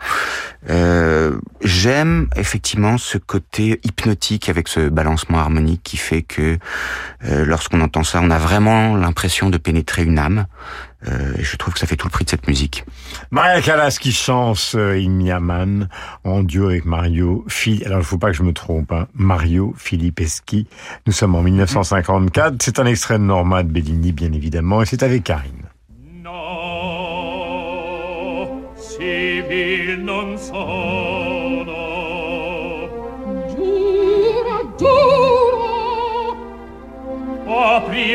Euh, 0.69 1.39
J'aime 1.63 2.29
effectivement 2.37 2.99
ce 2.99 3.17
côté 3.17 3.81
hypnotique 3.85 4.51
avec 4.51 4.69
ce 4.69 4.89
balancement 4.91 5.39
harmonique 5.39 5.81
qui 5.83 5.97
fait 5.97 6.21
que 6.23 6.59
euh, 7.27 7.45
lorsqu'on 7.47 7.81
entend 7.81 8.05
ça, 8.05 8.21
on 8.23 8.31
a 8.31 8.39
vraiment 8.39 8.95
l'impression 8.97 9.49
de 9.49 9.57
pénétrer 9.57 10.03
une 10.05 10.19
âme. 10.19 10.47
Euh, 11.09 11.35
et 11.39 11.43
je 11.43 11.57
trouve 11.57 11.75
que 11.75 11.81
ça 11.81 11.87
fait 11.87 11.97
tout 11.97 12.07
le 12.07 12.13
prix 12.13 12.25
de 12.25 12.31
cette 12.31 12.47
musique. 12.49 12.85
Maria 13.31 13.61
Callas 13.61 13.99
qui 14.01 14.13
chante 14.13 14.73
euh, 14.75 14.99
In 14.99 15.21
Yaman 15.21 15.89
en 16.25 16.43
duo 16.43 16.69
avec 16.69 16.85
Mario 16.85 17.45
Philippe. 17.49 17.87
Alors 17.87 17.99
il 17.99 18.03
ne 18.03 18.07
faut 18.07 18.19
pas 18.19 18.31
que 18.31 18.37
je 18.37 18.43
me 18.43 18.53
trompe, 18.53 18.93
hein. 18.93 19.07
Mario 19.15 19.75
Filippeschi. 19.77 20.67
Nous 21.07 21.13
sommes 21.13 21.35
en 21.35 21.43
1954. 21.43 22.63
C'est 22.63 22.79
un 22.79 22.87
extrait 22.87 23.19
de 23.19 23.25
Norma 23.25 23.63
de 23.63 23.71
Bellini, 23.71 24.13
bien 24.13 24.33
évidemment, 24.33 24.83
et 24.83 24.87
c'est 24.87 25.03
avec 25.03 25.25
Karine. 25.25 25.65
civil 28.97 30.05
non 30.05 30.39
sono. 30.39 31.83
Giuro, 33.51 34.57
giuro, 34.79 36.37
apri 37.47 38.15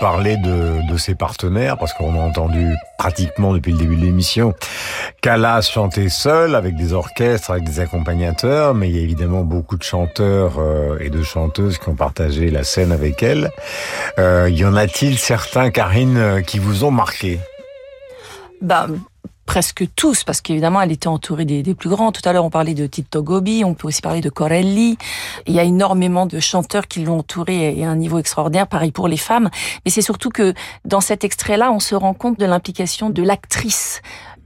parler 0.00 0.36
de, 0.36 0.96
ses 0.96 1.14
partenaires, 1.14 1.78
parce 1.78 1.92
qu'on 1.92 2.18
a 2.18 2.22
entendu 2.22 2.74
pratiquement 2.98 3.52
depuis 3.52 3.72
le 3.72 3.78
début 3.78 3.96
de 3.96 4.02
l'émission 4.02 4.54
Calas 5.22 5.62
chanter 5.62 6.08
seul, 6.08 6.54
avec 6.54 6.76
des 6.76 6.92
orchestres, 6.92 7.50
avec 7.52 7.64
des 7.64 7.80
accompagnateurs, 7.80 8.74
mais 8.74 8.88
il 8.88 8.96
y 8.96 8.98
a 8.98 9.02
évidemment 9.02 9.42
beaucoup 9.42 9.76
de 9.76 9.82
chanteurs 9.82 10.58
euh, 10.58 10.98
et 11.00 11.10
de 11.10 11.22
chanteuses 11.22 11.78
qui 11.78 11.88
ont 11.88 11.94
partagé 11.94 12.50
la 12.50 12.64
scène 12.64 12.90
avec 12.90 13.22
elle. 13.22 13.50
Euh, 14.18 14.50
y 14.50 14.64
en 14.64 14.74
a-t-il 14.74 15.18
certains, 15.18 15.70
Karine, 15.70 16.16
euh, 16.16 16.40
qui 16.40 16.58
vous 16.58 16.84
ont 16.84 16.90
marqué? 16.90 17.38
Bah, 18.60 18.86
presque 19.48 19.86
tous, 19.96 20.24
parce 20.24 20.42
qu'évidemment, 20.42 20.82
elle 20.82 20.92
était 20.92 21.08
entourée 21.08 21.46
des, 21.46 21.74
plus 21.74 21.88
grands. 21.88 22.12
Tout 22.12 22.20
à 22.26 22.34
l'heure, 22.34 22.44
on 22.44 22.50
parlait 22.50 22.74
de 22.74 22.86
Tito 22.86 23.22
Gobi, 23.22 23.64
on 23.64 23.72
peut 23.72 23.88
aussi 23.88 24.02
parler 24.02 24.20
de 24.20 24.28
Corelli. 24.28 24.98
Il 25.46 25.54
y 25.54 25.58
a 25.58 25.62
énormément 25.62 26.26
de 26.26 26.38
chanteurs 26.38 26.86
qui 26.86 27.02
l'ont 27.02 27.20
entourée 27.20 27.74
et 27.74 27.82
à 27.86 27.88
un 27.88 27.96
niveau 27.96 28.18
extraordinaire, 28.18 28.66
pareil 28.66 28.92
pour 28.92 29.08
les 29.08 29.16
femmes. 29.16 29.48
Mais 29.86 29.90
c'est 29.90 30.02
surtout 30.02 30.28
que 30.28 30.52
dans 30.84 31.00
cet 31.00 31.24
extrait-là, 31.24 31.72
on 31.72 31.80
se 31.80 31.94
rend 31.94 32.12
compte 32.12 32.38
de 32.38 32.44
l'implication 32.44 33.08
de 33.08 33.22
l'actrice 33.22 34.02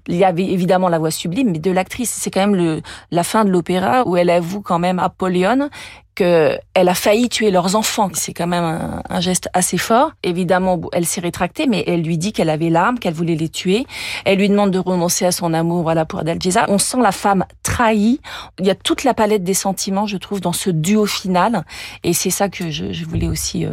il 0.09 0.17
y 0.17 0.25
avait 0.25 0.45
évidemment 0.45 0.89
la 0.89 0.99
voix 0.99 1.13
sublime, 1.13 1.51
mais 1.53 1.59
de 1.59 1.71
l'actrice, 1.71 2.11
c'est 2.11 2.31
quand 2.31 2.41
même 2.41 2.57
le, 2.57 2.83
la 3.11 3.23
fin 3.23 3.45
de 3.45 3.51
l'opéra 3.51 4.03
où 4.07 4.17
elle 4.17 4.31
avoue 4.31 4.61
quand 4.61 4.81
même 4.81 4.99
Apollyon 4.99 5.69
qu'elle 6.15 6.61
a 6.75 6.95
failli 6.95 7.29
tuer 7.29 7.51
leurs 7.51 7.77
enfants. 7.77 8.11
C'est 8.15 8.33
quand 8.33 8.47
même 8.47 8.65
un, 8.65 9.03
un, 9.09 9.21
geste 9.21 9.49
assez 9.53 9.79
fort. 9.79 10.13
Évidemment, 10.23 10.81
elle 10.93 11.07
s'est 11.07 11.21
rétractée, 11.21 11.67
mais 11.67 11.85
elle 11.87 12.03
lui 12.03 12.19
dit 12.19 12.33
qu'elle 12.33 12.51
avait 12.51 12.71
l'arme, 12.71 12.99
qu'elle 12.99 13.15
voulait 13.15 13.35
les 13.35 13.49
tuer. 13.49 13.87
Elle 14.25 14.39
lui 14.39 14.49
demande 14.49 14.71
de 14.71 14.79
renoncer 14.79 15.25
à 15.25 15.33
son 15.33 15.55
amour, 15.55 15.83
voilà, 15.83 16.05
pour 16.05 16.21
Adalgisa. 16.21 16.67
On 16.69 16.79
sent 16.79 16.99
la 17.01 17.13
femme 17.13 17.45
trahie. 17.63 18.21
Il 18.59 18.67
y 18.67 18.71
a 18.71 18.75
toute 18.75 19.05
la 19.05 19.15
palette 19.15 19.45
des 19.45 19.55
sentiments, 19.55 20.07
je 20.07 20.17
trouve, 20.17 20.41
dans 20.41 20.53
ce 20.53 20.71
duo 20.71 21.07
final. 21.07 21.65
Et 22.05 22.13
c'est 22.13 22.31
ça 22.31 22.49
que 22.49 22.71
je, 22.71 22.93
je 22.93 23.05
voulais 23.05 23.29
aussi 23.29 23.65
euh, 23.65 23.71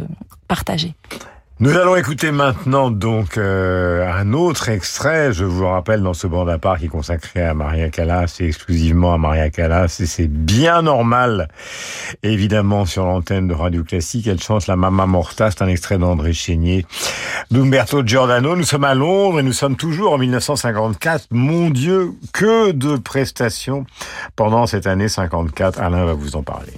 partager. 0.48 0.94
Nous 1.62 1.76
allons 1.76 1.94
écouter 1.94 2.32
maintenant 2.32 2.90
donc 2.90 3.36
euh, 3.36 4.10
un 4.10 4.32
autre 4.32 4.70
extrait. 4.70 5.30
Je 5.34 5.44
vous 5.44 5.66
rappelle 5.66 6.00
dans 6.00 6.14
ce 6.14 6.26
bande 6.26 6.48
à 6.48 6.56
part 6.56 6.78
qui 6.78 6.86
est 6.86 6.88
consacré 6.88 7.42
à 7.42 7.52
Maria 7.52 7.90
Callas 7.90 8.38
et 8.40 8.46
exclusivement 8.46 9.12
à 9.12 9.18
Maria 9.18 9.50
Callas 9.50 9.98
et 10.00 10.06
c'est 10.06 10.26
bien 10.26 10.80
normal. 10.80 11.48
Évidemment 12.22 12.86
sur 12.86 13.04
l'antenne 13.04 13.46
de 13.46 13.52
Radio 13.52 13.84
Classique, 13.84 14.26
elle 14.26 14.40
chante 14.40 14.68
la 14.68 14.76
Mamma 14.76 15.04
Morta. 15.04 15.50
C'est 15.50 15.60
un 15.60 15.68
extrait 15.68 15.98
d'André 15.98 16.32
Chénier, 16.32 16.86
d'Umberto 17.50 18.06
Giordano. 18.06 18.56
Nous 18.56 18.64
sommes 18.64 18.84
à 18.84 18.94
Londres 18.94 19.40
et 19.40 19.42
nous 19.42 19.52
sommes 19.52 19.76
toujours 19.76 20.14
en 20.14 20.18
1954. 20.18 21.26
Mon 21.30 21.68
Dieu, 21.68 22.12
que 22.32 22.72
de 22.72 22.96
prestations 22.96 23.84
pendant 24.34 24.66
cette 24.66 24.86
année 24.86 25.08
54. 25.08 25.78
Alain 25.78 26.06
va 26.06 26.14
vous 26.14 26.36
en 26.36 26.42
parler. 26.42 26.72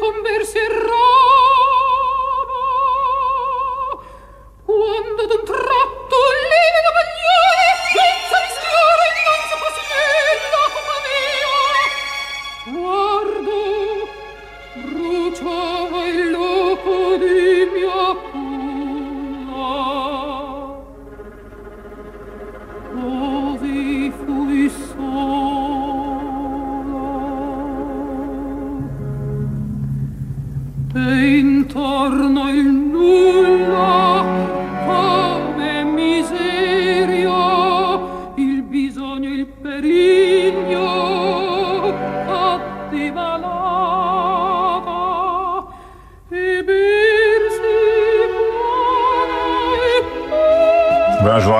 Con 0.00 0.22
versi 0.22 0.58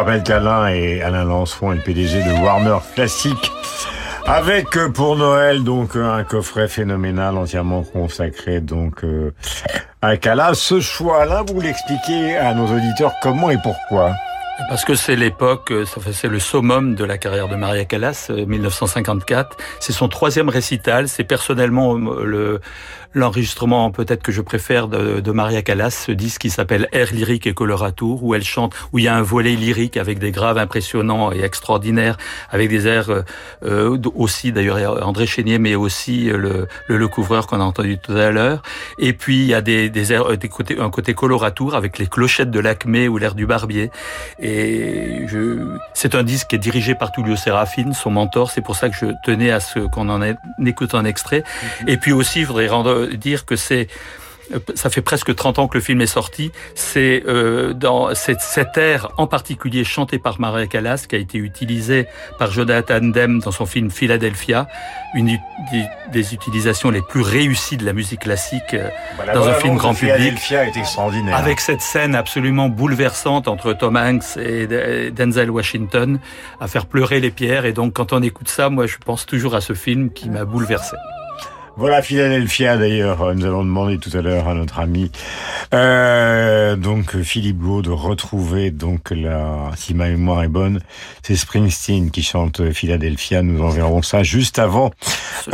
rappelle 0.01 0.22
qu'Alain 0.22 0.68
et 0.68 1.03
Alain 1.03 1.24
Lancefond 1.24 1.72
est 1.72 1.74
le 1.74 1.80
PDG 1.82 2.22
de 2.22 2.42
Warner 2.42 2.78
Classic. 2.94 3.36
Avec 4.26 4.74
euh, 4.78 4.88
pour 4.88 5.14
Noël 5.16 5.62
donc 5.62 5.94
euh, 5.94 6.11
un 6.11 6.24
coffret 6.24 6.68
phénoménal 6.68 7.36
entièrement 7.36 7.82
consacré 7.82 8.62
donc 8.62 9.05
euh, 9.05 9.34
à 10.01 10.16
Callas. 10.16 10.55
Ce 10.55 10.80
choix 10.80 11.26
là, 11.26 11.44
vous 11.46 11.61
l'expliquez 11.61 12.34
à 12.38 12.55
nos 12.55 12.66
auditeurs 12.74 13.12
comment 13.20 13.51
et 13.51 13.59
pourquoi? 13.62 14.12
Parce 14.68 14.84
que 14.84 14.94
c'est 14.94 15.16
l'époque, 15.16 15.72
c'est 16.12 16.28
le 16.28 16.38
summum 16.38 16.94
de 16.94 17.04
la 17.04 17.18
carrière 17.18 17.48
de 17.48 17.56
Maria 17.56 17.84
Callas, 17.84 18.30
1954. 18.30 19.56
C'est 19.80 19.92
son 19.92 20.08
troisième 20.08 20.48
récital. 20.48 21.08
C'est 21.08 21.24
personnellement 21.24 21.94
le 21.94 22.61
l'enregistrement 23.14 23.90
peut-être 23.90 24.22
que 24.22 24.32
je 24.32 24.40
préfère 24.40 24.88
de, 24.88 25.20
de, 25.20 25.32
Maria 25.32 25.62
Callas, 25.62 25.90
ce 25.90 26.12
disque 26.12 26.42
qui 26.42 26.50
s'appelle 26.50 26.88
Air 26.92 27.12
lyrique 27.12 27.46
et 27.46 27.54
coloratour, 27.54 28.22
où 28.22 28.34
elle 28.34 28.44
chante, 28.44 28.74
où 28.92 28.98
il 28.98 29.04
y 29.04 29.08
a 29.08 29.16
un 29.16 29.22
volet 29.22 29.56
lyrique 29.56 29.96
avec 29.96 30.18
des 30.18 30.30
graves 30.30 30.58
impressionnants 30.58 31.32
et 31.32 31.40
extraordinaires, 31.40 32.16
avec 32.50 32.68
des 32.68 32.86
airs 32.86 33.24
euh, 33.64 33.98
aussi 34.14 34.52
d'ailleurs 34.52 35.04
André 35.06 35.26
Chénier, 35.26 35.58
mais 35.58 35.74
aussi 35.74 36.26
le, 36.26 36.68
le, 36.86 36.96
le 36.96 37.08
couvreur 37.08 37.46
qu'on 37.46 37.61
a 37.61 37.64
entendu 37.64 37.98
tout 37.98 38.12
à 38.12 38.30
l'heure. 38.30 38.62
Et 38.98 39.12
puis 39.12 39.40
il 39.40 39.46
y 39.46 39.54
a 39.54 39.61
des, 39.61 39.90
des 39.90 40.12
airs, 40.12 40.36
des 40.36 40.48
côtés, 40.48 40.78
un 40.78 40.90
côté 40.90 41.14
coloratour 41.14 41.74
avec 41.74 41.98
les 41.98 42.06
clochettes 42.06 42.50
de 42.50 42.61
l'Acmé 42.61 43.08
ou 43.08 43.18
l'air 43.18 43.34
du 43.34 43.46
Barbier. 43.46 43.90
Je, 45.26 45.78
c'est 45.94 46.14
un 46.14 46.22
disque 46.22 46.48
qui 46.48 46.57
est 46.57 46.59
dirigé 46.61 46.94
par 46.94 47.12
Tullio 47.12 47.36
Serafine, 47.36 47.92
son 47.92 48.11
mentor. 48.11 48.51
C'est 48.51 48.61
pour 48.61 48.76
ça 48.76 48.88
que 48.88 48.96
je 48.96 49.07
tenais 49.22 49.51
à 49.51 49.61
ce 49.61 49.80
qu'on 49.80 50.09
en 50.09 50.20
écoute 50.64 50.94
un 50.94 51.05
extrait. 51.05 51.40
Mm-hmm. 51.40 51.90
Et 51.90 51.96
puis 51.96 52.12
aussi, 52.12 52.42
je 52.42 52.46
voudrais 52.46 52.68
rendre 52.68 53.07
dire 53.07 53.46
que 53.46 53.57
c'est 53.57 53.88
ça 54.74 54.90
fait 54.90 55.03
presque 55.03 55.34
30 55.34 55.59
ans 55.59 55.68
que 55.68 55.78
le 55.78 55.82
film 55.82 56.01
est 56.01 56.07
sorti. 56.07 56.53
C'est 56.74 57.22
euh, 57.26 57.72
dans 57.72 58.14
cette, 58.14 58.40
cette 58.40 58.76
air 58.76 59.11
en 59.16 59.26
particulier 59.26 59.84
chanté 59.84 60.18
par 60.18 60.40
Maria 60.40 60.66
Callas 60.66 61.07
qui 61.09 61.16
a 61.16 61.18
été 61.18 61.38
utilisé 61.38 62.07
par 62.38 62.51
Jonathan 62.51 63.01
Demme 63.01 63.40
dans 63.40 63.51
son 63.51 63.66
film 63.66 63.90
Philadelphia, 63.90 64.68
une 65.14 65.38
des, 65.72 65.84
des 66.12 66.34
utilisations 66.34 66.90
les 66.90 67.03
plus 67.03 67.22
réussies 67.22 67.76
de 67.76 67.84
la 67.84 67.92
musique 67.92 68.20
classique 68.20 68.76
voilà, 69.16 69.34
dans 69.34 69.40
voilà, 69.40 69.57
un 69.57 69.61
film 69.61 69.76
grand 69.76 69.94
public. 69.94 70.14
Philadelphia 70.14 70.64
est 70.64 70.76
extraordinaire. 70.76 71.36
Avec 71.36 71.61
cette 71.61 71.80
scène 71.80 72.14
absolument 72.14 72.68
bouleversante 72.68 73.48
entre 73.48 73.72
Tom 73.72 73.96
Hanks 73.96 74.36
et 74.36 74.66
Denzel 75.11 75.51
Washington 75.51 76.18
à 76.61 76.68
faire 76.68 76.86
pleurer 76.86 77.20
les 77.20 77.30
pierres. 77.30 77.64
Et 77.64 77.72
donc 77.72 77.94
quand 77.94 78.12
on 78.12 78.22
écoute 78.22 78.48
ça, 78.48 78.70
moi 78.70 78.86
je 78.86 78.96
pense 78.98 79.26
toujours 79.26 79.55
à 79.55 79.61
ce 79.61 79.72
film 79.72 80.11
qui 80.11 80.28
m'a 80.28 80.44
bouleversé. 80.44 80.96
Voilà 81.81 82.03
Philadelphia 82.03 82.76
d'ailleurs. 82.76 83.35
Nous 83.35 83.47
allons 83.47 83.64
demander 83.64 83.97
tout 83.97 84.11
à 84.12 84.20
l'heure 84.20 84.49
à 84.49 84.55
notre 84.55 84.81
ami 84.81 85.11
euh, 85.72 86.76
donc 86.76 87.16
Philippe 87.22 87.57
Gau 87.57 87.81
de 87.81 87.89
retrouver 87.89 88.70
donc 88.70 89.11
la 89.12 89.70
si 89.76 89.95
ma 89.95 90.09
mémoire 90.09 90.43
est 90.43 90.49
bonne, 90.49 90.81
c'est 91.22 91.37
Springsteen 91.37 92.11
qui 92.11 92.22
chante 92.22 92.70
Philadelphia. 92.72 93.43
Nous 93.43 93.62
enverrons 93.62 94.03
ça 94.03 94.22
juste 94.22 94.59
avant 94.59 94.91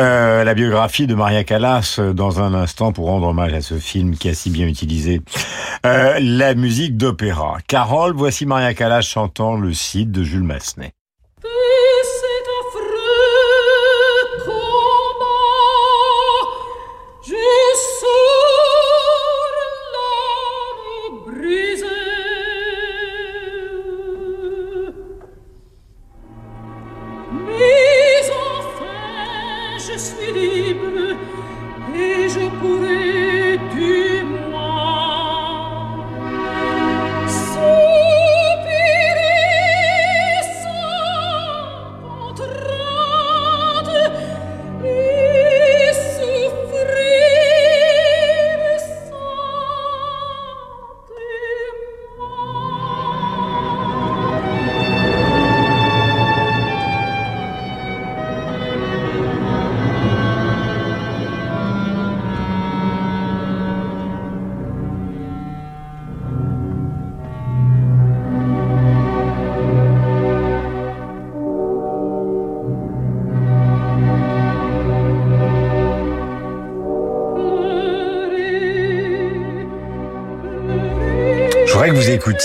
euh, 0.01 0.43
la 0.43 0.55
biographie 0.55 1.07
de 1.07 1.15
Maria 1.15 1.45
Callas 1.45 2.01
dans 2.13 2.41
un 2.41 2.55
instant 2.55 2.93
pour 2.93 3.07
rendre 3.07 3.29
hommage 3.29 3.55
à 3.55 3.61
ce 3.61 3.79
film 3.79 4.17
qui 4.17 4.29
a 4.29 4.35
si 4.35 4.51
bien 4.51 4.67
utilisé 4.67 5.21
euh, 5.87 6.19
la 6.19 6.57
musique 6.57 6.97
d'opéra. 6.97 7.59
Carole, 7.69 8.15
voici 8.17 8.47
Maria 8.47 8.75
Callas 8.75 9.03
chantant 9.03 9.57
le 9.57 9.73
Cid 9.73 10.11
de 10.11 10.25
Jules 10.25 10.43
Massenet. 10.43 10.93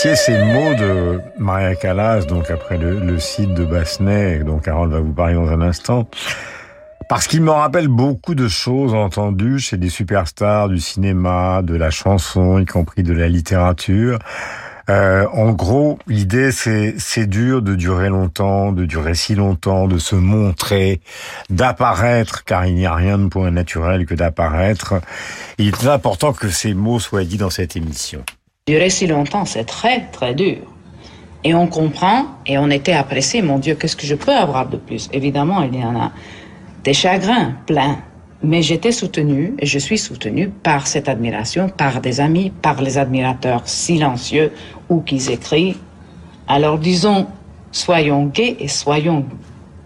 Ces 0.02 0.36
mots 0.36 0.74
de 0.74 1.20
Maria 1.38 1.76
Callas, 1.76 2.24
donc 2.26 2.50
après 2.50 2.76
le, 2.76 2.98
le 2.98 3.20
site 3.20 3.54
de 3.54 3.64
Bassenet, 3.64 4.40
dont 4.40 4.58
Carole 4.58 4.90
va 4.90 4.98
vous 4.98 5.12
parler 5.12 5.34
dans 5.34 5.48
un 5.48 5.60
instant. 5.60 6.08
Parce 7.08 7.28
qu'il 7.28 7.40
me 7.40 7.52
rappelle 7.52 7.86
beaucoup 7.86 8.34
de 8.34 8.48
choses 8.48 8.94
entendues 8.94 9.60
chez 9.60 9.76
des 9.76 9.90
superstars 9.90 10.68
du 10.68 10.80
cinéma, 10.80 11.62
de 11.62 11.76
la 11.76 11.90
chanson, 11.90 12.58
y 12.58 12.64
compris 12.64 13.04
de 13.04 13.12
la 13.12 13.28
littérature. 13.28 14.18
Euh, 14.90 15.28
en 15.32 15.52
gros, 15.52 16.00
l'idée, 16.08 16.50
c'est 16.50 16.96
c'est 16.98 17.28
dur 17.28 17.62
de 17.62 17.76
durer 17.76 18.08
longtemps, 18.08 18.72
de 18.72 18.84
durer 18.84 19.14
si 19.14 19.36
longtemps, 19.36 19.86
de 19.86 19.98
se 19.98 20.16
montrer, 20.16 21.00
d'apparaître, 21.48 22.42
car 22.42 22.66
il 22.66 22.74
n'y 22.74 22.86
a 22.86 22.94
rien 22.94 23.18
de 23.18 23.28
point 23.28 23.52
naturel 23.52 24.04
que 24.04 24.14
d'apparaître. 24.14 24.94
Il 25.58 25.68
est 25.68 25.86
important 25.86 26.32
que 26.32 26.48
ces 26.48 26.74
mots 26.74 26.98
soient 26.98 27.22
dits 27.22 27.38
dans 27.38 27.50
cette 27.50 27.76
émission. 27.76 28.24
Durer 28.72 28.88
si 28.88 29.06
longtemps, 29.06 29.44
c'est 29.44 29.64
très, 29.64 30.06
très 30.12 30.34
dur. 30.34 30.56
Et 31.44 31.52
on 31.54 31.66
comprend, 31.66 32.24
et 32.46 32.56
on 32.56 32.70
était 32.70 32.94
apprécié, 32.94 33.42
mon 33.42 33.58
Dieu, 33.58 33.74
qu'est-ce 33.74 33.96
que 33.96 34.06
je 34.06 34.14
peux 34.14 34.34
avoir 34.34 34.66
de 34.66 34.78
plus? 34.78 35.10
Évidemment, 35.12 35.60
il 35.62 35.78
y 35.78 35.84
en 35.84 35.94
a 35.94 36.10
des 36.82 36.94
chagrins 36.94 37.52
pleins. 37.66 37.98
Mais 38.42 38.62
j'étais 38.62 38.90
soutenue, 38.90 39.52
et 39.58 39.66
je 39.66 39.78
suis 39.78 39.98
soutenue 39.98 40.48
par 40.48 40.86
cette 40.86 41.10
admiration, 41.10 41.68
par 41.68 42.00
des 42.00 42.22
amis, 42.22 42.50
par 42.62 42.80
les 42.80 42.96
admirateurs 42.96 43.60
silencieux 43.68 44.52
ou 44.88 45.02
qui 45.02 45.16
écrivent. 45.30 45.76
Alors 46.48 46.78
disons, 46.78 47.26
soyons 47.72 48.24
gais 48.24 48.56
et 48.58 48.68
soyons 48.68 49.26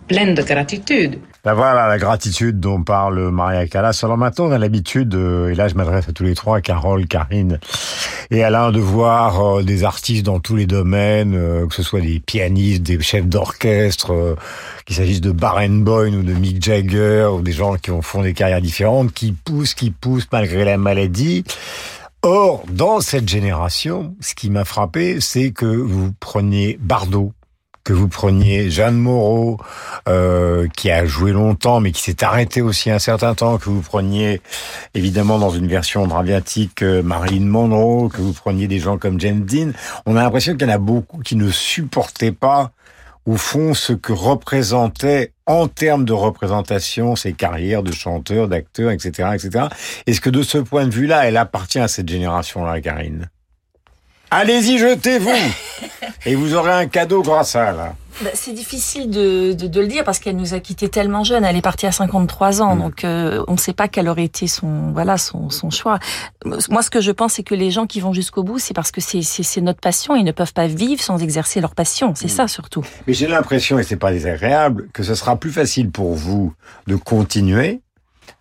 pleins 0.06 0.32
de 0.32 0.42
gratitude. 0.42 1.18
Ben 1.42 1.54
voilà 1.54 1.88
la 1.88 1.98
gratitude 1.98 2.60
dont 2.60 2.84
parle 2.84 3.30
Maria 3.30 3.66
Callas. 3.66 4.00
Alors 4.04 4.16
maintenant, 4.16 4.46
on 4.46 4.52
a 4.52 4.58
l'habitude, 4.58 5.12
euh, 5.16 5.48
et 5.50 5.56
là 5.56 5.66
je 5.66 5.74
m'adresse 5.74 6.08
à 6.08 6.12
tous 6.12 6.24
les 6.24 6.36
trois, 6.36 6.60
Carole, 6.60 7.06
Karine 7.08 7.58
et 8.30 8.42
Alain, 8.42 8.72
de 8.72 8.80
voir 8.80 9.40
euh, 9.40 9.62
des 9.62 9.84
artistes 9.84 10.24
dans 10.24 10.40
tous 10.40 10.56
les 10.56 10.66
domaines, 10.66 11.34
euh, 11.34 11.66
que 11.66 11.74
ce 11.74 11.82
soit 11.82 12.00
des 12.00 12.20
pianistes, 12.20 12.82
des 12.82 13.00
chefs 13.00 13.26
d'orchestre, 13.26 14.36
qu'il 14.84 14.96
s'agisse 14.96 15.20
de 15.20 15.32
Barenboim 15.32 16.14
ou 16.14 16.22
de 16.22 16.32
Mick 16.32 16.62
Jagger, 16.62 17.28
ou 17.32 17.42
des 17.42 17.52
gens 17.52 17.76
qui 17.76 17.90
ont 17.90 18.02
font 18.02 18.22
des 18.22 18.34
carrières 18.34 18.62
différentes, 18.62 19.12
qui 19.12 19.32
poussent, 19.32 19.74
qui 19.74 19.90
poussent 19.90 20.28
malgré 20.32 20.64
la 20.64 20.76
maladie. 20.76 21.44
Or, 22.22 22.64
dans 22.68 23.00
cette 23.00 23.28
génération, 23.28 24.16
ce 24.20 24.34
qui 24.34 24.50
m'a 24.50 24.64
frappé, 24.64 25.20
c'est 25.20 25.52
que 25.52 25.66
vous 25.66 26.12
preniez 26.18 26.76
Bardot, 26.80 27.32
que 27.86 27.92
vous 27.92 28.08
preniez 28.08 28.68
Jeanne 28.68 28.96
Moreau, 28.96 29.58
euh, 30.08 30.66
qui 30.76 30.90
a 30.90 31.06
joué 31.06 31.30
longtemps, 31.30 31.78
mais 31.78 31.92
qui 31.92 32.02
s'est 32.02 32.24
arrêté 32.24 32.60
aussi 32.60 32.90
un 32.90 32.98
certain 32.98 33.34
temps, 33.36 33.58
que 33.58 33.70
vous 33.70 33.80
preniez 33.80 34.42
évidemment 34.94 35.38
dans 35.38 35.50
une 35.50 35.68
version 35.68 36.04
dramatique 36.08 36.82
euh, 36.82 37.00
Marilyn 37.04 37.46
Monroe, 37.46 38.08
que 38.08 38.20
vous 38.20 38.32
preniez 38.32 38.66
des 38.66 38.80
gens 38.80 38.98
comme 38.98 39.20
James 39.20 39.44
Dean, 39.44 39.70
on 40.04 40.16
a 40.16 40.24
l'impression 40.24 40.54
qu'il 40.56 40.66
y 40.66 40.70
en 40.70 40.74
a 40.74 40.78
beaucoup 40.78 41.20
qui 41.20 41.36
ne 41.36 41.48
supportaient 41.48 42.32
pas 42.32 42.72
au 43.24 43.36
fond 43.36 43.72
ce 43.72 43.92
que 43.92 44.12
représentait 44.12 45.32
en 45.46 45.68
termes 45.68 46.04
de 46.04 46.12
représentation 46.12 47.14
ces 47.14 47.34
carrières 47.34 47.84
de 47.84 47.92
chanteurs, 47.92 48.48
d'acteurs, 48.48 48.90
etc., 48.90 49.30
etc. 49.34 49.66
Est-ce 50.08 50.20
que 50.20 50.30
de 50.30 50.42
ce 50.42 50.58
point 50.58 50.86
de 50.86 50.92
vue-là, 50.92 51.28
elle 51.28 51.36
appartient 51.36 51.78
à 51.78 51.86
cette 51.86 52.08
génération-là, 52.08 52.80
Karine? 52.80 53.30
Allez-y, 54.30 54.78
jetez-vous 54.78 55.30
Et 56.26 56.34
vous 56.34 56.54
aurez 56.54 56.72
un 56.72 56.86
cadeau 56.86 57.22
grâce 57.22 57.54
à 57.56 57.70
elle. 57.70 57.92
Bah, 58.22 58.30
c'est 58.32 58.52
difficile 58.52 59.10
de, 59.10 59.52
de, 59.52 59.66
de, 59.66 59.80
le 59.80 59.86
dire 59.88 60.02
parce 60.02 60.18
qu'elle 60.18 60.36
nous 60.36 60.54
a 60.54 60.60
quittés 60.60 60.88
tellement 60.88 61.22
jeune. 61.22 61.44
Elle 61.44 61.56
est 61.56 61.62
partie 61.62 61.86
à 61.86 61.92
53 61.92 62.62
ans, 62.62 62.74
mm. 62.74 62.78
donc 62.78 63.04
euh, 63.04 63.44
on 63.46 63.52
ne 63.52 63.58
sait 63.58 63.74
pas 63.74 63.88
quel 63.88 64.08
aurait 64.08 64.24
été 64.24 64.46
son 64.46 64.90
voilà 64.92 65.18
son, 65.18 65.50
son 65.50 65.68
choix. 65.70 65.98
Moi, 66.44 66.82
ce 66.82 66.88
que 66.88 67.02
je 67.02 67.12
pense, 67.12 67.34
c'est 67.34 67.42
que 67.42 67.54
les 67.54 67.70
gens 67.70 67.86
qui 67.86 68.00
vont 68.00 68.14
jusqu'au 68.14 68.42
bout, 68.42 68.58
c'est 68.58 68.72
parce 68.72 68.90
que 68.90 69.02
c'est 69.02 69.60
notre 69.60 69.80
passion. 69.80 70.16
Ils 70.16 70.24
ne 70.24 70.32
peuvent 70.32 70.54
pas 70.54 70.66
vivre 70.66 71.02
sans 71.02 71.22
exercer 71.22 71.60
leur 71.60 71.74
passion. 71.74 72.14
C'est 72.14 72.26
mm. 72.26 72.36
ça 72.36 72.48
surtout. 72.48 72.84
Mais 73.06 73.12
j'ai 73.12 73.26
l'impression, 73.26 73.78
et 73.78 73.82
c'est 73.82 73.96
pas 73.96 74.12
désagréable, 74.12 74.88
que 74.94 75.02
ce 75.02 75.14
sera 75.14 75.36
plus 75.36 75.52
facile 75.52 75.90
pour 75.90 76.14
vous 76.14 76.54
de 76.86 76.96
continuer 76.96 77.82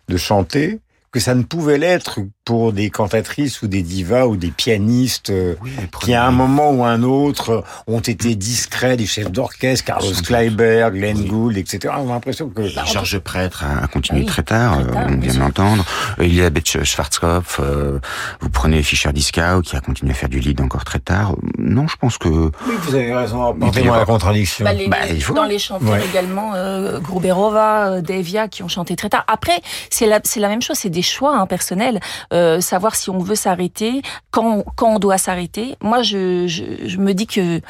de 0.08 0.16
chanter 0.16 0.80
que 1.12 1.20
ça 1.20 1.34
ne 1.34 1.42
pouvait 1.42 1.78
l'être 1.78 2.20
pour 2.46 2.72
des 2.72 2.90
cantatrices 2.90 3.60
ou 3.62 3.66
des 3.66 3.82
divas 3.82 4.26
ou 4.26 4.36
des 4.36 4.52
pianistes 4.52 5.30
euh, 5.30 5.56
qui 6.00 6.14
à 6.14 6.24
un 6.24 6.30
moment 6.30 6.70
ou 6.70 6.84
un 6.84 7.02
autre 7.02 7.64
ont 7.88 7.98
été 7.98 8.36
discrets, 8.36 8.96
des 8.96 9.04
chefs 9.04 9.32
d'orchestre, 9.32 9.84
Carlos 9.84 10.14
Kleiber, 10.24 10.88
Glenn 10.92 11.26
Gould, 11.26 11.58
etc. 11.58 11.92
On 11.98 12.08
a 12.08 12.14
l'impression 12.14 12.48
que... 12.48 12.68
Georges 12.68 13.18
Prêtre 13.18 13.64
a 13.64 13.88
continué 13.88 14.24
très 14.24 14.44
tard, 14.44 14.78
euh, 14.78 14.84
on 14.94 15.16
vient 15.18 15.34
de 15.34 15.38
l'entendre. 15.40 15.84
Elisabeth 16.20 16.84
Schwarzkopf, 16.84 17.58
euh, 17.58 17.98
vous 18.40 18.48
prenez 18.48 18.80
Fischer 18.84 19.12
Dieskau 19.12 19.62
qui 19.62 19.74
a 19.74 19.80
continué 19.80 20.12
à 20.12 20.14
faire 20.14 20.28
du 20.28 20.38
lead 20.38 20.60
encore 20.60 20.84
très 20.84 21.00
tard. 21.00 21.34
Non, 21.58 21.88
je 21.88 21.96
pense 21.96 22.16
que... 22.16 22.28
Oui, 22.28 22.74
vous 22.82 22.94
avez 22.94 23.12
raison, 23.12 23.44
apportez-moi 23.44 23.98
la 23.98 24.04
contradiction. 24.04 24.64
Bah, 24.64 24.72
les, 24.72 24.86
bah, 24.86 24.98
dans 25.34 25.44
les 25.44 25.58
chanteurs 25.58 25.98
également, 25.98 26.52
euh, 26.54 27.00
Gruberova, 27.00 28.00
Devia 28.02 28.46
qui 28.46 28.62
ont 28.62 28.68
chanté 28.68 28.94
très 28.94 29.08
tard. 29.08 29.24
Après, 29.26 29.60
c'est 29.90 30.06
la, 30.06 30.20
la 30.36 30.48
même 30.48 30.62
chose, 30.62 30.78
c'est 30.78 30.90
des 30.90 31.02
choix 31.02 31.36
hein, 31.36 31.46
personnels, 31.46 31.98
euh, 32.32 32.35
savoir 32.60 32.94
si 32.94 33.10
on 33.10 33.18
veut 33.18 33.34
s'arrêter, 33.34 34.02
quand, 34.30 34.64
quand 34.76 34.94
on 34.94 34.98
doit 34.98 35.18
s'arrêter. 35.18 35.76
Moi, 35.80 36.02
je, 36.02 36.46
je, 36.46 36.86
je, 36.86 36.98
me 36.98 37.12
dis 37.14 37.26
que 37.26 37.60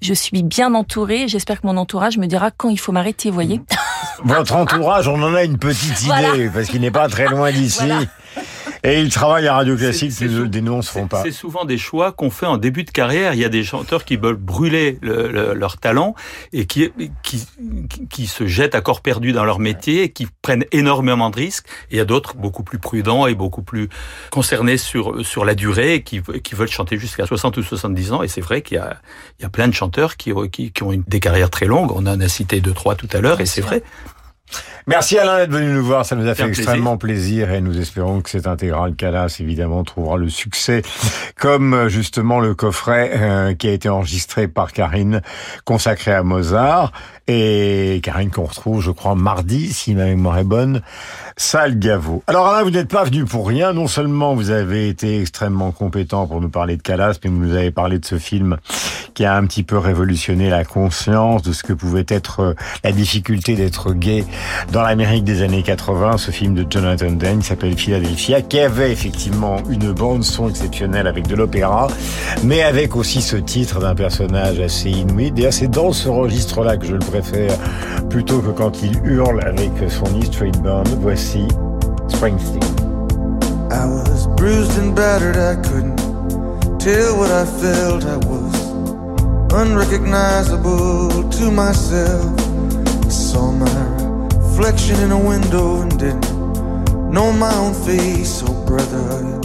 je 0.00 0.14
suis 0.14 0.42
bien 0.42 0.74
entourée. 0.74 1.28
J'espère 1.28 1.60
que 1.60 1.66
mon 1.66 1.76
entourage 1.76 2.18
me 2.18 2.26
dira 2.26 2.50
quand 2.50 2.68
il 2.68 2.78
faut 2.78 2.92
m'arrêter, 2.92 3.30
voyez. 3.30 3.60
Votre 4.24 4.56
entourage, 4.56 5.08
on 5.08 5.22
en 5.22 5.34
a 5.34 5.44
une 5.44 5.58
petite 5.58 6.02
idée, 6.04 6.50
parce 6.52 6.68
qu'il 6.68 6.80
n'est 6.80 6.90
pas 6.90 7.08
très 7.08 7.26
loin 7.26 7.50
d'ici. 7.50 7.86
Voilà. 7.86 8.00
Et 8.82 9.00
il 9.00 9.12
travaille 9.12 9.46
à 9.46 9.54
Radio 9.54 9.76
Classique, 9.76 10.12
des 10.18 10.60
noms 10.62 10.82
se 10.82 10.90
font 10.90 11.06
pas. 11.06 11.22
C'est 11.22 11.32
souvent 11.32 11.64
des 11.64 11.78
choix 11.78 12.12
qu'on 12.12 12.30
fait 12.30 12.46
en 12.46 12.56
début 12.56 12.84
de 12.84 12.90
carrière. 12.90 13.34
Il 13.34 13.40
y 13.40 13.44
a 13.44 13.48
des 13.48 13.62
chanteurs 13.62 14.04
qui 14.04 14.16
veulent 14.16 14.36
brûler 14.36 14.98
le, 15.02 15.30
le, 15.30 15.54
leur 15.54 15.76
talent 15.76 16.14
et 16.52 16.66
qui, 16.66 16.90
qui, 17.22 17.46
qui 18.08 18.26
se 18.26 18.46
jettent 18.46 18.74
à 18.74 18.80
corps 18.80 19.02
perdu 19.02 19.32
dans 19.32 19.44
leur 19.44 19.58
métier 19.58 20.04
et 20.04 20.08
qui 20.10 20.26
prennent 20.42 20.64
énormément 20.72 21.30
de 21.30 21.36
risques. 21.36 21.66
Et 21.90 21.94
il 21.94 21.96
y 21.98 22.00
a 22.00 22.04
d'autres 22.04 22.36
beaucoup 22.36 22.62
plus 22.62 22.78
prudents 22.78 23.26
et 23.26 23.34
beaucoup 23.34 23.62
plus 23.62 23.88
concernés 24.30 24.78
sur, 24.78 25.24
sur 25.26 25.44
la 25.44 25.54
durée 25.54 25.94
et 25.94 26.02
qui, 26.02 26.22
qui 26.22 26.54
veulent 26.54 26.68
chanter 26.68 26.96
jusqu'à 26.98 27.26
60 27.26 27.58
ou 27.58 27.62
70 27.62 28.12
ans. 28.12 28.22
Et 28.22 28.28
c'est 28.28 28.40
vrai 28.40 28.62
qu'il 28.62 28.76
y 28.76 28.80
a, 28.80 28.96
il 29.38 29.42
y 29.42 29.46
a 29.46 29.50
plein 29.50 29.68
de 29.68 29.74
chanteurs 29.74 30.16
qui, 30.16 30.32
qui, 30.50 30.72
qui 30.72 30.82
ont 30.82 30.92
une, 30.92 31.04
des 31.06 31.20
carrières 31.20 31.50
très 31.50 31.66
longues. 31.66 31.92
On 31.92 32.06
en 32.06 32.20
a 32.20 32.28
cité 32.28 32.60
deux, 32.60 32.72
trois 32.72 32.94
tout 32.94 33.08
à 33.12 33.20
l'heure 33.20 33.40
et 33.40 33.46
c'est 33.46 33.60
vrai. 33.60 33.82
Merci 34.86 35.18
Alain 35.18 35.38
d'être 35.38 35.52
venu 35.52 35.72
nous 35.72 35.84
voir, 35.84 36.04
ça 36.04 36.16
nous 36.16 36.26
a 36.26 36.34
fait 36.34 36.48
extrêmement 36.48 36.96
plaisir. 36.96 37.46
plaisir. 37.46 37.56
et 37.56 37.60
nous 37.60 37.78
espérons 37.78 38.22
que 38.22 38.30
cette 38.30 38.46
intégrale 38.46 38.94
Calas 38.94 39.36
évidemment 39.38 39.84
trouvera 39.84 40.16
le 40.16 40.28
succès 40.28 40.82
comme 41.38 41.74
euh, 41.74 41.88
justement 41.88 42.40
le 42.40 42.54
coffret 42.54 43.12
euh, 43.14 43.54
qui 43.54 43.68
a 43.68 43.72
été 43.72 43.88
enregistré 43.88 44.48
par 44.48 44.72
Karine 44.72 45.20
consacré 45.64 46.12
à 46.12 46.22
Mozart 46.22 46.92
et 47.28 48.00
Karine 48.02 48.30
qu'on 48.30 48.46
retrouve 48.46 48.82
je 48.82 48.90
crois 48.90 49.14
mardi 49.14 49.72
si 49.72 49.94
ma 49.94 50.06
mémoire 50.06 50.38
est 50.38 50.44
bonne 50.44 50.82
Salle 51.36 51.78
Gaveau. 51.78 52.22
Alors 52.26 52.48
Alain, 52.48 52.64
vous 52.64 52.70
n'êtes 52.70 52.90
pas 52.90 53.02
venu 53.04 53.24
pour 53.24 53.48
rien. 53.48 53.72
Non 53.72 53.86
seulement 53.86 54.34
vous 54.34 54.50
avez 54.50 54.88
été 54.88 55.22
extrêmement 55.22 55.72
compétent 55.72 56.26
pour 56.26 56.38
nous 56.42 56.50
parler 56.50 56.76
de 56.76 56.82
Calas, 56.82 57.18
mais 57.24 57.30
vous 57.30 57.38
nous 57.38 57.54
avez 57.54 57.70
parlé 57.70 57.98
de 57.98 58.04
ce 58.04 58.18
film 58.18 58.58
qui 59.14 59.24
a 59.24 59.34
un 59.36 59.46
petit 59.46 59.62
peu 59.62 59.78
révolutionné 59.78 60.50
la 60.50 60.64
conscience 60.64 61.42
de 61.42 61.54
ce 61.54 61.62
que 61.62 61.72
pouvait 61.72 62.04
être 62.08 62.40
euh, 62.40 62.54
la 62.84 62.92
difficulté 62.92 63.54
d'être 63.54 63.94
gay 63.94 64.26
dans 64.72 64.82
l'Amérique 64.82 65.24
des 65.24 65.42
années 65.42 65.62
80. 65.62 66.18
Ce 66.18 66.30
film 66.30 66.54
de 66.54 66.66
Jonathan 66.68 67.16
qui 67.16 67.46
s'appelle 67.46 67.76
Philadelphia, 67.76 68.42
qui 68.42 68.60
avait 68.60 68.92
effectivement 68.92 69.56
une 69.68 69.92
bande 69.92 70.24
son 70.24 70.48
exceptionnelle 70.48 71.06
avec 71.06 71.26
de 71.26 71.34
l'opéra, 71.34 71.88
mais 72.44 72.62
avec 72.62 72.96
aussi 72.96 73.22
ce 73.22 73.36
titre 73.36 73.80
d'un 73.80 73.94
personnage 73.94 74.60
assez 74.60 74.90
inouï. 74.90 75.30
D'ailleurs, 75.30 75.52
c'est 75.52 75.68
dans 75.68 75.92
ce 75.92 76.08
registre-là 76.08 76.76
que 76.76 76.86
je 76.86 76.92
le 76.92 76.98
préfère 76.98 77.52
plutôt 78.08 78.40
que 78.40 78.50
quand 78.50 78.82
il 78.82 78.98
hurle 79.04 79.40
avec 79.44 79.70
son 79.88 80.06
E 80.18 80.24
Street 80.24 80.52
Band. 80.62 80.84
Voici 81.00 81.46
Springsteen. 82.08 82.60
I 83.70 83.86
was 83.86 84.26
bruised 84.36 84.78
and 84.78 84.94
battered, 84.94 85.36
I 85.36 85.54
couldn't 85.62 85.96
tell 86.80 87.16
what 87.16 87.30
I 87.30 87.44
felt. 87.44 88.04
I 88.04 88.16
was 88.26 88.70
unrecognizable 89.52 91.28
to 91.30 91.50
myself. 91.50 92.38
I 93.04 93.08
saw 93.08 93.52
my 93.52 94.09
reflection 94.60 95.00
in 95.00 95.10
a 95.10 95.18
window 95.18 95.80
and 95.80 95.98
didn't 95.98 96.30
know 97.10 97.32
my 97.32 97.54
own 97.54 97.72
face. 97.72 98.42
Oh, 98.44 98.66
brother, 98.66 99.40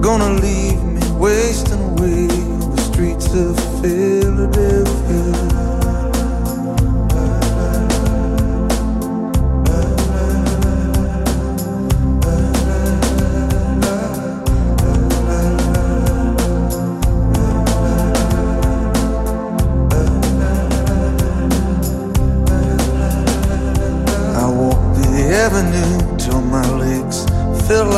gonna 0.00 0.32
leave 0.40 0.82
me 0.82 1.00
wasting 1.12 1.80
away 1.90 2.28
on 2.28 2.74
the 2.74 2.82
streets 2.90 3.32
of 3.34 3.54
Philadelphia? 3.80 5.25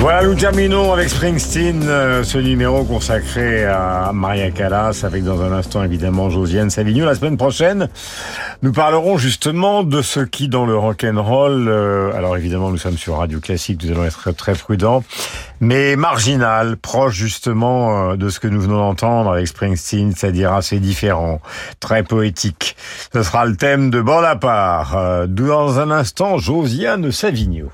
Voilà, 0.00 0.24
nous 0.24 0.36
terminons 0.36 0.92
avec 0.92 1.08
Springsteen, 1.08 1.82
euh, 1.82 2.22
ce 2.22 2.38
numéro 2.38 2.84
consacré 2.84 3.64
à 3.64 4.12
Maria 4.14 4.52
Callas, 4.52 5.00
avec 5.02 5.24
dans 5.24 5.42
un 5.42 5.50
instant 5.50 5.82
évidemment 5.82 6.30
Josiane 6.30 6.70
Savigno. 6.70 7.04
La 7.04 7.16
semaine 7.16 7.36
prochaine, 7.36 7.88
nous 8.62 8.70
parlerons 8.70 9.18
justement 9.18 9.82
de 9.82 10.00
ce 10.00 10.20
qui 10.20 10.48
dans 10.48 10.66
le 10.66 10.76
rock'n'roll, 10.78 11.66
euh, 11.68 12.12
alors 12.14 12.36
évidemment 12.36 12.70
nous 12.70 12.78
sommes 12.78 12.96
sur 12.96 13.18
Radio 13.18 13.40
Classique, 13.40 13.82
nous 13.84 13.90
allons 13.90 14.04
être 14.04 14.30
très 14.30 14.54
prudents, 14.54 15.02
mais 15.60 15.96
marginal, 15.96 16.76
proche 16.76 17.16
justement 17.16 18.12
euh, 18.12 18.16
de 18.16 18.28
ce 18.28 18.38
que 18.38 18.46
nous 18.46 18.60
venons 18.60 18.78
d'entendre 18.78 19.32
avec 19.32 19.48
Springsteen, 19.48 20.14
c'est-à-dire 20.14 20.52
assez 20.52 20.78
différent, 20.78 21.40
très 21.80 22.04
poétique. 22.04 22.76
Ce 23.12 23.24
sera 23.24 23.46
le 23.46 23.56
thème 23.56 23.90
de 23.90 24.00
Bande 24.00 24.24
à 24.24 24.36
part. 24.36 24.96
Euh, 24.96 25.26
Dans 25.26 25.80
un 25.80 25.90
instant, 25.90 26.38
Josiane 26.38 27.10
Savigno. 27.10 27.72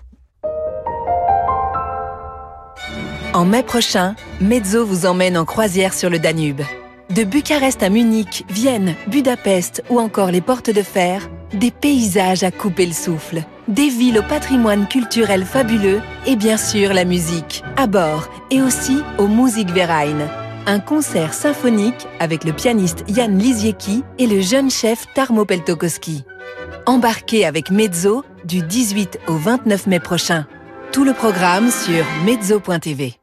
En 3.35 3.45
mai 3.45 3.65
prochain, 3.65 4.15
Mezzo 4.41 4.87
vous 4.87 5.07
emmène 5.07 5.37
en 5.37 5.45
croisière 5.45 5.93
sur 5.93 6.09
le 6.09 6.21
Danube. 6.21 6.63
De 7.11 7.25
Bucarest 7.25 7.83
à 7.83 7.91
Munich, 7.91 8.45
Vienne, 8.49 8.95
Budapest 9.09 9.83
ou 9.91 9.99
encore 9.99 10.31
les 10.31 10.41
Portes 10.41 10.71
de 10.71 10.83
Fer, 10.83 11.29
des 11.53 11.73
paysages 11.73 12.45
à 12.45 12.53
couper 12.53 12.87
le 12.87 12.93
souffle, 12.93 13.43
des 13.67 13.89
villes 13.89 14.21
au 14.21 14.23
patrimoine 14.23 14.87
culturel 14.87 15.45
fabuleux 15.45 16.01
et 16.27 16.37
bien 16.37 16.57
sûr 16.57 16.95
la 16.95 17.05
musique, 17.05 17.65
à 17.77 17.89
bord 17.89 18.29
et 18.53 18.63
aussi 18.63 19.03
au 19.19 19.27
Musikverein. 19.27 20.29
Un 20.67 20.79
concert 20.79 21.35
symphonique 21.35 22.07
avec 22.21 22.45
le 22.45 22.53
pianiste 22.53 23.03
Jan 23.09 23.37
Lisiecki 23.37 24.05
et 24.21 24.29
le 24.29 24.43
jeune 24.43 24.71
chef 24.71 25.13
Tarmo 25.13 25.45
Peltokoski. 25.45 26.23
Embarquez 26.87 27.45
avec 27.45 27.73
Mezzo 27.73 28.25
du 28.45 28.63
18 28.63 29.19
au 29.27 29.35
29 29.35 29.89
mai 29.89 29.99
prochain. 29.99 30.47
Tout 30.93 31.03
le 31.03 31.15
programme 31.15 31.73
sur 31.73 32.05
mezzo.tv. 32.25 33.19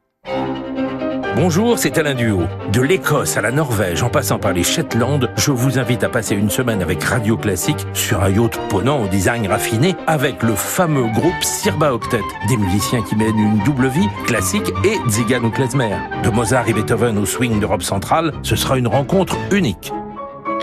Bonjour, 1.44 1.80
c'est 1.80 1.98
Alain 1.98 2.14
Duo. 2.14 2.44
De 2.72 2.82
l'Écosse 2.82 3.36
à 3.36 3.42
la 3.42 3.52
Norvège, 3.52 4.04
en 4.04 4.10
passant 4.10 4.38
par 4.38 4.54
les 4.54 4.62
Shetland, 4.62 5.28
je 5.38 5.50
vous 5.50 5.80
invite 5.80 6.04
à 6.04 6.10
passer 6.10 6.36
une 6.36 6.52
semaine 6.52 6.84
avec 6.84 7.04
Radio 7.04 7.36
Classique 7.36 7.88
sur 7.94 8.22
un 8.22 8.30
yacht 8.30 8.60
ponant 8.70 9.02
au 9.02 9.08
design 9.08 9.48
raffiné 9.48 9.96
avec 10.06 10.44
le 10.44 10.54
fameux 10.54 11.08
groupe 11.12 11.42
Sirba 11.42 11.94
Octet, 11.94 12.22
des 12.48 12.58
musiciens 12.58 13.02
qui 13.02 13.16
mènent 13.16 13.40
une 13.40 13.64
double 13.64 13.88
vie, 13.88 14.08
classique 14.28 14.72
et 14.84 14.98
Zigano 15.10 15.50
Klezmer. 15.50 15.98
De 16.24 16.30
Mozart 16.30 16.70
et 16.70 16.74
Beethoven 16.74 17.18
au 17.18 17.26
swing 17.26 17.60
d'Europe 17.60 17.82
centrale, 17.82 18.34
ce 18.44 18.56
sera 18.56 18.78
une 18.78 18.88
rencontre 18.88 19.36
unique. 19.52 19.92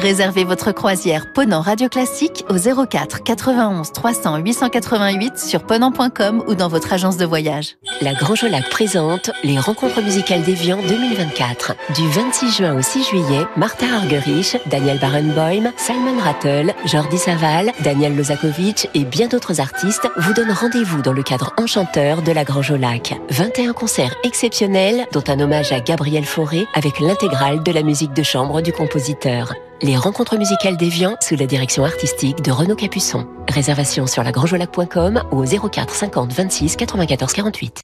Réservez 0.00 0.44
votre 0.44 0.70
croisière 0.70 1.32
Ponant 1.32 1.60
Radio 1.60 1.88
Classique 1.88 2.44
au 2.48 2.54
04 2.54 3.24
91 3.24 3.90
300 3.90 4.36
888 4.36 5.36
sur 5.36 5.64
ponant.com 5.64 6.44
ou 6.46 6.54
dans 6.54 6.68
votre 6.68 6.92
agence 6.92 7.16
de 7.16 7.24
voyage. 7.26 7.78
La 8.00 8.14
Grange 8.14 8.44
au 8.44 8.46
Lac 8.46 8.68
présente 8.70 9.32
les 9.42 9.58
rencontres 9.58 10.00
musicales 10.00 10.42
d'Evian 10.42 10.78
2024. 10.86 11.74
Du 11.96 12.08
26 12.10 12.56
juin 12.58 12.78
au 12.78 12.80
6 12.80 13.08
juillet, 13.08 13.44
Martha 13.56 13.86
Argerich, 13.86 14.56
Daniel 14.66 15.00
Barenboim, 15.00 15.72
Simon 15.76 16.20
Rattle, 16.22 16.74
Jordi 16.84 17.18
Saval, 17.18 17.72
Daniel 17.82 18.16
Lozakovic 18.16 18.88
et 18.94 19.04
bien 19.04 19.26
d'autres 19.26 19.60
artistes 19.60 20.08
vous 20.16 20.32
donnent 20.32 20.52
rendez-vous 20.52 21.02
dans 21.02 21.12
le 21.12 21.24
cadre 21.24 21.52
enchanteur 21.56 22.22
de 22.22 22.30
la 22.30 22.44
Grange 22.44 22.70
au 22.70 22.76
Lac. 22.76 23.18
21 23.30 23.72
concerts 23.72 24.14
exceptionnels, 24.22 25.06
dont 25.10 25.24
un 25.26 25.40
hommage 25.40 25.72
à 25.72 25.80
Gabriel 25.80 26.24
Fauré 26.24 26.68
avec 26.74 27.00
l'intégrale 27.00 27.64
de 27.64 27.72
la 27.72 27.82
musique 27.82 28.12
de 28.12 28.22
chambre 28.22 28.60
du 28.60 28.72
compositeur. 28.72 29.54
Les 29.80 29.96
rencontres 29.96 30.36
musicales 30.36 30.76
d'Evian 30.76 31.16
sous 31.20 31.36
la 31.36 31.46
direction 31.46 31.84
artistique 31.84 32.42
de 32.42 32.50
Renaud 32.50 32.74
Capuçon. 32.74 33.28
Réservation 33.48 34.08
sur 34.08 34.24
lagrangeolac.com 34.24 35.22
ou 35.30 35.44
au 35.44 35.68
04 35.68 35.94
50 35.94 36.32
26 36.32 36.74
94 36.74 37.32
48. 37.32 37.80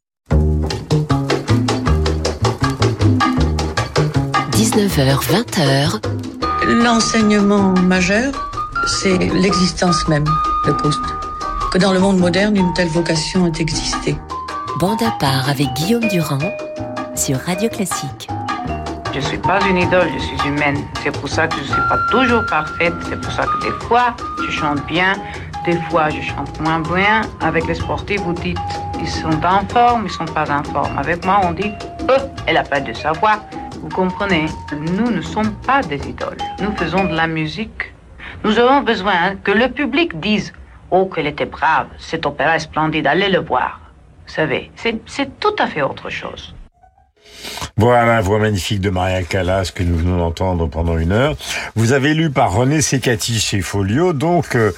19h, 4.50 5.18
20h. 5.22 6.00
L'enseignement 6.82 7.74
majeur, 7.74 8.32
c'est 8.88 9.18
l'existence 9.18 10.08
même 10.08 10.24
de 10.66 10.72
Proust. 10.72 11.00
Que 11.72 11.78
dans 11.78 11.92
le 11.92 12.00
monde 12.00 12.18
moderne, 12.18 12.56
une 12.56 12.72
telle 12.74 12.88
vocation 12.88 13.46
ait 13.46 13.60
existé. 13.60 14.16
Bande 14.80 15.02
à 15.02 15.12
part 15.12 15.48
avec 15.48 15.72
Guillaume 15.74 16.08
Durand 16.08 16.38
sur 17.14 17.38
Radio 17.38 17.68
Classique. 17.68 18.28
Je 19.14 19.20
suis 19.20 19.38
pas 19.38 19.60
une 19.70 19.76
idole, 19.76 20.08
je 20.12 20.18
suis 20.18 20.48
humaine. 20.48 20.78
C'est 21.00 21.12
pour 21.12 21.28
ça 21.28 21.46
que 21.46 21.56
je 21.58 21.62
suis 21.62 21.82
pas 21.88 21.98
toujours 22.10 22.44
parfaite. 22.46 22.94
C'est 23.08 23.20
pour 23.20 23.30
ça 23.30 23.44
que 23.44 23.64
des 23.64 23.84
fois, 23.86 24.16
je 24.44 24.50
chante 24.50 24.84
bien, 24.86 25.12
des 25.64 25.76
fois, 25.82 26.10
je 26.10 26.20
chante 26.20 26.60
moins 26.60 26.80
bien. 26.80 27.20
Avec 27.40 27.64
les 27.68 27.76
sportifs, 27.76 28.20
vous 28.22 28.32
dites, 28.32 28.58
ils 28.98 29.08
sont 29.08 29.44
en 29.44 29.64
forme, 29.68 30.06
ils 30.06 30.10
sont 30.10 30.24
pas 30.24 30.50
en 30.50 30.64
forme. 30.64 30.98
Avec 30.98 31.24
moi, 31.24 31.42
on 31.44 31.52
dit, 31.52 31.70
oh, 32.10 32.22
elle 32.48 32.56
a 32.56 32.64
pas 32.64 32.80
de 32.80 32.92
savoir. 32.92 33.44
Vous 33.80 33.88
comprenez? 33.88 34.46
Nous 34.72 35.08
ne 35.12 35.20
sommes 35.20 35.54
pas 35.64 35.80
des 35.82 36.00
idoles. 36.08 36.38
Nous 36.60 36.74
faisons 36.76 37.04
de 37.04 37.14
la 37.14 37.28
musique. 37.28 37.94
Nous 38.42 38.58
avons 38.58 38.80
besoin 38.80 39.36
que 39.44 39.52
le 39.52 39.68
public 39.68 40.18
dise, 40.18 40.52
oh, 40.90 41.06
qu'elle 41.06 41.28
était 41.28 41.46
brave, 41.46 41.86
cet 41.98 42.26
opéra 42.26 42.56
est 42.56 42.66
splendide, 42.70 43.06
allez 43.06 43.28
le 43.28 43.38
voir. 43.38 43.80
Vous 44.26 44.32
savez, 44.32 44.72
c'est 44.74 45.38
tout 45.38 45.54
à 45.60 45.68
fait 45.68 45.82
autre 45.82 46.10
chose. 46.10 46.52
Voilà, 47.76 48.20
voix 48.20 48.38
magnifique 48.38 48.80
de 48.80 48.90
Maria 48.90 49.22
Callas 49.22 49.72
que 49.74 49.82
nous 49.82 49.96
venons 49.96 50.18
d'entendre 50.18 50.68
pendant 50.68 50.98
une 50.98 51.12
heure. 51.12 51.36
Vous 51.74 51.92
avez 51.92 52.14
lu 52.14 52.30
par 52.30 52.52
René 52.52 52.80
Secati 52.80 53.38
chez 53.40 53.60
Folio, 53.60 54.12
donc 54.12 54.54
euh, 54.54 54.72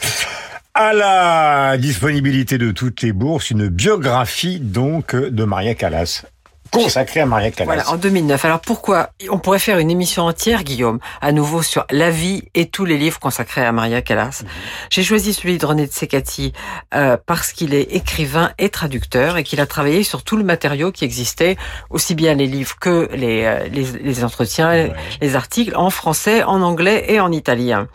à 0.74 0.92
la 0.92 1.76
disponibilité 1.78 2.58
de 2.58 2.70
toutes 2.70 3.02
les 3.02 3.12
bourses, 3.12 3.50
une 3.50 3.68
biographie 3.68 4.60
donc 4.60 5.14
de 5.14 5.44
Maria 5.44 5.74
Callas. 5.74 6.24
Consacrée 6.70 7.20
à 7.20 7.26
Maria 7.26 7.50
Callas. 7.50 7.66
Voilà, 7.66 7.90
en 7.90 7.96
2009. 7.96 8.44
Alors 8.44 8.60
pourquoi 8.60 9.10
On 9.30 9.38
pourrait 9.38 9.58
faire 9.58 9.78
une 9.78 9.90
émission 9.90 10.24
entière, 10.24 10.64
Guillaume, 10.64 10.98
à 11.20 11.32
nouveau 11.32 11.62
sur 11.62 11.86
la 11.90 12.10
vie 12.10 12.44
et 12.54 12.66
tous 12.66 12.84
les 12.84 12.98
livres 12.98 13.18
consacrés 13.18 13.64
à 13.64 13.72
Maria 13.72 14.02
Callas? 14.02 14.42
Mhm. 14.42 14.48
J'ai 14.90 15.02
choisi 15.02 15.32
celui 15.34 15.58
de 15.58 15.66
René 15.66 15.86
de 15.86 15.92
Secati 15.92 16.52
euh, 16.94 17.16
parce 17.26 17.52
qu'il 17.52 17.74
est 17.74 17.94
écrivain 17.94 18.52
et 18.58 18.68
traducteur 18.68 19.36
et 19.36 19.44
qu'il 19.44 19.60
a 19.60 19.66
travaillé 19.66 20.02
sur 20.02 20.22
tout 20.22 20.36
le 20.36 20.44
matériau 20.44 20.92
qui 20.92 21.04
existait, 21.04 21.56
aussi 21.90 22.14
bien 22.14 22.34
les 22.34 22.46
livres 22.46 22.76
que 22.80 23.08
les, 23.12 23.44
euh, 23.44 23.68
les, 23.68 23.84
les 23.84 24.24
entretiens, 24.24 24.90
les 25.20 25.36
articles, 25.36 25.74
en 25.76 25.90
français, 25.90 26.42
en 26.42 26.62
anglais 26.62 27.04
et 27.08 27.20
en 27.20 27.32
italien. 27.32 27.88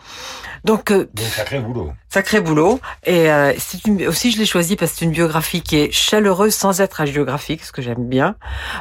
Donc, 0.64 0.92
euh, 0.92 1.10
sacré 1.18 1.58
boulot. 1.58 1.92
Sacré 2.08 2.40
boulot. 2.40 2.80
Et 3.04 3.30
euh, 3.32 3.52
c'est 3.58 3.84
une, 3.86 4.06
aussi, 4.06 4.30
je 4.30 4.38
l'ai 4.38 4.46
choisi 4.46 4.76
parce 4.76 4.92
que 4.92 4.98
c'est 4.98 5.04
une 5.04 5.10
biographie 5.10 5.60
qui 5.60 5.76
est 5.76 5.90
chaleureuse 5.90 6.54
sans 6.54 6.80
être 6.80 7.00
hagiographique, 7.00 7.64
ce 7.64 7.72
que 7.72 7.82
j'aime 7.82 8.08
bien. 8.08 8.36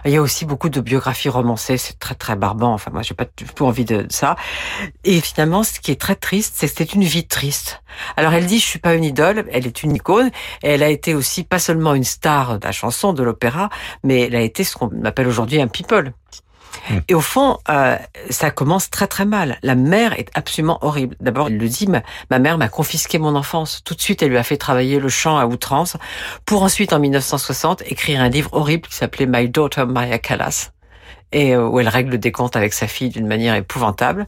Il 0.05 0.11
y 0.11 0.17
a 0.17 0.21
aussi 0.21 0.45
beaucoup 0.45 0.69
de 0.69 0.79
biographies 0.79 1.29
romancées, 1.29 1.77
c'est 1.77 1.97
très 1.97 2.13
très 2.13 2.35
barbant. 2.35 2.73
Enfin, 2.73 2.91
moi, 2.91 3.01
j'ai 3.01 3.15
pas 3.15 3.25
du 3.35 3.45
tout 3.45 3.65
envie 3.65 3.85
de, 3.85 4.05
ça. 4.09 4.35
Et 5.05 5.21
finalement, 5.21 5.63
ce 5.63 5.79
qui 5.79 5.91
est 5.91 5.99
très 5.99 6.15
triste, 6.15 6.53
c'est 6.57 6.67
que 6.67 6.73
c'était 6.77 6.93
une 6.93 7.03
vie 7.03 7.25
triste. 7.25 7.81
Alors, 8.15 8.33
elle 8.33 8.45
dit, 8.45 8.59
je 8.59 8.65
suis 8.65 8.79
pas 8.79 8.93
une 8.93 9.03
idole, 9.03 9.45
elle 9.51 9.65
est 9.65 9.81
une 9.81 9.95
icône. 9.95 10.29
Et 10.61 10.69
elle 10.69 10.83
a 10.83 10.89
été 10.89 11.15
aussi 11.15 11.43
pas 11.43 11.59
seulement 11.59 11.95
une 11.95 12.03
star 12.03 12.59
de 12.59 12.65
la 12.65 12.71
chanson, 12.71 13.13
de 13.13 13.23
l'opéra, 13.23 13.69
mais 14.03 14.21
elle 14.21 14.35
a 14.35 14.41
été 14.41 14.63
ce 14.63 14.75
qu'on 14.75 15.03
appelle 15.03 15.27
aujourd'hui 15.27 15.59
un 15.59 15.67
people. 15.67 16.13
Mm. 16.89 16.97
Et 17.07 17.15
au 17.15 17.21
fond, 17.21 17.57
euh, 17.69 17.97
ça 18.29 18.51
commence 18.51 18.89
très 18.89 19.07
très 19.07 19.25
mal. 19.25 19.57
La 19.63 19.75
mère 19.75 20.13
est 20.19 20.29
absolument 20.33 20.79
horrible. 20.81 21.15
D'abord, 21.19 21.47
elle 21.47 21.57
le 21.57 21.67
dit, 21.67 21.87
ma, 21.87 22.39
mère 22.39 22.57
m'a 22.57 22.69
confisqué 22.69 23.19
mon 23.19 23.35
enfance. 23.35 23.81
Tout 23.83 23.95
de 23.95 24.01
suite, 24.01 24.21
elle 24.21 24.29
lui 24.29 24.37
a 24.37 24.43
fait 24.43 24.57
travailler 24.57 24.99
le 24.99 25.09
chant 25.09 25.37
à 25.37 25.45
outrance, 25.45 25.97
pour 26.45 26.63
ensuite, 26.63 26.93
en 26.93 26.99
1960, 26.99 27.83
écrire 27.85 28.21
un 28.21 28.29
livre 28.29 28.49
horrible 28.53 28.87
qui 28.87 28.95
s'appelait 28.95 29.25
My 29.27 29.49
Daughter 29.49 29.85
Maria 29.85 30.19
Callas, 30.19 30.71
et 31.31 31.55
euh, 31.55 31.67
où 31.67 31.79
elle 31.79 31.89
règle 31.89 32.17
des 32.17 32.31
comptes 32.31 32.55
avec 32.55 32.73
sa 32.73 32.87
fille 32.87 33.09
d'une 33.09 33.27
manière 33.27 33.55
épouvantable. 33.55 34.27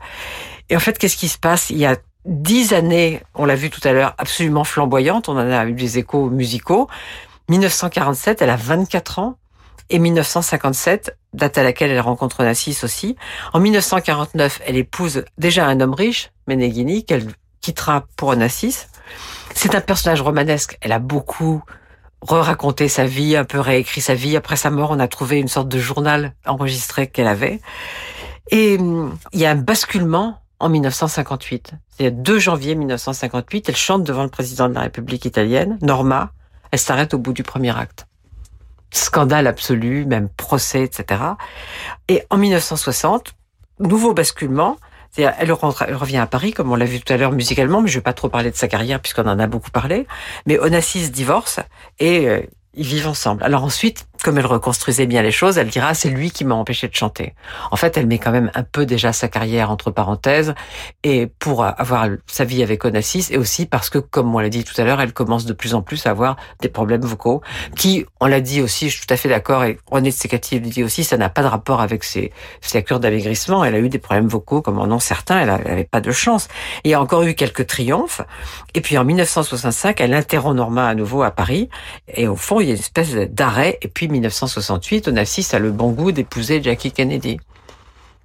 Et 0.69 0.75
en 0.75 0.79
fait, 0.79 0.97
qu'est-ce 0.97 1.17
qui 1.17 1.27
se 1.27 1.37
passe? 1.37 1.69
Il 1.69 1.77
y 1.77 1.85
a 1.85 1.97
dix 2.25 2.73
années, 2.73 3.21
on 3.35 3.45
l'a 3.45 3.55
vu 3.55 3.69
tout 3.69 3.81
à 3.83 3.91
l'heure, 3.91 4.15
absolument 4.17 4.63
flamboyante. 4.63 5.29
On 5.29 5.33
en 5.33 5.51
a 5.51 5.65
eu 5.65 5.73
des 5.73 5.97
échos 5.97 6.29
musicaux. 6.29 6.87
1947, 7.49 8.41
elle 8.41 8.49
a 8.49 8.55
24 8.55 9.19
ans 9.19 9.37
et 9.89 9.99
1957, 9.99 11.17
date 11.33 11.57
à 11.57 11.63
laquelle 11.63 11.91
elle 11.91 11.99
rencontre 11.99 12.43
Nassis 12.43 12.83
aussi. 12.83 13.15
En 13.53 13.59
1949, 13.59 14.61
elle 14.65 14.77
épouse 14.77 15.25
déjà 15.37 15.65
un 15.67 15.79
homme 15.79 15.93
riche, 15.93 16.31
Meneghini, 16.47 17.05
qu'elle 17.05 17.27
quittera 17.61 18.05
pour 18.15 18.29
Onassis. 18.29 18.87
C'est 19.53 19.75
un 19.75 19.81
personnage 19.81 20.21
romanesque. 20.21 20.77
Elle 20.81 20.91
a 20.91 20.99
beaucoup 20.99 21.63
re-raconté 22.21 22.87
sa 22.87 23.05
vie, 23.05 23.35
un 23.35 23.45
peu 23.45 23.59
réécrit 23.59 24.01
sa 24.01 24.15
vie. 24.15 24.35
Après 24.35 24.55
sa 24.55 24.69
mort, 24.69 24.91
on 24.91 24.99
a 24.99 25.07
trouvé 25.07 25.39
une 25.39 25.47
sorte 25.47 25.67
de 25.69 25.79
journal 25.79 26.33
enregistré 26.45 27.07
qu'elle 27.07 27.27
avait. 27.27 27.61
Et 28.51 28.77
hum, 28.77 29.17
il 29.31 29.39
y 29.39 29.45
a 29.45 29.51
un 29.51 29.55
basculement 29.55 30.39
en 30.59 30.69
1958. 30.69 31.73
C'est 31.89 32.03
le 32.05 32.11
2 32.11 32.39
janvier 32.39 32.75
1958. 32.75 33.69
Elle 33.69 33.75
chante 33.75 34.03
devant 34.03 34.23
le 34.23 34.29
président 34.29 34.69
de 34.69 34.73
la 34.73 34.81
République 34.81 35.25
italienne, 35.25 35.77
Norma. 35.81 36.31
Elle 36.71 36.79
s'arrête 36.79 37.13
au 37.13 37.19
bout 37.19 37.33
du 37.33 37.43
premier 37.43 37.77
acte 37.77 38.07
scandale 38.93 39.47
absolu, 39.47 40.05
même 40.05 40.29
procès, 40.29 40.83
etc. 40.83 41.21
Et 42.07 42.23
en 42.29 42.37
1960, 42.37 43.33
nouveau 43.79 44.13
basculement, 44.13 44.77
elle, 45.17 45.51
rentre, 45.51 45.85
elle 45.87 45.95
revient 45.95 46.17
à 46.17 46.27
Paris, 46.27 46.53
comme 46.53 46.71
on 46.71 46.75
l'a 46.75 46.85
vu 46.85 46.99
tout 46.99 47.11
à 47.13 47.17
l'heure 47.17 47.31
musicalement, 47.31 47.81
mais 47.81 47.89
je 47.89 47.95
vais 47.95 48.03
pas 48.03 48.13
trop 48.13 48.29
parler 48.29 48.51
de 48.51 48.55
sa 48.55 48.67
carrière 48.67 48.99
puisqu'on 48.99 49.27
en 49.27 49.39
a 49.39 49.47
beaucoup 49.47 49.71
parlé. 49.71 50.07
Mais 50.45 50.59
Onassis 50.59 51.09
divorce 51.09 51.59
et 51.99 52.27
euh, 52.27 52.41
ils 52.73 52.85
vivent 52.85 53.07
ensemble. 53.07 53.43
Alors 53.43 53.63
ensuite, 53.63 54.07
comme 54.23 54.37
elle 54.37 54.45
reconstruisait 54.45 55.05
bien 55.05 55.21
les 55.21 55.31
choses, 55.31 55.57
elle 55.57 55.67
dira 55.67 55.93
c'est 55.93 56.09
lui 56.09 56.31
qui 56.31 56.45
m'a 56.45 56.55
empêché 56.55 56.87
de 56.87 56.95
chanter. 56.95 57.35
En 57.71 57.75
fait, 57.75 57.97
elle 57.97 58.07
met 58.07 58.17
quand 58.17 58.31
même 58.31 58.51
un 58.55 58.63
peu 58.63 58.85
déjà 58.85 59.13
sa 59.13 59.27
carrière 59.27 59.69
entre 59.69 59.91
parenthèses 59.91 60.55
et 61.03 61.27
pour 61.27 61.65
avoir 61.65 62.07
sa 62.27 62.45
vie 62.45 62.63
avec 62.63 62.85
Onassis 62.85 63.27
et 63.31 63.37
aussi 63.37 63.65
parce 63.65 63.89
que 63.89 63.99
comme 63.99 64.33
on 64.33 64.39
l'a 64.39 64.49
dit 64.49 64.63
tout 64.63 64.79
à 64.79 64.85
l'heure, 64.85 65.01
elle 65.01 65.13
commence 65.13 65.45
de 65.45 65.53
plus 65.53 65.75
en 65.75 65.81
plus 65.81 66.07
à 66.07 66.11
avoir 66.11 66.37
des 66.61 66.69
problèmes 66.69 67.01
vocaux 67.01 67.41
qui, 67.75 68.05
on 68.19 68.27
l'a 68.27 68.41
dit 68.41 68.61
aussi, 68.61 68.89
je 68.89 68.97
suis 68.97 69.05
tout 69.05 69.13
à 69.13 69.17
fait 69.17 69.29
d'accord 69.29 69.63
et 69.63 69.77
de 69.93 70.09
Secati 70.09 70.59
le 70.59 70.69
dit 70.69 70.83
aussi, 70.83 71.03
ça 71.03 71.17
n'a 71.17 71.29
pas 71.29 71.41
de 71.41 71.47
rapport 71.47 71.81
avec 71.81 72.03
ses, 72.03 72.31
ses 72.61 72.83
cures 72.83 72.99
d'amaigrissement. 72.99 73.63
Elle 73.63 73.75
a 73.75 73.79
eu 73.79 73.89
des 73.89 73.99
problèmes 73.99 74.27
vocaux 74.27 74.61
comme 74.61 74.79
en 74.79 74.85
ont 74.85 74.99
certains, 74.99 75.39
elle 75.39 75.47
n'avait 75.47 75.83
pas 75.83 76.01
de 76.01 76.11
chance. 76.11 76.47
Il 76.83 76.91
y 76.91 76.93
a 76.93 77.01
encore 77.01 77.23
eu 77.23 77.33
quelques 77.33 77.67
triomphes 77.67 78.21
et 78.73 78.81
puis 78.81 78.97
en 78.97 79.03
1965, 79.03 79.99
elle 79.99 80.13
interrompt 80.13 80.55
Norma 80.55 80.87
à 80.87 80.95
nouveau 80.95 81.23
à 81.23 81.31
Paris 81.31 81.69
et 82.07 82.27
au 82.27 82.35
fond, 82.35 82.61
il 82.61 82.67
y 82.67 82.71
a 82.71 82.73
une 82.73 82.79
espèce 82.79 83.13
d'arrêt 83.13 83.77
et 83.81 83.87
puis 83.87 84.07
1968, 84.13 85.09
Onassis 85.09 85.47
a 85.53 85.59
le 85.59 85.71
bon 85.71 85.91
goût 85.91 86.11
d'épouser 86.11 86.61
Jackie 86.63 86.91
Kennedy. 86.91 87.39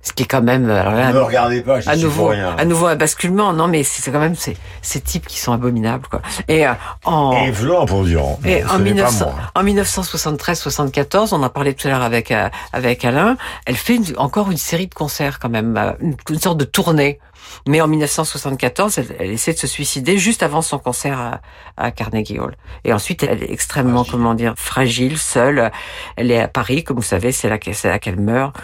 Ce 0.01 0.13
qui 0.13 0.23
est 0.23 0.27
quand 0.27 0.43
même 0.43 0.71
alors 0.71 0.95
là, 0.95 1.13
ne 1.13 1.19
regardez 1.19 1.61
pas, 1.61 1.81
à 1.87 1.97
nouveau, 1.97 2.31
à 2.31 2.65
nouveau 2.65 2.87
un 2.87 2.95
basculement. 2.95 3.53
Non, 3.53 3.67
mais 3.67 3.83
c'est 3.83 4.13
quand 4.13 4.21
même 4.21 4.37
ces, 4.37 4.57
ces 4.81 5.01
types 5.01 5.27
qui 5.27 5.41
sont 5.41 5.53
abominables, 5.53 6.07
quoi. 6.07 6.23
Et 6.47 6.67
euh, 6.67 6.73
en 7.05 7.33
et 7.33 7.53
pour 7.53 8.05
Durand. 8.05 8.39
Et 8.45 8.65
en, 8.65 8.79
1900, 8.79 9.35
en 9.57 9.65
1973-74, 9.65 11.35
on 11.35 11.43
en 11.43 11.49
parlait 11.49 11.75
tout 11.75 11.89
à 11.89 11.91
l'heure 11.91 12.03
avec 12.03 12.31
euh, 12.31 12.49
avec 12.73 13.05
Alain. 13.05 13.37
Elle 13.67 13.77
fait 13.77 13.99
encore 14.17 14.53
une 14.53 14.57
série 14.57 14.87
de 14.87 14.95
concerts 14.95 15.41
quand 15.41 15.51
même, 15.51 15.77
euh, 15.77 15.93
une 16.31 16.39
sorte 16.39 16.59
de 16.59 16.65
tournée 16.65 17.19
mais 17.67 17.81
en 17.81 17.89
1974, 17.89 18.99
elle, 18.99 19.31
essaie 19.31 19.53
de 19.53 19.59
se 19.59 19.67
suicider 19.67 20.19
juste 20.19 20.43
avant 20.43 20.63
son 20.63 20.79
concert 20.79 21.19
à, 21.19 21.41
à, 21.77 21.91
Carnegie 21.91 22.39
Hall. 22.39 22.57
Et 22.85 22.93
ensuite, 22.93 23.23
elle 23.23 23.43
est 23.43 23.53
extrêmement, 23.53 24.05
comment 24.05 24.35
dire, 24.35 24.55
fragile, 24.57 25.19
seule. 25.19 25.71
Elle 26.17 26.31
est 26.31 26.41
à 26.41 26.49
Paris, 26.49 26.85
comme 26.85 26.97
vous 26.97 27.03
savez, 27.03 27.33
c'est 27.33 27.49
là 27.49 27.59
qu'elle 27.59 28.21
meurt. 28.21 28.57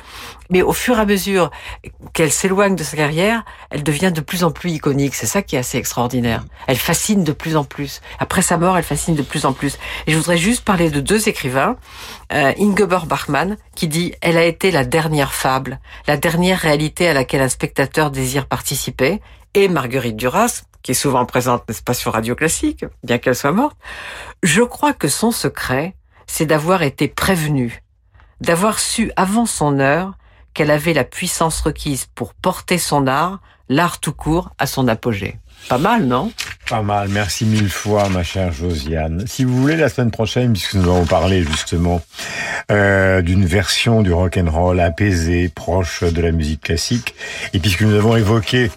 Mais 0.51 0.62
au 0.62 0.72
fur 0.72 0.99
et 0.99 1.01
à 1.01 1.07
mesure 1.07 1.51
qu'elle 2.12 2.32
s'éloigne 2.32 2.76
de 2.76 2.85
sa 2.85 2.97
carrière, 2.97 3.45
elle 3.75 3.83
devient 3.83 4.12
de 4.14 4.20
plus 4.20 4.45
en 4.45 4.53
plus 4.53 4.70
iconique. 4.70 5.16
C'est 5.16 5.27
ça 5.27 5.43
qui 5.43 5.57
est 5.57 5.59
assez 5.59 5.79
extraordinaire. 5.79 6.45
Elle 6.68 6.77
fascine 6.77 7.25
de 7.25 7.33
plus 7.33 7.57
en 7.57 7.64
plus. 7.64 8.03
Après 8.20 8.41
sa 8.41 8.57
mort, 8.57 8.79
elle 8.79 8.85
fascine 8.85 9.16
de 9.16 9.22
plus 9.22 9.47
en 9.47 9.53
plus. 9.53 9.79
Et 10.07 10.12
je 10.12 10.16
voudrais 10.16 10.39
juste 10.39 10.64
parler 10.64 10.91
de 10.91 11.01
deux 11.01 11.29
écrivains. 11.29 11.77
Euh, 12.33 12.53
Ingeborg 12.61 13.09
Bachmann, 13.09 13.57
qui 13.75 13.89
dit 13.89 14.14
«Elle 14.20 14.37
a 14.37 14.45
été 14.45 14.70
la 14.70 14.85
dernière 14.85 15.35
fable, 15.35 15.81
la 16.07 16.16
dernière 16.16 16.61
réalité 16.61 17.09
à 17.09 17.14
laquelle 17.14 17.41
un 17.43 17.49
spectateur 17.49 18.12
désire 18.12 18.47
participer.» 18.47 19.20
Et 19.55 19.66
Marguerite 19.66 20.16
Duras, 20.16 20.62
qui 20.85 20.93
est 20.93 20.95
souvent 20.95 21.27
présente, 21.27 21.68
n'est-ce 21.68 21.83
pas, 21.83 21.95
sur 21.95 22.12
Radio 22.12 22.37
Classique, 22.37 22.85
bien 23.03 23.18
qu'elle 23.18 23.35
soit 23.35 23.51
morte. 23.51 23.77
Je 24.45 24.62
crois 24.62 24.93
que 24.93 25.09
son 25.09 25.33
secret, 25.33 25.97
c'est 26.29 26.47
d'avoir 26.47 26.83
été 26.83 27.09
prévenue, 27.09 27.83
d'avoir 28.41 28.79
su 28.79 29.11
avant 29.16 29.47
son 29.47 29.81
heure 29.81 30.12
qu'elle 30.53 30.70
avait 30.70 30.93
la 30.93 31.03
puissance 31.03 31.61
requise 31.61 32.07
pour 32.14 32.35
porter 32.35 32.79
son 32.79 33.09
art, 33.09 33.41
l'art 33.69 34.01
tout 34.01 34.12
court, 34.12 34.51
à 34.59 34.67
son 34.67 34.89
apogée. 34.89 35.39
Pas 35.69 35.79
mal, 35.79 36.05
non? 36.05 36.31
Pas 36.69 36.83
mal, 36.83 37.09
merci 37.09 37.45
mille 37.45 37.71
fois, 37.71 38.09
ma 38.09 38.23
chère 38.23 38.53
Josiane. 38.53 39.25
Si 39.27 39.45
vous 39.45 39.61
voulez, 39.61 39.77
la 39.77 39.89
semaine 39.89 40.11
prochaine, 40.11 40.53
puisque 40.53 40.75
nous 40.75 40.85
allons 40.85 41.07
parler 41.07 41.43
justement 41.43 42.03
euh, 42.71 43.23
d'une 43.23 43.45
version 43.45 44.03
du 44.03 44.12
rock 44.12 44.39
and 44.39 44.51
roll 44.51 44.81
apaisée, 44.81 45.49
proche 45.49 46.03
de 46.03 46.21
la 46.21 46.33
musique 46.33 46.62
classique, 46.62 47.15
et 47.53 47.61
puisque 47.61 47.83
nous 47.83 47.95
avons 47.95 48.17
évoqué 48.17 48.71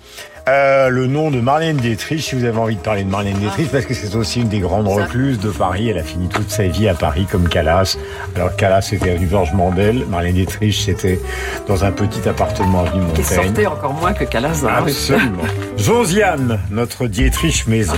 euh, 0.48 0.90
le 0.90 1.08
nom 1.08 1.32
de 1.32 1.40
Marlène 1.40 1.78
Dietrich, 1.78 2.22
si 2.22 2.36
vous 2.36 2.46
avez 2.46 2.58
envie 2.58 2.76
de 2.76 2.82
parler 2.82 3.04
de 3.04 3.10
Marlène 3.10 3.38
Dietrich, 3.38 3.70
parce 3.72 3.86
que 3.86 3.94
c'est 3.94 4.16
aussi 4.16 4.42
une 4.42 4.48
des 4.48 4.60
grandes 4.60 4.88
recluses 4.88 5.40
de 5.40 5.50
Paris. 5.50 5.90
Elle 5.90 5.98
a 5.98 6.04
fini 6.04 6.30
toute 6.30 6.50
sa 6.50 6.68
vie 6.68 6.88
à 6.88 6.94
Paris 6.94 7.28
comme 7.30 7.50
Calas. 7.50 7.98
Alors 8.36 8.56
Calas, 8.56 8.82
c'était 8.82 9.18
du 9.18 9.28
Georges 9.28 9.54
Mandel. 9.54 10.06
Marlène 10.08 10.36
Dietrich, 10.36 10.84
c'était 10.86 11.20
dans 11.68 11.84
un 11.84 11.92
petit 11.92 12.28
appartement 12.28 12.82
à 12.82 12.96
Montaigne. 12.96 13.14
Qui 13.16 13.24
sortait 13.24 13.68
encore 13.68 13.94
moins 13.94 14.14
que 14.14 14.24
Calas. 14.24 14.64
Absolument. 14.68 15.44
Josiane, 15.78 16.60
notre 16.72 17.08
Dietrich 17.08 17.68
maison. 17.68 17.94